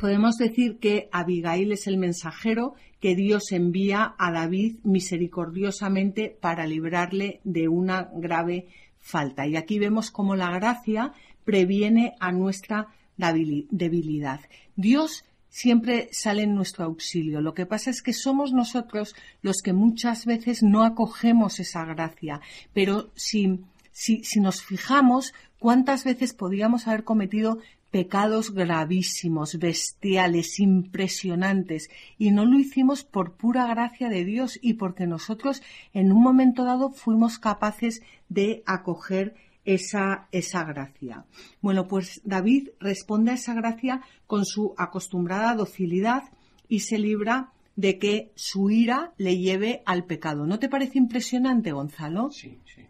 podemos 0.00 0.36
decir 0.36 0.78
que 0.78 1.08
Abigail 1.12 1.72
es 1.72 1.86
el 1.86 1.98
mensajero 1.98 2.74
que 3.00 3.14
Dios 3.14 3.52
envía 3.52 4.14
a 4.18 4.32
David 4.32 4.78
misericordiosamente 4.82 6.36
para 6.40 6.66
librarle 6.66 7.40
de 7.44 7.68
una 7.68 8.10
grave 8.14 8.68
falta. 8.98 9.46
Y 9.46 9.56
aquí 9.56 9.78
vemos 9.78 10.10
cómo 10.10 10.36
la 10.36 10.50
gracia 10.50 11.12
previene 11.44 12.14
a 12.20 12.32
nuestra 12.32 12.88
debilidad. 13.16 14.40
Dios 14.76 15.24
siempre 15.50 16.08
sale 16.12 16.44
en 16.44 16.54
nuestro 16.54 16.84
auxilio. 16.86 17.42
Lo 17.42 17.52
que 17.52 17.66
pasa 17.66 17.90
es 17.90 18.00
que 18.00 18.14
somos 18.14 18.52
nosotros 18.52 19.14
los 19.42 19.60
que 19.60 19.74
muchas 19.74 20.24
veces 20.24 20.62
no 20.62 20.84
acogemos 20.84 21.60
esa 21.60 21.84
gracia. 21.84 22.40
Pero 22.72 23.10
si, 23.14 23.60
si, 23.92 24.40
nos 24.40 24.62
fijamos, 24.62 25.34
¿cuántas 25.58 26.04
veces 26.04 26.32
podríamos 26.32 26.86
haber 26.86 27.04
cometido 27.04 27.58
pecados 27.90 28.54
gravísimos, 28.54 29.58
bestiales, 29.58 30.60
impresionantes, 30.60 31.90
y 32.18 32.30
no 32.30 32.44
lo 32.44 32.56
hicimos 32.56 33.02
por 33.02 33.32
pura 33.32 33.66
gracia 33.66 34.08
de 34.08 34.24
Dios 34.24 34.60
y 34.62 34.74
porque 34.74 35.08
nosotros 35.08 35.60
en 35.92 36.12
un 36.12 36.22
momento 36.22 36.62
dado 36.64 36.90
fuimos 36.90 37.40
capaces 37.40 38.00
de 38.28 38.62
acoger 38.64 39.34
esa, 39.74 40.26
esa 40.32 40.64
gracia. 40.64 41.24
Bueno, 41.60 41.86
pues 41.86 42.20
David 42.24 42.70
responde 42.80 43.30
a 43.30 43.34
esa 43.34 43.54
gracia 43.54 44.02
con 44.26 44.44
su 44.44 44.74
acostumbrada 44.76 45.54
docilidad 45.54 46.24
y 46.68 46.80
se 46.80 46.98
libra 46.98 47.52
de 47.76 47.98
que 47.98 48.32
su 48.34 48.70
ira 48.70 49.12
le 49.16 49.38
lleve 49.38 49.82
al 49.86 50.04
pecado. 50.04 50.44
¿No 50.44 50.58
te 50.58 50.68
parece 50.68 50.98
impresionante, 50.98 51.70
Gonzalo? 51.70 52.30
Sí, 52.30 52.58
sí. 52.64 52.84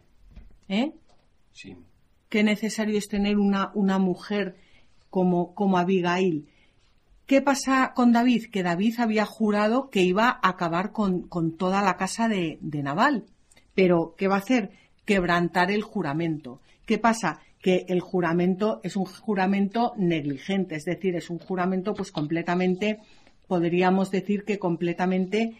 ¿Eh? 0.68 0.94
Sí. 1.52 1.76
Qué 2.30 2.42
necesario 2.42 2.96
es 2.96 3.08
tener 3.08 3.36
una, 3.36 3.72
una 3.74 3.98
mujer 3.98 4.56
como, 5.10 5.54
como 5.54 5.76
Abigail. 5.76 6.48
¿Qué 7.26 7.42
pasa 7.42 7.92
con 7.94 8.12
David? 8.12 8.46
Que 8.50 8.62
David 8.62 9.00
había 9.00 9.26
jurado 9.26 9.90
que 9.90 10.02
iba 10.02 10.28
a 10.30 10.48
acabar 10.48 10.92
con, 10.92 11.28
con 11.28 11.56
toda 11.56 11.82
la 11.82 11.96
casa 11.96 12.26
de, 12.26 12.58
de 12.62 12.82
Nabal. 12.82 13.26
Pero, 13.74 14.14
¿qué 14.16 14.28
va 14.28 14.36
a 14.36 14.38
hacer? 14.38 14.72
quebrantar 15.10 15.72
el 15.72 15.82
juramento. 15.82 16.60
¿Qué 16.90 16.98
pasa? 16.98 17.38
Que 17.62 17.84
el 17.86 18.00
juramento 18.00 18.80
es 18.82 18.96
un 18.96 19.04
juramento 19.04 19.92
negligente, 19.96 20.74
es 20.74 20.84
decir, 20.84 21.14
es 21.14 21.30
un 21.30 21.38
juramento 21.38 21.94
pues 21.94 22.10
completamente, 22.10 22.98
podríamos 23.46 24.10
decir 24.10 24.42
que 24.42 24.58
completamente 24.58 25.56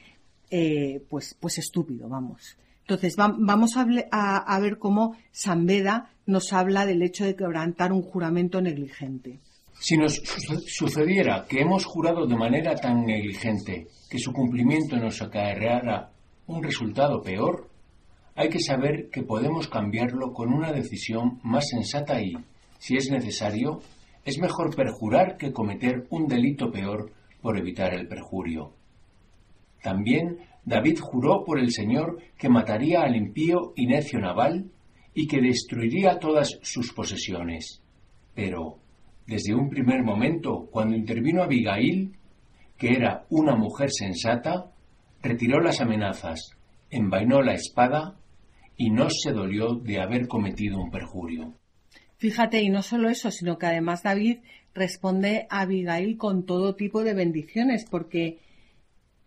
eh, 0.51 1.05
pues, 1.09 1.37
pues 1.39 1.59
estúpido, 1.59 2.09
vamos. 2.09 2.57
Entonces, 2.81 3.15
vamos 3.15 3.77
a, 3.77 4.59
ver 4.59 4.79
cómo 4.79 5.15
San 5.31 5.67
Beda 5.67 6.11
nos 6.27 6.53
habla 6.53 6.85
del 6.85 7.01
hecho 7.01 7.25
de 7.25 7.37
quebrantar 7.37 7.93
un 7.93 8.03
juramento 8.03 8.61
negligente. 8.61 9.39
Si 9.79 9.97
nos 9.97 10.21
sucediera 10.67 11.47
que 11.49 11.61
hemos 11.61 11.85
jurado 11.85 12.27
de 12.27 12.35
manera 12.35 12.75
tan 12.75 13.07
negligente 13.07 13.87
que 14.11 14.19
su 14.19 14.33
cumplimiento 14.33 14.97
nos 14.97 15.23
acarreara 15.23 16.11
un 16.49 16.61
resultado 16.61 17.23
peor, 17.23 17.70
hay 18.41 18.49
que 18.49 18.59
saber 18.59 19.11
que 19.11 19.23
podemos 19.23 19.69
cambiarlo 19.69 20.33
con 20.33 20.51
una 20.51 20.73
decisión 20.73 21.41
más 21.43 21.69
sensata 21.69 22.23
y, 22.23 22.33
si 22.79 22.97
es 22.97 23.11
necesario, 23.11 23.83
es 24.25 24.39
mejor 24.39 24.75
perjurar 24.75 25.37
que 25.37 25.53
cometer 25.53 26.07
un 26.09 26.27
delito 26.27 26.73
peor 26.73 27.13
por 27.43 27.59
evitar 27.59 27.93
el 27.93 28.09
perjurio. 28.09 28.73
También 29.83 30.39
David 30.65 31.01
juró 31.01 31.45
por 31.45 31.59
el 31.59 31.71
Señor 31.71 32.17
que 32.39 32.49
mataría 32.49 33.03
al 33.03 33.15
impío 33.15 33.75
y 33.77 33.87
necio 33.87 34.19
Nabal 34.19 34.71
y 35.13 35.27
que 35.27 35.43
destruiría 35.43 36.19
todas 36.19 36.59
sus 36.63 36.95
posesiones. 36.95 37.83
Pero, 38.35 38.79
desde 39.27 39.55
un 39.55 39.69
primer 39.69 40.03
momento, 40.03 40.67
cuando 40.71 40.97
intervino 40.97 41.43
Abigail, 41.43 42.17
que 42.79 42.95
era 42.95 43.27
una 43.29 43.55
mujer 43.55 43.91
sensata, 43.91 44.73
retiró 45.21 45.61
las 45.61 45.83
amenazas, 45.83 46.57
envainó 46.89 47.43
la 47.43 47.53
espada 47.53 48.17
y 48.81 48.89
no 48.89 49.11
se 49.11 49.33
dolió 49.33 49.75
de 49.75 50.01
haber 50.01 50.27
cometido 50.27 50.81
un 50.81 50.91
perjurio. 50.91 51.53
Fíjate, 52.17 52.63
y 52.63 52.71
no 52.71 52.81
solo 52.81 53.11
eso, 53.11 53.31
sino 53.31 53.59
que 53.59 53.67
además 53.67 54.03
David 54.03 54.39
responde 54.73 55.47
a 55.51 55.61
Abigail 55.61 56.17
con 56.17 56.47
todo 56.47 56.77
tipo 56.77 57.05
de 57.05 57.13
bendiciones, 57.13 57.85
porque 57.85 58.39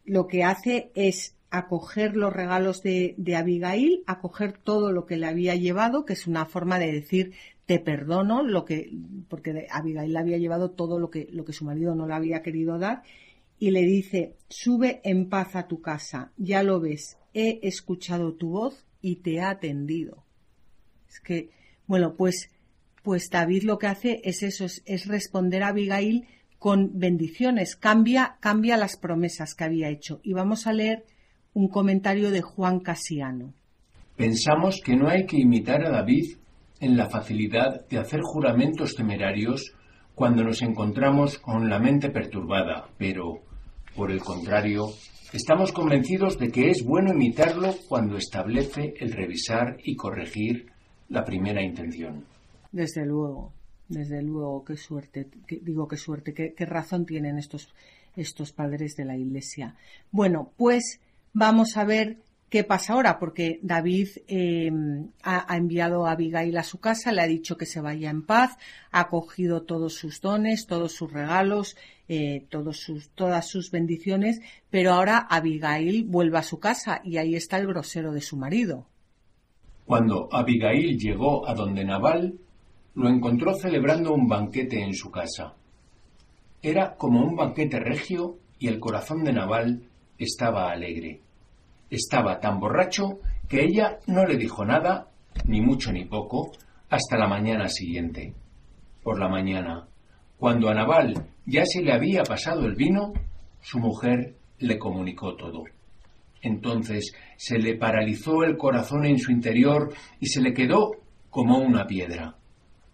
lo 0.05 0.25
que 0.25 0.43
hace 0.43 0.89
es 0.95 1.35
acoger 1.51 2.15
los 2.15 2.33
regalos 2.33 2.81
de, 2.81 3.15
Abigail, 3.37 4.01
acoger 4.07 4.53
todo 4.53 4.91
lo 4.91 5.05
que 5.05 5.17
le 5.17 5.27
había 5.27 5.53
llevado, 5.53 6.03
que 6.03 6.13
es 6.13 6.25
una 6.25 6.47
forma 6.47 6.79
de 6.79 6.91
decir 6.91 7.33
te 7.67 7.77
perdono, 7.77 8.41
lo 8.41 8.65
que, 8.65 8.91
porque 9.29 9.67
Abigail 9.69 10.13
le 10.13 10.19
había 10.19 10.39
llevado 10.39 10.71
todo 10.71 10.97
lo 10.97 11.11
que, 11.11 11.27
lo 11.31 11.45
que 11.45 11.53
su 11.53 11.63
marido 11.63 11.93
no 11.93 12.07
le 12.07 12.15
había 12.15 12.41
querido 12.41 12.79
dar, 12.79 13.03
y 13.59 13.69
le 13.69 13.83
dice, 13.83 14.35
sube 14.49 14.99
en 15.03 15.29
paz 15.29 15.55
a 15.55 15.67
tu 15.67 15.79
casa, 15.79 16.31
ya 16.37 16.63
lo 16.63 16.79
ves, 16.79 17.19
he 17.35 17.59
escuchado 17.61 18.33
tu 18.33 18.49
voz 18.49 18.87
y 19.03 19.17
te 19.17 19.33
he 19.33 19.41
atendido. 19.41 20.23
Es 21.07 21.19
que, 21.19 21.51
bueno, 21.85 22.15
pues, 22.15 22.49
pues 23.03 23.29
David 23.29 23.63
lo 23.63 23.77
que 23.77 23.87
hace 23.87 24.21
es 24.23 24.41
eso, 24.41 24.65
es, 24.65 25.07
responder 25.07 25.61
a 25.61 25.67
Abigail 25.67 26.25
con 26.57 26.97
bendiciones, 26.97 27.75
cambia, 27.75 28.37
cambia 28.39 28.77
las 28.77 28.95
promesas 28.97 29.53
que 29.53 29.65
había 29.65 29.89
hecho. 29.89 30.21
Y 30.23 30.31
vamos 30.31 30.65
a 30.65 30.73
leer 30.73 31.05
un 31.53 31.67
comentario 31.67 32.31
de 32.31 32.41
Juan 32.41 32.79
Casiano. 32.79 33.53
Pensamos 34.15 34.79
que 34.83 34.95
no 34.95 35.09
hay 35.09 35.25
que 35.25 35.37
imitar 35.37 35.83
a 35.83 35.91
David 35.91 36.37
en 36.79 36.95
la 36.95 37.09
facilidad 37.09 37.85
de 37.89 37.97
hacer 37.97 38.21
juramentos 38.21 38.95
temerarios 38.95 39.73
cuando 40.15 40.43
nos 40.43 40.61
encontramos 40.61 41.39
con 41.39 41.69
la 41.69 41.79
mente 41.79 42.09
perturbada, 42.09 42.87
pero, 42.97 43.41
por 43.95 44.11
el 44.11 44.21
contrario, 44.21 44.93
estamos 45.33 45.71
convencidos 45.71 46.37
de 46.37 46.51
que 46.51 46.69
es 46.69 46.83
bueno 46.85 47.11
imitarlo 47.11 47.75
cuando 47.89 48.17
establece 48.17 48.93
el 48.99 49.11
revisar 49.11 49.77
y 49.83 49.95
corregir 49.95 50.71
la 51.09 51.25
primera 51.25 51.61
intención. 51.61 52.23
Desde 52.71 53.05
luego, 53.05 53.51
desde 53.89 54.21
luego, 54.21 54.63
qué 54.63 54.77
suerte, 54.77 55.27
digo 55.61 55.87
qué 55.87 55.97
suerte, 55.97 56.33
qué, 56.33 56.53
qué 56.53 56.65
razón 56.65 57.05
tienen 57.05 57.37
estos, 57.37 57.73
estos 58.15 58.51
padres 58.51 58.95
de 58.95 59.05
la 59.05 59.17
Iglesia. 59.17 59.75
Bueno, 60.11 60.51
pues 60.55 60.99
vamos 61.33 61.77
a 61.77 61.83
ver 61.83 62.17
¿Qué 62.53 62.63
pasa 62.63 62.93
ahora? 62.93 63.17
Porque 63.17 63.59
David 63.63 64.09
em, 64.27 65.07
ha, 65.23 65.57
enviado 65.57 66.05
a 66.05 66.11
Abigail 66.11 66.55
a 66.55 66.61
su 66.61 66.79
casa, 66.79 67.11
le 67.11 67.23
ha 67.23 67.25
dicho 67.25 67.57
que 67.57 67.65
se 67.65 67.81
vaya 67.81 68.11
en 68.11 68.21
paz, 68.21 68.59
ha 68.91 69.09
cogido 69.09 69.63
todos 69.63 69.95
sus 69.95 70.21
dones, 70.21 70.67
todos 70.67 70.91
sus 70.91 71.11
regalos, 71.11 71.75
eh, 72.07 72.45
todas 73.15 73.47
sus 73.47 73.71
bendiciones, 73.71 74.39
pero 74.69 74.93
ahora 74.93 75.17
Abigail 75.31 76.03
vuelve 76.03 76.37
a 76.37 76.43
su 76.43 76.59
casa 76.59 77.01
y 77.03 77.17
ahí 77.17 77.33
está 77.33 77.57
el 77.57 77.65
grosero 77.65 78.11
de 78.11 78.21
su 78.21 78.37
marido. 78.37 78.85
Cuando 79.87 80.29
Abigail 80.31 80.99
llegó 80.99 81.49
a 81.49 81.55
donde 81.55 81.83
Nabal, 81.83 82.35
lo 82.93 83.09
encontró 83.09 83.55
celebrando 83.55 84.13
un 84.13 84.27
banquete 84.27 84.79
en 84.79 84.93
su 84.93 85.09
casa. 85.09 85.55
Era 86.61 86.97
como 86.97 87.25
un 87.25 87.35
banquete 87.35 87.79
regio 87.79 88.37
y 88.59 88.67
el 88.67 88.79
corazón 88.79 89.23
de 89.23 89.33
Nabal 89.33 89.81
estaba 90.19 90.69
alegre. 90.69 91.23
Estaba 91.93 92.39
tan 92.39 92.59
borracho 92.59 93.19
que 93.47 93.63
ella 93.63 93.99
no 94.07 94.25
le 94.25 94.35
dijo 94.35 94.65
nada, 94.65 95.11
ni 95.45 95.61
mucho 95.61 95.91
ni 95.91 96.05
poco, 96.05 96.51
hasta 96.89 97.19
la 97.19 97.27
mañana 97.27 97.67
siguiente. 97.69 98.33
Por 99.03 99.19
la 99.19 99.29
mañana, 99.29 99.87
cuando 100.39 100.69
a 100.69 100.73
Naval 100.73 101.27
ya 101.45 101.63
se 101.67 101.83
le 101.83 101.93
había 101.93 102.23
pasado 102.23 102.65
el 102.65 102.73
vino, 102.73 103.13
su 103.61 103.77
mujer 103.77 104.33
le 104.57 104.79
comunicó 104.79 105.35
todo. 105.35 105.65
Entonces 106.41 107.13
se 107.37 107.59
le 107.59 107.75
paralizó 107.75 108.43
el 108.43 108.57
corazón 108.57 109.05
en 109.05 109.19
su 109.19 109.31
interior 109.31 109.93
y 110.19 110.25
se 110.25 110.41
le 110.41 110.51
quedó 110.51 110.93
como 111.29 111.59
una 111.59 111.85
piedra. 111.85 112.37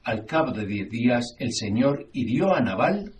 Al 0.03 0.25
cabo 0.25 0.51
de 0.51 0.65
diez 0.65 0.89
días 0.89 1.37
el 1.39 1.53
Señor 1.53 2.09
hirió 2.11 2.53
a 2.53 2.59
Naval 2.59 3.13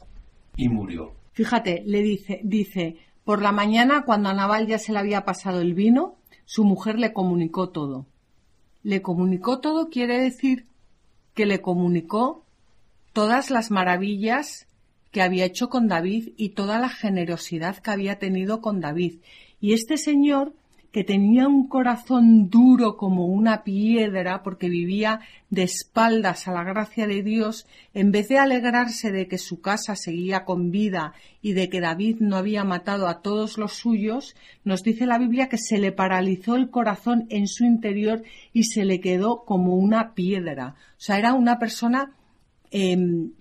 y 0.58 0.68
murió. 0.68 1.14
Fíjate, 1.32 1.84
le 1.86 2.02
dice, 2.02 2.42
dice, 2.44 2.98
por 3.30 3.44
la 3.44 3.52
mañana, 3.52 4.06
cuando 4.06 4.30
a 4.30 4.34
Naval 4.34 4.66
ya 4.66 4.80
se 4.80 4.92
le 4.92 4.98
había 4.98 5.24
pasado 5.24 5.62
el 5.62 5.76
vino, 5.76 6.16
su 6.46 6.64
mujer 6.64 6.98
le 6.98 7.14
comunicó 7.14 7.70
todo. 7.70 8.08
Le 8.82 9.04
comunicó 9.04 9.60
todo 9.60 9.92
quiere 9.92 10.20
decir 10.20 10.66
que 11.36 11.46
le 11.46 11.62
comunicó 11.62 12.44
todas 13.14 13.52
las 13.52 13.70
maravillas 13.70 14.66
que 15.12 15.22
había 15.22 15.46
hecho 15.46 15.70
con 15.70 15.88
David 15.88 16.30
y 16.38 16.50
toda 16.56 16.80
la 16.80 16.90
generosidad 16.90 17.78
que 17.78 17.92
había 17.92 18.18
tenido 18.18 18.62
con 18.62 18.82
David. 18.82 19.20
Y 19.62 19.74
este 19.74 20.00
señor 20.00 20.56
que 20.92 21.04
tenía 21.04 21.48
un 21.48 21.68
corazón 21.68 22.50
duro 22.50 22.98
como 22.98 23.28
una 23.28 23.64
piedra 23.64 24.42
porque 24.42 24.70
vivía 24.70 25.22
de 25.52 25.64
espaldas 25.64 26.48
a 26.48 26.52
la 26.52 26.64
gracia 26.64 27.06
de 27.06 27.22
Dios, 27.22 27.68
en 27.94 28.12
vez 28.12 28.28
de 28.30 28.40
alegrarse 28.40 29.12
de 29.12 29.28
que 29.28 29.38
su 29.38 29.62
casa 29.62 29.96
seguía 29.96 30.46
con 30.46 30.72
vida 30.72 31.14
y 31.42 31.54
de 31.54 31.70
que 31.70 31.80
David 31.80 32.18
no 32.20 32.38
había 32.38 32.64
matado 32.64 33.08
a 33.08 33.22
todos 33.22 33.58
los 33.58 33.74
suyos, 33.74 34.36
nos 34.64 34.82
dice 34.82 35.06
la 35.06 35.20
Biblia 35.20 35.48
que 35.48 35.60
se 35.60 35.78
le 35.78 35.92
paralizó 35.92 36.56
el 36.56 36.72
corazón 36.72 37.28
en 37.30 37.48
su 37.48 37.66
interior 37.66 38.24
y 38.52 38.64
se 38.64 38.84
le 38.84 39.00
quedó 39.00 39.46
como 39.46 39.76
una 39.76 40.16
piedra. 40.16 40.76
O 40.98 41.02
sea, 41.02 41.20
era 41.20 41.34
una 41.34 41.60
persona 41.60 42.14
em, 42.72 43.32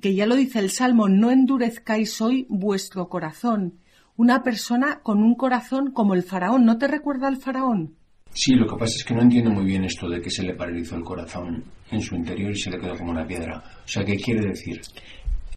que 0.00 0.14
ya 0.14 0.26
lo 0.26 0.36
dice 0.36 0.58
el 0.58 0.70
Salmo, 0.70 1.08
no 1.08 1.30
endurezcáis 1.30 2.20
hoy 2.22 2.46
vuestro 2.48 3.08
corazón 3.08 3.74
una 4.18 4.42
persona 4.42 5.00
con 5.00 5.22
un 5.22 5.36
corazón 5.36 5.92
como 5.92 6.12
el 6.12 6.24
faraón. 6.24 6.64
¿No 6.64 6.76
te 6.76 6.88
recuerda 6.88 7.28
al 7.28 7.36
faraón? 7.36 7.94
Sí, 8.32 8.54
lo 8.54 8.66
que 8.66 8.76
pasa 8.76 8.96
es 8.96 9.04
que 9.04 9.14
no 9.14 9.22
entiendo 9.22 9.50
muy 9.50 9.64
bien 9.64 9.84
esto 9.84 10.08
de 10.08 10.20
que 10.20 10.28
se 10.28 10.42
le 10.42 10.54
paralizó 10.54 10.96
el 10.96 11.04
corazón 11.04 11.64
en 11.90 12.00
su 12.00 12.16
interior 12.16 12.50
y 12.50 12.58
se 12.58 12.70
le 12.70 12.80
quedó 12.80 12.98
como 12.98 13.12
una 13.12 13.26
piedra. 13.26 13.62
O 13.84 13.88
sea, 13.88 14.04
¿qué 14.04 14.16
quiere 14.16 14.48
decir? 14.48 14.80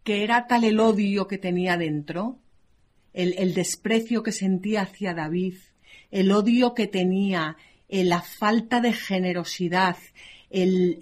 Que 0.03 0.23
era 0.23 0.45
tal 0.45 0.63
el 0.63 0.79
odio 0.79 1.27
que 1.27 1.39
tenía 1.39 1.75
dentro, 1.75 2.37
el, 3.13 3.53
desprecio 3.55 4.21
que 4.21 4.31
sentía 4.31 4.83
hacia 4.83 5.15
David, 5.15 5.55
el 6.11 6.31
odio 6.31 6.75
que 6.75 6.85
tenía, 6.85 7.57
eh, 7.91 8.05
la 8.05 8.21
falta 8.21 8.79
de 8.79 8.93
generosidad, 8.93 9.97
el, 10.49 10.97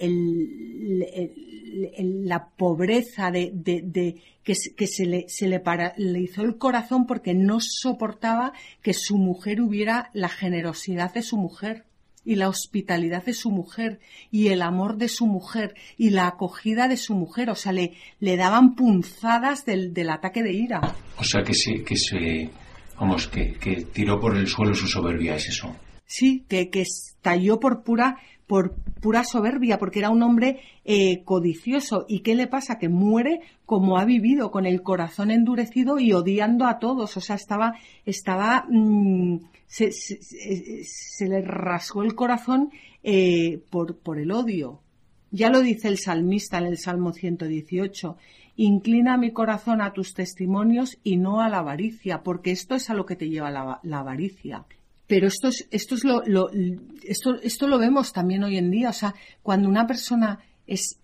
la 2.26 2.50
pobreza 2.50 3.30
de, 3.30 4.16
que, 4.44 4.56
se, 4.56 5.06
le, 5.06 5.30
se 5.30 5.48
le 5.48 5.60
paralizó 5.60 6.42
el 6.42 6.58
corazón 6.58 7.06
porque 7.06 7.36
no 7.36 7.60
soportaba 7.62 8.54
que 8.82 8.96
su 8.96 9.18
mujer 9.18 9.62
hubiera 9.62 10.10
la 10.14 10.30
generosidad 10.30 11.14
de 11.14 11.22
su 11.22 11.38
mujer 11.38 11.86
y 12.26 12.36
la 12.36 12.50
hospitalidad 12.50 13.24
de 13.24 13.34
su 13.34 13.52
mujer 13.52 14.00
y 14.32 14.48
el 14.48 14.64
amor 14.64 14.98
de 14.98 15.10
su 15.10 15.28
mujer 15.28 15.76
y 15.96 16.10
la 16.10 16.26
acogida 16.26 16.88
de 16.88 16.98
su 16.98 17.14
mujer. 17.14 17.52
O 17.52 17.56
sea, 17.56 17.72
le, 17.72 17.94
daban 18.20 18.74
punzadas 18.74 19.64
del, 19.64 20.10
ataque 20.10 20.42
de 20.42 20.54
ira. 20.54 20.82
O 21.20 21.24
sea, 21.24 21.44
que 21.44 21.54
se, 21.54 21.84
que 21.84 21.96
se, 21.96 22.50
vamos, 23.00 23.28
que 23.28 23.88
tiró 23.94 24.20
por 24.20 24.36
el 24.36 24.48
suelo 24.48 24.74
su 24.74 24.88
soberbia, 24.88 25.36
es 25.36 25.50
eso. 25.50 25.76
Sí, 26.12 26.44
que, 26.48 26.72
que 26.72 26.82
estalló 26.82 27.60
por 27.60 27.84
pura 27.84 28.18
por 28.50 28.74
pura 29.00 29.24
soberbia, 29.24 29.78
porque 29.78 30.00
era 30.00 30.10
un 30.10 30.24
hombre 30.24 30.60
eh, 30.84 31.24
codicioso. 31.24 32.08
¿Y 32.10 32.22
qué 32.22 32.34
le 32.34 32.48
pasa? 32.48 32.80
Que 32.80 32.90
muere 32.90 33.42
como 33.68 34.00
ha 34.00 34.06
vivido, 34.06 34.50
con 34.50 34.66
el 34.66 34.82
corazón 34.82 35.30
endurecido 35.30 36.00
y 36.00 36.14
odiando 36.14 36.66
a 36.66 36.80
todos. 36.80 37.16
O 37.16 37.22
sea, 37.22 37.36
estaba, 37.36 37.76
estaba, 38.08 38.66
mm, 38.68 39.38
se, 39.68 41.28
le 41.28 41.42
rasgó 41.44 42.02
el 42.02 42.16
corazón 42.16 42.72
eh, 43.04 43.62
por, 43.70 43.98
por 43.98 44.18
el 44.18 44.32
odio. 44.32 44.82
Ya 45.30 45.52
lo 45.52 45.62
dice 45.62 45.88
el 45.88 46.00
salmista 46.00 46.58
en 46.58 46.66
el 46.66 46.80
Salmo 46.80 47.14
118. 47.14 48.18
Inclina 48.56 49.16
mi 49.18 49.32
corazón 49.32 49.80
a 49.80 49.94
tus 49.94 50.16
testimonios 50.16 50.98
y 51.04 51.18
no 51.18 51.42
a 51.42 51.50
la 51.50 51.60
avaricia, 51.60 52.24
porque 52.24 52.50
esto 52.50 52.74
es 52.74 52.90
a 52.90 52.96
lo 52.96 53.06
que 53.06 53.16
te 53.16 53.30
lleva 53.30 53.52
la 53.52 54.00
avaricia. 54.00 54.66
Pero 55.10 55.26
esto 55.26 55.48
es, 55.48 55.68
esto 55.72 55.96
es 55.96 56.04
lo, 56.04 56.22
esto, 57.04 57.42
esto 57.42 57.68
lo 57.68 57.80
vemos 57.80 58.14
también 58.14 58.44
hoy 58.44 58.58
en 58.58 58.70
día. 58.70 58.90
O 58.90 58.94
sea, 58.94 59.16
cuando 59.42 59.68
una 59.68 59.88
persona 59.88 60.38
es, 60.68 61.00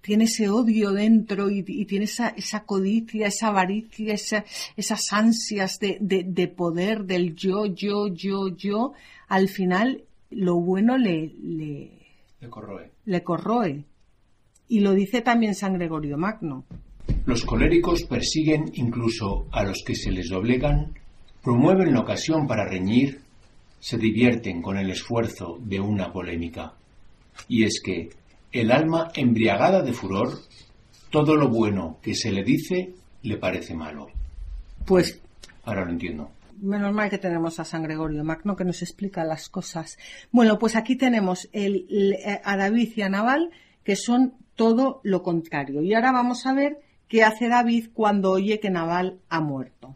tiene 0.00 0.24
ese 0.24 0.48
odio 0.48 0.92
dentro 0.92 1.50
y, 1.50 1.62
tiene 1.62 2.06
esa, 2.06 2.28
esa, 2.30 2.64
codicia, 2.64 3.26
esa 3.26 3.48
avaricia, 3.48 4.14
esas 4.14 5.12
ansias 5.12 5.78
de, 5.78 5.98
de, 6.00 6.48
poder, 6.48 7.04
del 7.04 7.36
yo, 7.36 7.66
yo, 7.66 8.08
yo, 8.08 8.48
yo, 8.48 8.94
al 9.28 9.50
final 9.50 10.04
lo 10.30 10.58
bueno 10.58 10.96
le, 10.96 11.34
le, 11.38 11.98
le 12.40 12.48
corroe. 12.48 12.90
Le 13.04 13.22
corroe. 13.22 13.84
Y 14.68 14.80
lo 14.80 14.94
dice 14.94 15.20
también 15.20 15.54
San 15.54 15.74
Gregorio 15.74 16.16
Magno. 16.16 16.64
Los 17.26 17.44
coléricos 17.44 18.04
persiguen 18.04 18.70
incluso 18.72 19.48
a 19.52 19.64
los 19.64 19.82
que 19.84 19.94
se 19.94 20.10
les 20.10 20.30
doblegan 20.30 20.94
promueven 21.42 21.92
la 21.92 22.00
ocasión 22.00 22.46
para 22.46 22.64
reñir, 22.66 23.20
se 23.80 23.96
divierten 23.96 24.60
con 24.62 24.76
el 24.76 24.90
esfuerzo 24.90 25.58
de 25.60 25.80
una 25.80 26.12
polémica. 26.12 26.74
Y 27.48 27.64
es 27.64 27.80
que 27.84 28.10
el 28.52 28.72
alma 28.72 29.10
embriagada 29.14 29.82
de 29.82 29.92
furor, 29.92 30.38
todo 31.10 31.36
lo 31.36 31.48
bueno 31.48 31.98
que 32.02 32.14
se 32.14 32.32
le 32.32 32.42
dice 32.42 32.94
le 33.22 33.36
parece 33.36 33.74
malo. 33.74 34.08
Pues 34.84 35.20
ahora 35.64 35.84
lo 35.84 35.92
entiendo. 35.92 36.30
Menos 36.60 36.92
mal 36.92 37.08
que 37.08 37.18
tenemos 37.18 37.60
a 37.60 37.64
San 37.64 37.84
Gregorio 37.84 38.24
Magno 38.24 38.56
que 38.56 38.64
nos 38.64 38.82
explica 38.82 39.24
las 39.24 39.48
cosas. 39.48 39.96
Bueno, 40.32 40.58
pues 40.58 40.74
aquí 40.74 40.96
tenemos 40.96 41.48
a 42.44 42.56
David 42.56 42.92
y 42.96 43.02
a 43.02 43.08
Naval 43.08 43.50
que 43.84 43.94
son 43.94 44.34
todo 44.56 45.00
lo 45.04 45.22
contrario. 45.22 45.82
Y 45.82 45.94
ahora 45.94 46.10
vamos 46.10 46.46
a 46.46 46.52
ver 46.52 46.80
qué 47.06 47.22
hace 47.22 47.48
David 47.48 47.90
cuando 47.94 48.32
oye 48.32 48.58
que 48.58 48.70
Naval 48.70 49.20
ha 49.28 49.40
muerto. 49.40 49.94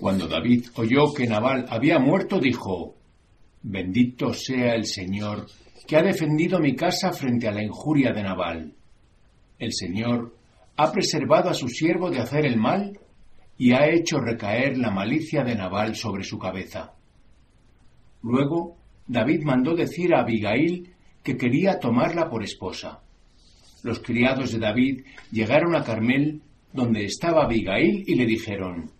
Cuando 0.00 0.26
David 0.26 0.68
oyó 0.76 1.12
que 1.12 1.26
Nabal 1.26 1.66
había 1.68 1.98
muerto, 1.98 2.40
dijo, 2.40 2.96
Bendito 3.62 4.32
sea 4.32 4.74
el 4.74 4.86
Señor, 4.86 5.46
que 5.86 5.94
ha 5.98 6.02
defendido 6.02 6.58
mi 6.58 6.74
casa 6.74 7.12
frente 7.12 7.46
a 7.46 7.52
la 7.52 7.62
injuria 7.62 8.10
de 8.10 8.22
Nabal. 8.22 8.72
El 9.58 9.74
Señor 9.74 10.34
ha 10.78 10.90
preservado 10.90 11.50
a 11.50 11.54
su 11.54 11.68
siervo 11.68 12.10
de 12.10 12.18
hacer 12.18 12.46
el 12.46 12.56
mal 12.56 12.98
y 13.58 13.72
ha 13.72 13.90
hecho 13.90 14.18
recaer 14.20 14.78
la 14.78 14.90
malicia 14.90 15.44
de 15.44 15.54
Nabal 15.54 15.94
sobre 15.94 16.24
su 16.24 16.38
cabeza. 16.38 16.94
Luego, 18.22 18.78
David 19.06 19.42
mandó 19.42 19.74
decir 19.76 20.14
a 20.14 20.20
Abigail 20.20 20.94
que 21.22 21.36
quería 21.36 21.78
tomarla 21.78 22.30
por 22.30 22.42
esposa. 22.42 23.02
Los 23.82 24.00
criados 24.00 24.52
de 24.52 24.60
David 24.60 25.02
llegaron 25.30 25.76
a 25.76 25.84
Carmel, 25.84 26.40
donde 26.72 27.04
estaba 27.04 27.44
Abigail, 27.44 28.02
y 28.06 28.14
le 28.14 28.24
dijeron, 28.24 28.92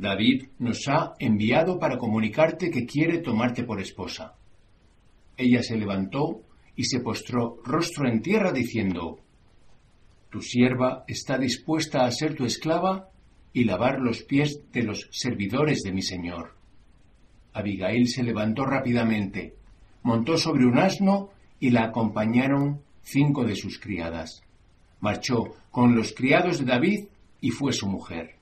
David 0.00 0.50
nos 0.60 0.86
ha 0.86 1.14
enviado 1.18 1.80
para 1.80 1.98
comunicarte 1.98 2.70
que 2.70 2.86
quiere 2.86 3.18
tomarte 3.18 3.64
por 3.64 3.80
esposa. 3.80 4.36
Ella 5.36 5.60
se 5.60 5.76
levantó 5.76 6.42
y 6.76 6.84
se 6.84 7.00
postró 7.00 7.58
rostro 7.64 8.08
en 8.08 8.22
tierra 8.22 8.52
diciendo, 8.52 9.18
Tu 10.30 10.40
sierva 10.40 11.04
está 11.08 11.36
dispuesta 11.36 12.04
a 12.04 12.12
ser 12.12 12.36
tu 12.36 12.44
esclava 12.44 13.08
y 13.52 13.64
lavar 13.64 13.98
los 13.98 14.22
pies 14.22 14.60
de 14.72 14.84
los 14.84 15.08
servidores 15.10 15.82
de 15.82 15.92
mi 15.92 16.02
señor. 16.02 16.54
Abigail 17.52 18.06
se 18.06 18.22
levantó 18.22 18.64
rápidamente, 18.66 19.56
montó 20.04 20.38
sobre 20.38 20.64
un 20.64 20.78
asno 20.78 21.30
y 21.58 21.70
la 21.70 21.86
acompañaron 21.86 22.82
cinco 23.02 23.44
de 23.44 23.56
sus 23.56 23.80
criadas. 23.80 24.42
Marchó 25.00 25.56
con 25.72 25.96
los 25.96 26.12
criados 26.12 26.60
de 26.60 26.66
David 26.66 27.06
y 27.40 27.50
fue 27.50 27.72
su 27.72 27.88
mujer. 27.88 28.37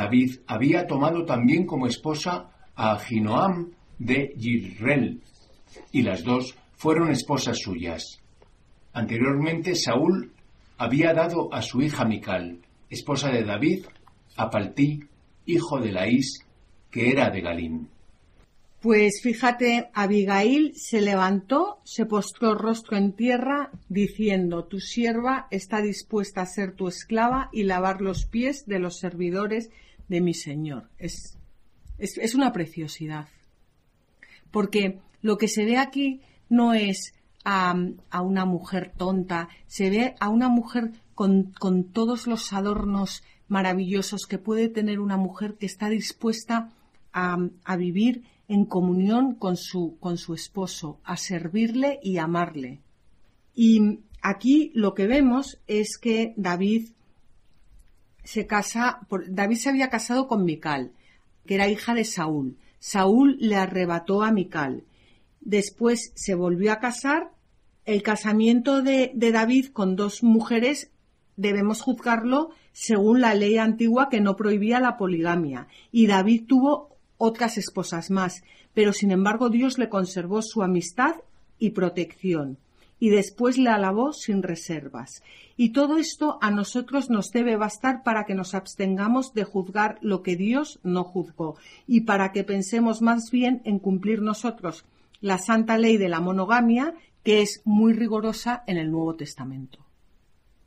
David 0.00 0.40
había 0.46 0.86
tomado 0.86 1.26
también 1.26 1.66
como 1.66 1.86
esposa 1.86 2.48
a 2.74 2.92
Ahinoam 2.92 3.70
de 3.98 4.32
Yisrael, 4.34 5.20
y 5.92 6.00
las 6.00 6.24
dos 6.24 6.56
fueron 6.74 7.10
esposas 7.10 7.58
suyas. 7.58 8.18
Anteriormente 8.94 9.74
Saúl 9.74 10.32
había 10.78 11.12
dado 11.12 11.52
a 11.52 11.60
su 11.60 11.82
hija 11.82 12.06
Mical, 12.06 12.60
esposa 12.88 13.28
de 13.28 13.44
David, 13.44 13.84
a 14.38 14.48
Paltí, 14.48 15.00
hijo 15.44 15.78
de 15.78 15.92
Laís, 15.92 16.46
que 16.90 17.10
era 17.10 17.28
de 17.28 17.42
Galín. 17.42 17.90
Pues 18.80 19.20
fíjate, 19.22 19.90
Abigail 19.92 20.72
se 20.76 21.02
levantó, 21.02 21.82
se 21.84 22.06
postró 22.06 22.54
rostro 22.54 22.96
en 22.96 23.12
tierra, 23.12 23.70
diciendo, 23.90 24.64
Tu 24.64 24.80
sierva 24.80 25.46
está 25.50 25.82
dispuesta 25.82 26.40
a 26.40 26.46
ser 26.46 26.72
tu 26.72 26.88
esclava 26.88 27.50
y 27.52 27.64
lavar 27.64 28.00
los 28.00 28.24
pies 28.24 28.64
de 28.64 28.78
los 28.78 28.98
servidores 28.98 29.68
de 30.10 30.20
mi 30.20 30.34
Señor. 30.34 30.90
Es, 30.98 31.38
es, 31.96 32.34
una 32.34 32.52
preciosidad. 32.52 33.28
Porque 34.50 34.98
lo 35.22 35.38
que 35.38 35.46
se 35.46 35.64
ve 35.64 35.78
aquí 35.78 36.20
no 36.48 36.74
es 36.74 37.14
a, 37.44 37.74
a, 38.10 38.20
una 38.20 38.44
mujer 38.44 38.92
tonta, 38.96 39.48
se 39.68 39.88
ve 39.88 40.16
a 40.18 40.28
una 40.28 40.48
mujer 40.48 40.90
con, 41.14 41.52
con, 41.58 41.84
todos 41.84 42.26
los 42.26 42.52
adornos 42.52 43.22
maravillosos 43.46 44.26
que 44.26 44.38
puede 44.38 44.68
tener 44.68 44.98
una 44.98 45.16
mujer 45.16 45.54
que 45.54 45.66
está 45.66 45.88
dispuesta 45.88 46.70
a, 47.12 47.38
a 47.64 47.76
vivir 47.76 48.24
en 48.48 48.64
comunión 48.64 49.36
con 49.36 49.56
su, 49.56 49.96
con 50.00 50.18
su 50.18 50.34
esposo, 50.34 50.98
a 51.04 51.16
servirle 51.16 52.00
y 52.02 52.18
amarle. 52.18 52.80
Y 53.54 54.00
aquí 54.22 54.72
lo 54.74 54.92
que 54.94 55.06
vemos 55.06 55.60
es 55.68 55.98
que 55.98 56.34
David 56.36 56.88
se 58.24 58.46
casa, 58.46 59.00
David 59.28 59.56
se 59.56 59.68
había 59.68 59.90
casado 59.90 60.28
con 60.28 60.44
Mical, 60.44 60.92
que 61.46 61.54
era 61.54 61.68
hija 61.68 61.94
de 61.94 62.04
Saúl. 62.04 62.56
Saúl 62.78 63.36
le 63.40 63.56
arrebató 63.56 64.22
a 64.22 64.32
Mical. 64.32 64.84
Después 65.40 66.12
se 66.14 66.34
volvió 66.34 66.72
a 66.72 66.80
casar. 66.80 67.30
El 67.84 68.02
casamiento 68.02 68.82
de, 68.82 69.10
de 69.14 69.32
David 69.32 69.68
con 69.72 69.96
dos 69.96 70.22
mujeres 70.22 70.90
debemos 71.36 71.80
juzgarlo 71.80 72.50
según 72.72 73.20
la 73.20 73.34
ley 73.34 73.58
antigua 73.58 74.08
que 74.10 74.20
no 74.20 74.36
prohibía 74.36 74.80
la 74.80 74.96
poligamia. 74.96 75.66
Y 75.90 76.06
David 76.06 76.44
tuvo 76.46 76.96
otras 77.18 77.58
esposas 77.58 78.10
más, 78.10 78.42
pero 78.74 78.92
sin 78.92 79.10
embargo 79.10 79.50
Dios 79.50 79.78
le 79.78 79.88
conservó 79.88 80.42
su 80.42 80.62
amistad 80.62 81.16
y 81.58 81.70
protección, 81.70 82.58
y 83.00 83.08
después 83.08 83.58
le 83.58 83.70
alabó 83.70 84.12
sin 84.12 84.44
reservas. 84.44 85.24
Y 85.56 85.70
todo 85.70 85.96
esto 85.96 86.38
a 86.40 86.52
nosotros 86.52 87.10
nos 87.10 87.32
debe 87.32 87.56
bastar 87.56 88.04
para 88.04 88.24
que 88.24 88.34
nos 88.34 88.54
abstengamos 88.54 89.34
de 89.34 89.42
juzgar 89.42 89.98
lo 90.02 90.22
que 90.22 90.36
Dios 90.36 90.78
no 90.84 91.02
juzgó, 91.02 91.56
y 91.88 92.02
para 92.02 92.30
que 92.30 92.44
pensemos 92.44 93.02
más 93.02 93.32
bien 93.32 93.62
en 93.64 93.80
cumplir 93.80 94.22
nosotros 94.22 94.84
la 95.20 95.38
santa 95.38 95.76
ley 95.76 95.96
de 95.96 96.08
la 96.08 96.20
monogamia, 96.20 96.94
que 97.24 97.42
es 97.42 97.62
muy 97.64 97.92
rigurosa 97.92 98.62
en 98.66 98.76
el 98.78 98.90
Nuevo 98.90 99.16
Testamento 99.16 99.89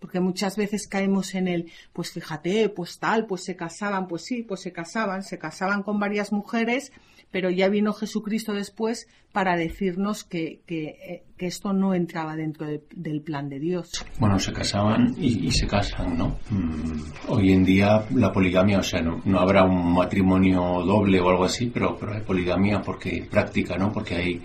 porque 0.03 0.19
muchas 0.19 0.57
veces 0.57 0.85
caemos 0.85 1.33
en 1.33 1.47
el, 1.47 1.71
pues 1.93 2.11
fíjate, 2.11 2.67
pues 2.67 2.99
tal, 2.99 3.25
pues 3.25 3.45
se 3.45 3.55
casaban, 3.55 4.05
pues 4.09 4.25
sí, 4.25 4.43
pues 4.43 4.59
se 4.59 4.73
casaban, 4.73 5.23
se 5.23 5.39
casaban 5.39 5.81
con 5.81 5.97
varias 5.97 6.33
mujeres, 6.33 6.91
pero 7.31 7.49
ya 7.49 7.69
vino 7.69 7.93
Jesucristo 7.93 8.51
después 8.51 9.07
para 9.31 9.55
decirnos 9.55 10.25
que, 10.25 10.59
que, 10.67 10.83
eh, 11.07 11.23
esto 11.37 11.71
no 11.71 11.93
entraba 11.93 12.35
dentro 12.35 12.67
del 12.67 13.21
plan 13.21 13.47
de 13.47 13.59
Dios. 13.59 13.91
Bueno, 14.19 14.39
se 14.39 14.51
casaban 14.51 15.15
y, 15.17 15.49
se 15.51 15.67
casan, 15.67 16.17
¿no? 16.17 16.37
Mm, 16.49 17.29
hoy 17.29 17.53
en 17.53 17.63
día 17.63 18.05
la 18.13 18.33
poligamia, 18.33 18.79
o 18.79 18.83
sea, 18.83 19.01
no, 19.01 19.21
no, 19.23 19.39
habrá 19.39 19.63
un 19.63 19.93
matrimonio 19.93 20.83
doble 20.83 21.21
o 21.21 21.29
algo 21.29 21.45
así, 21.45 21.67
pero, 21.73 21.97
pero 21.97 22.13
hay 22.13 22.21
poligamia 22.23 22.81
porque 22.81 23.25
práctica, 23.31 23.77
¿no? 23.77 23.89
Porque 23.93 24.15
hay 24.15 24.41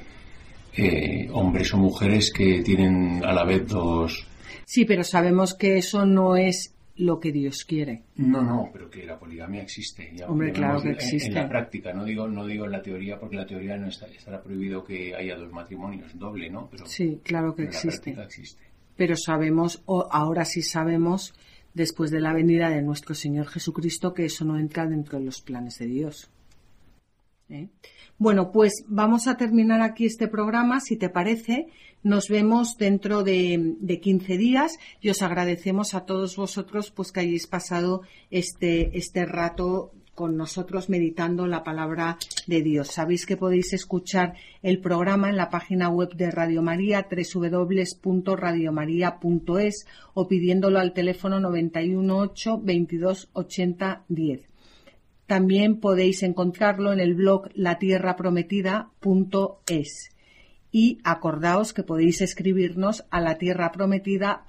eh, 0.77 1.29
hombres 1.33 1.75
o 1.75 1.79
mujeres 1.79 2.33
que 2.33 2.63
tienen 2.63 3.25
a 3.25 3.33
la 3.33 3.45
vez 3.45 3.67
dos 3.67 4.28
Sí, 4.69 4.85
pero 4.85 5.03
sabemos 5.03 5.55
que 5.55 5.79
eso 5.79 6.05
no 6.05 6.37
es 6.37 6.75
lo 6.97 7.19
que 7.21 7.33
Dios 7.33 7.65
quiere. 7.65 8.03
No, 8.17 8.43
no, 8.43 8.69
pero 8.71 8.91
que 8.91 9.07
la 9.07 9.19
poligamia 9.19 9.63
existe. 9.63 10.13
Hombre, 10.27 10.53
claro 10.53 10.83
que 10.83 10.91
existe. 10.91 11.29
En, 11.29 11.37
la 11.37 11.49
práctica, 11.49 11.95
no 11.95 12.05
digo, 12.05 12.29
no 12.29 12.45
digo 12.45 12.67
en 12.67 12.73
la 12.73 12.83
teoría, 12.83 13.19
porque 13.19 13.37
la 13.37 13.47
teoría 13.47 13.79
no 13.79 13.89
está, 13.89 14.09
estará 14.09 14.43
prohibido 14.43 14.85
que 14.85 15.15
haya 15.15 15.37
dos 15.37 15.51
matrimonios, 15.51 16.19
doble, 16.19 16.51
¿no? 16.51 16.69
Pero, 16.71 16.85
sí, 16.85 17.19
claro 17.25 17.55
que 17.55 17.63
existe. 17.63 18.15
La 18.15 18.25
existe. 18.25 18.63
Pero 18.95 19.17
sabemos, 19.17 19.83
o 19.87 20.07
ahora 20.11 20.45
sí 20.45 20.61
sabemos, 20.61 21.33
después 21.73 22.11
de 22.11 22.21
la 22.21 22.35
venida 22.35 22.69
de 22.69 22.83
nuestro 22.83 23.15
Señor 23.15 23.47
Jesucristo, 23.47 24.13
que 24.13 24.27
eso 24.27 24.45
no 24.45 24.59
entra 24.59 24.85
dentro 24.85 25.19
de 25.19 25.25
los 25.25 25.41
planes 25.41 25.79
de 25.79 25.87
Dios. 25.87 26.31
¿Eh? 27.51 27.69
Bueno, 28.19 28.51
pues 28.53 28.85
vamos 28.89 29.29
a 29.29 29.37
terminar 29.37 29.81
aquí 29.81 30.07
este 30.07 30.29
programa, 30.29 30.81
si 30.81 30.97
te 30.97 31.09
parece. 31.09 31.69
Nos 32.03 32.29
vemos 32.29 32.77
dentro 32.77 33.23
de, 33.23 33.75
de 33.81 34.01
15 34.01 34.37
días 34.37 34.79
y 35.01 35.11
os 35.11 35.23
agradecemos 35.23 35.95
a 35.95 36.05
todos 36.05 36.37
vosotros 36.37 36.91
pues 36.91 37.11
que 37.11 37.21
hayáis 37.21 37.47
pasado 37.47 38.03
este, 38.31 38.97
este 38.97 39.25
rato 39.25 39.93
con 40.19 40.37
nosotros 40.37 40.89
meditando 40.89 41.47
la 41.47 41.63
palabra 41.63 42.19
de 42.49 42.61
Dios. 42.61 42.89
Sabéis 42.89 43.25
que 43.25 43.37
podéis 43.37 43.73
escuchar 43.73 44.35
el 44.63 44.81
programa 44.81 45.31
en 45.31 45.37
la 45.37 45.49
página 45.49 45.91
web 45.91 46.13
de 46.17 46.33
Radio 46.33 46.61
María, 46.61 47.07
www.radiomaria.es 47.09 49.87
o 50.15 50.27
pidiéndolo 50.27 50.81
al 50.81 50.93
teléfono 50.93 51.39
918 51.39 52.61
22 52.61 53.29
80 53.33 54.03
10. 54.09 54.48
También 55.29 55.79
podéis 55.79 56.23
encontrarlo 56.23 56.91
en 56.91 57.01
el 57.01 57.15
blog 57.15 57.51
latierraprometida.es. 57.53 60.17
Y 60.73 60.99
acordaos 61.05 61.75
que 61.75 61.83
podéis 61.83 62.23
escribirnos 62.23 63.05
a 63.11 63.21
la 63.21 63.37
tierra 63.37 63.71
prometida 63.71 64.45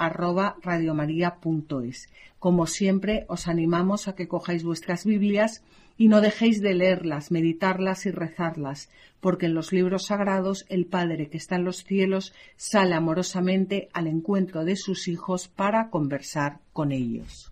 Como 2.39 2.65
siempre, 2.65 3.25
os 3.27 3.49
animamos 3.49 4.07
a 4.07 4.15
que 4.15 4.29
cojáis 4.29 4.63
vuestras 4.63 5.03
Biblias 5.03 5.65
y 5.97 6.07
no 6.07 6.21
dejéis 6.21 6.61
de 6.61 6.73
leerlas, 6.73 7.29
meditarlas 7.29 8.05
y 8.05 8.11
rezarlas, 8.11 8.89
porque 9.19 9.47
en 9.47 9.55
los 9.55 9.73
libros 9.73 10.05
sagrados 10.05 10.65
el 10.69 10.85
Padre 10.85 11.29
que 11.29 11.35
está 11.35 11.57
en 11.57 11.65
los 11.65 11.83
cielos 11.83 12.31
sale 12.55 12.95
amorosamente 12.95 13.89
al 13.91 14.07
encuentro 14.07 14.63
de 14.63 14.77
sus 14.77 15.09
hijos 15.09 15.49
para 15.49 15.89
conversar 15.89 16.61
con 16.71 16.93
ellos. 16.93 17.51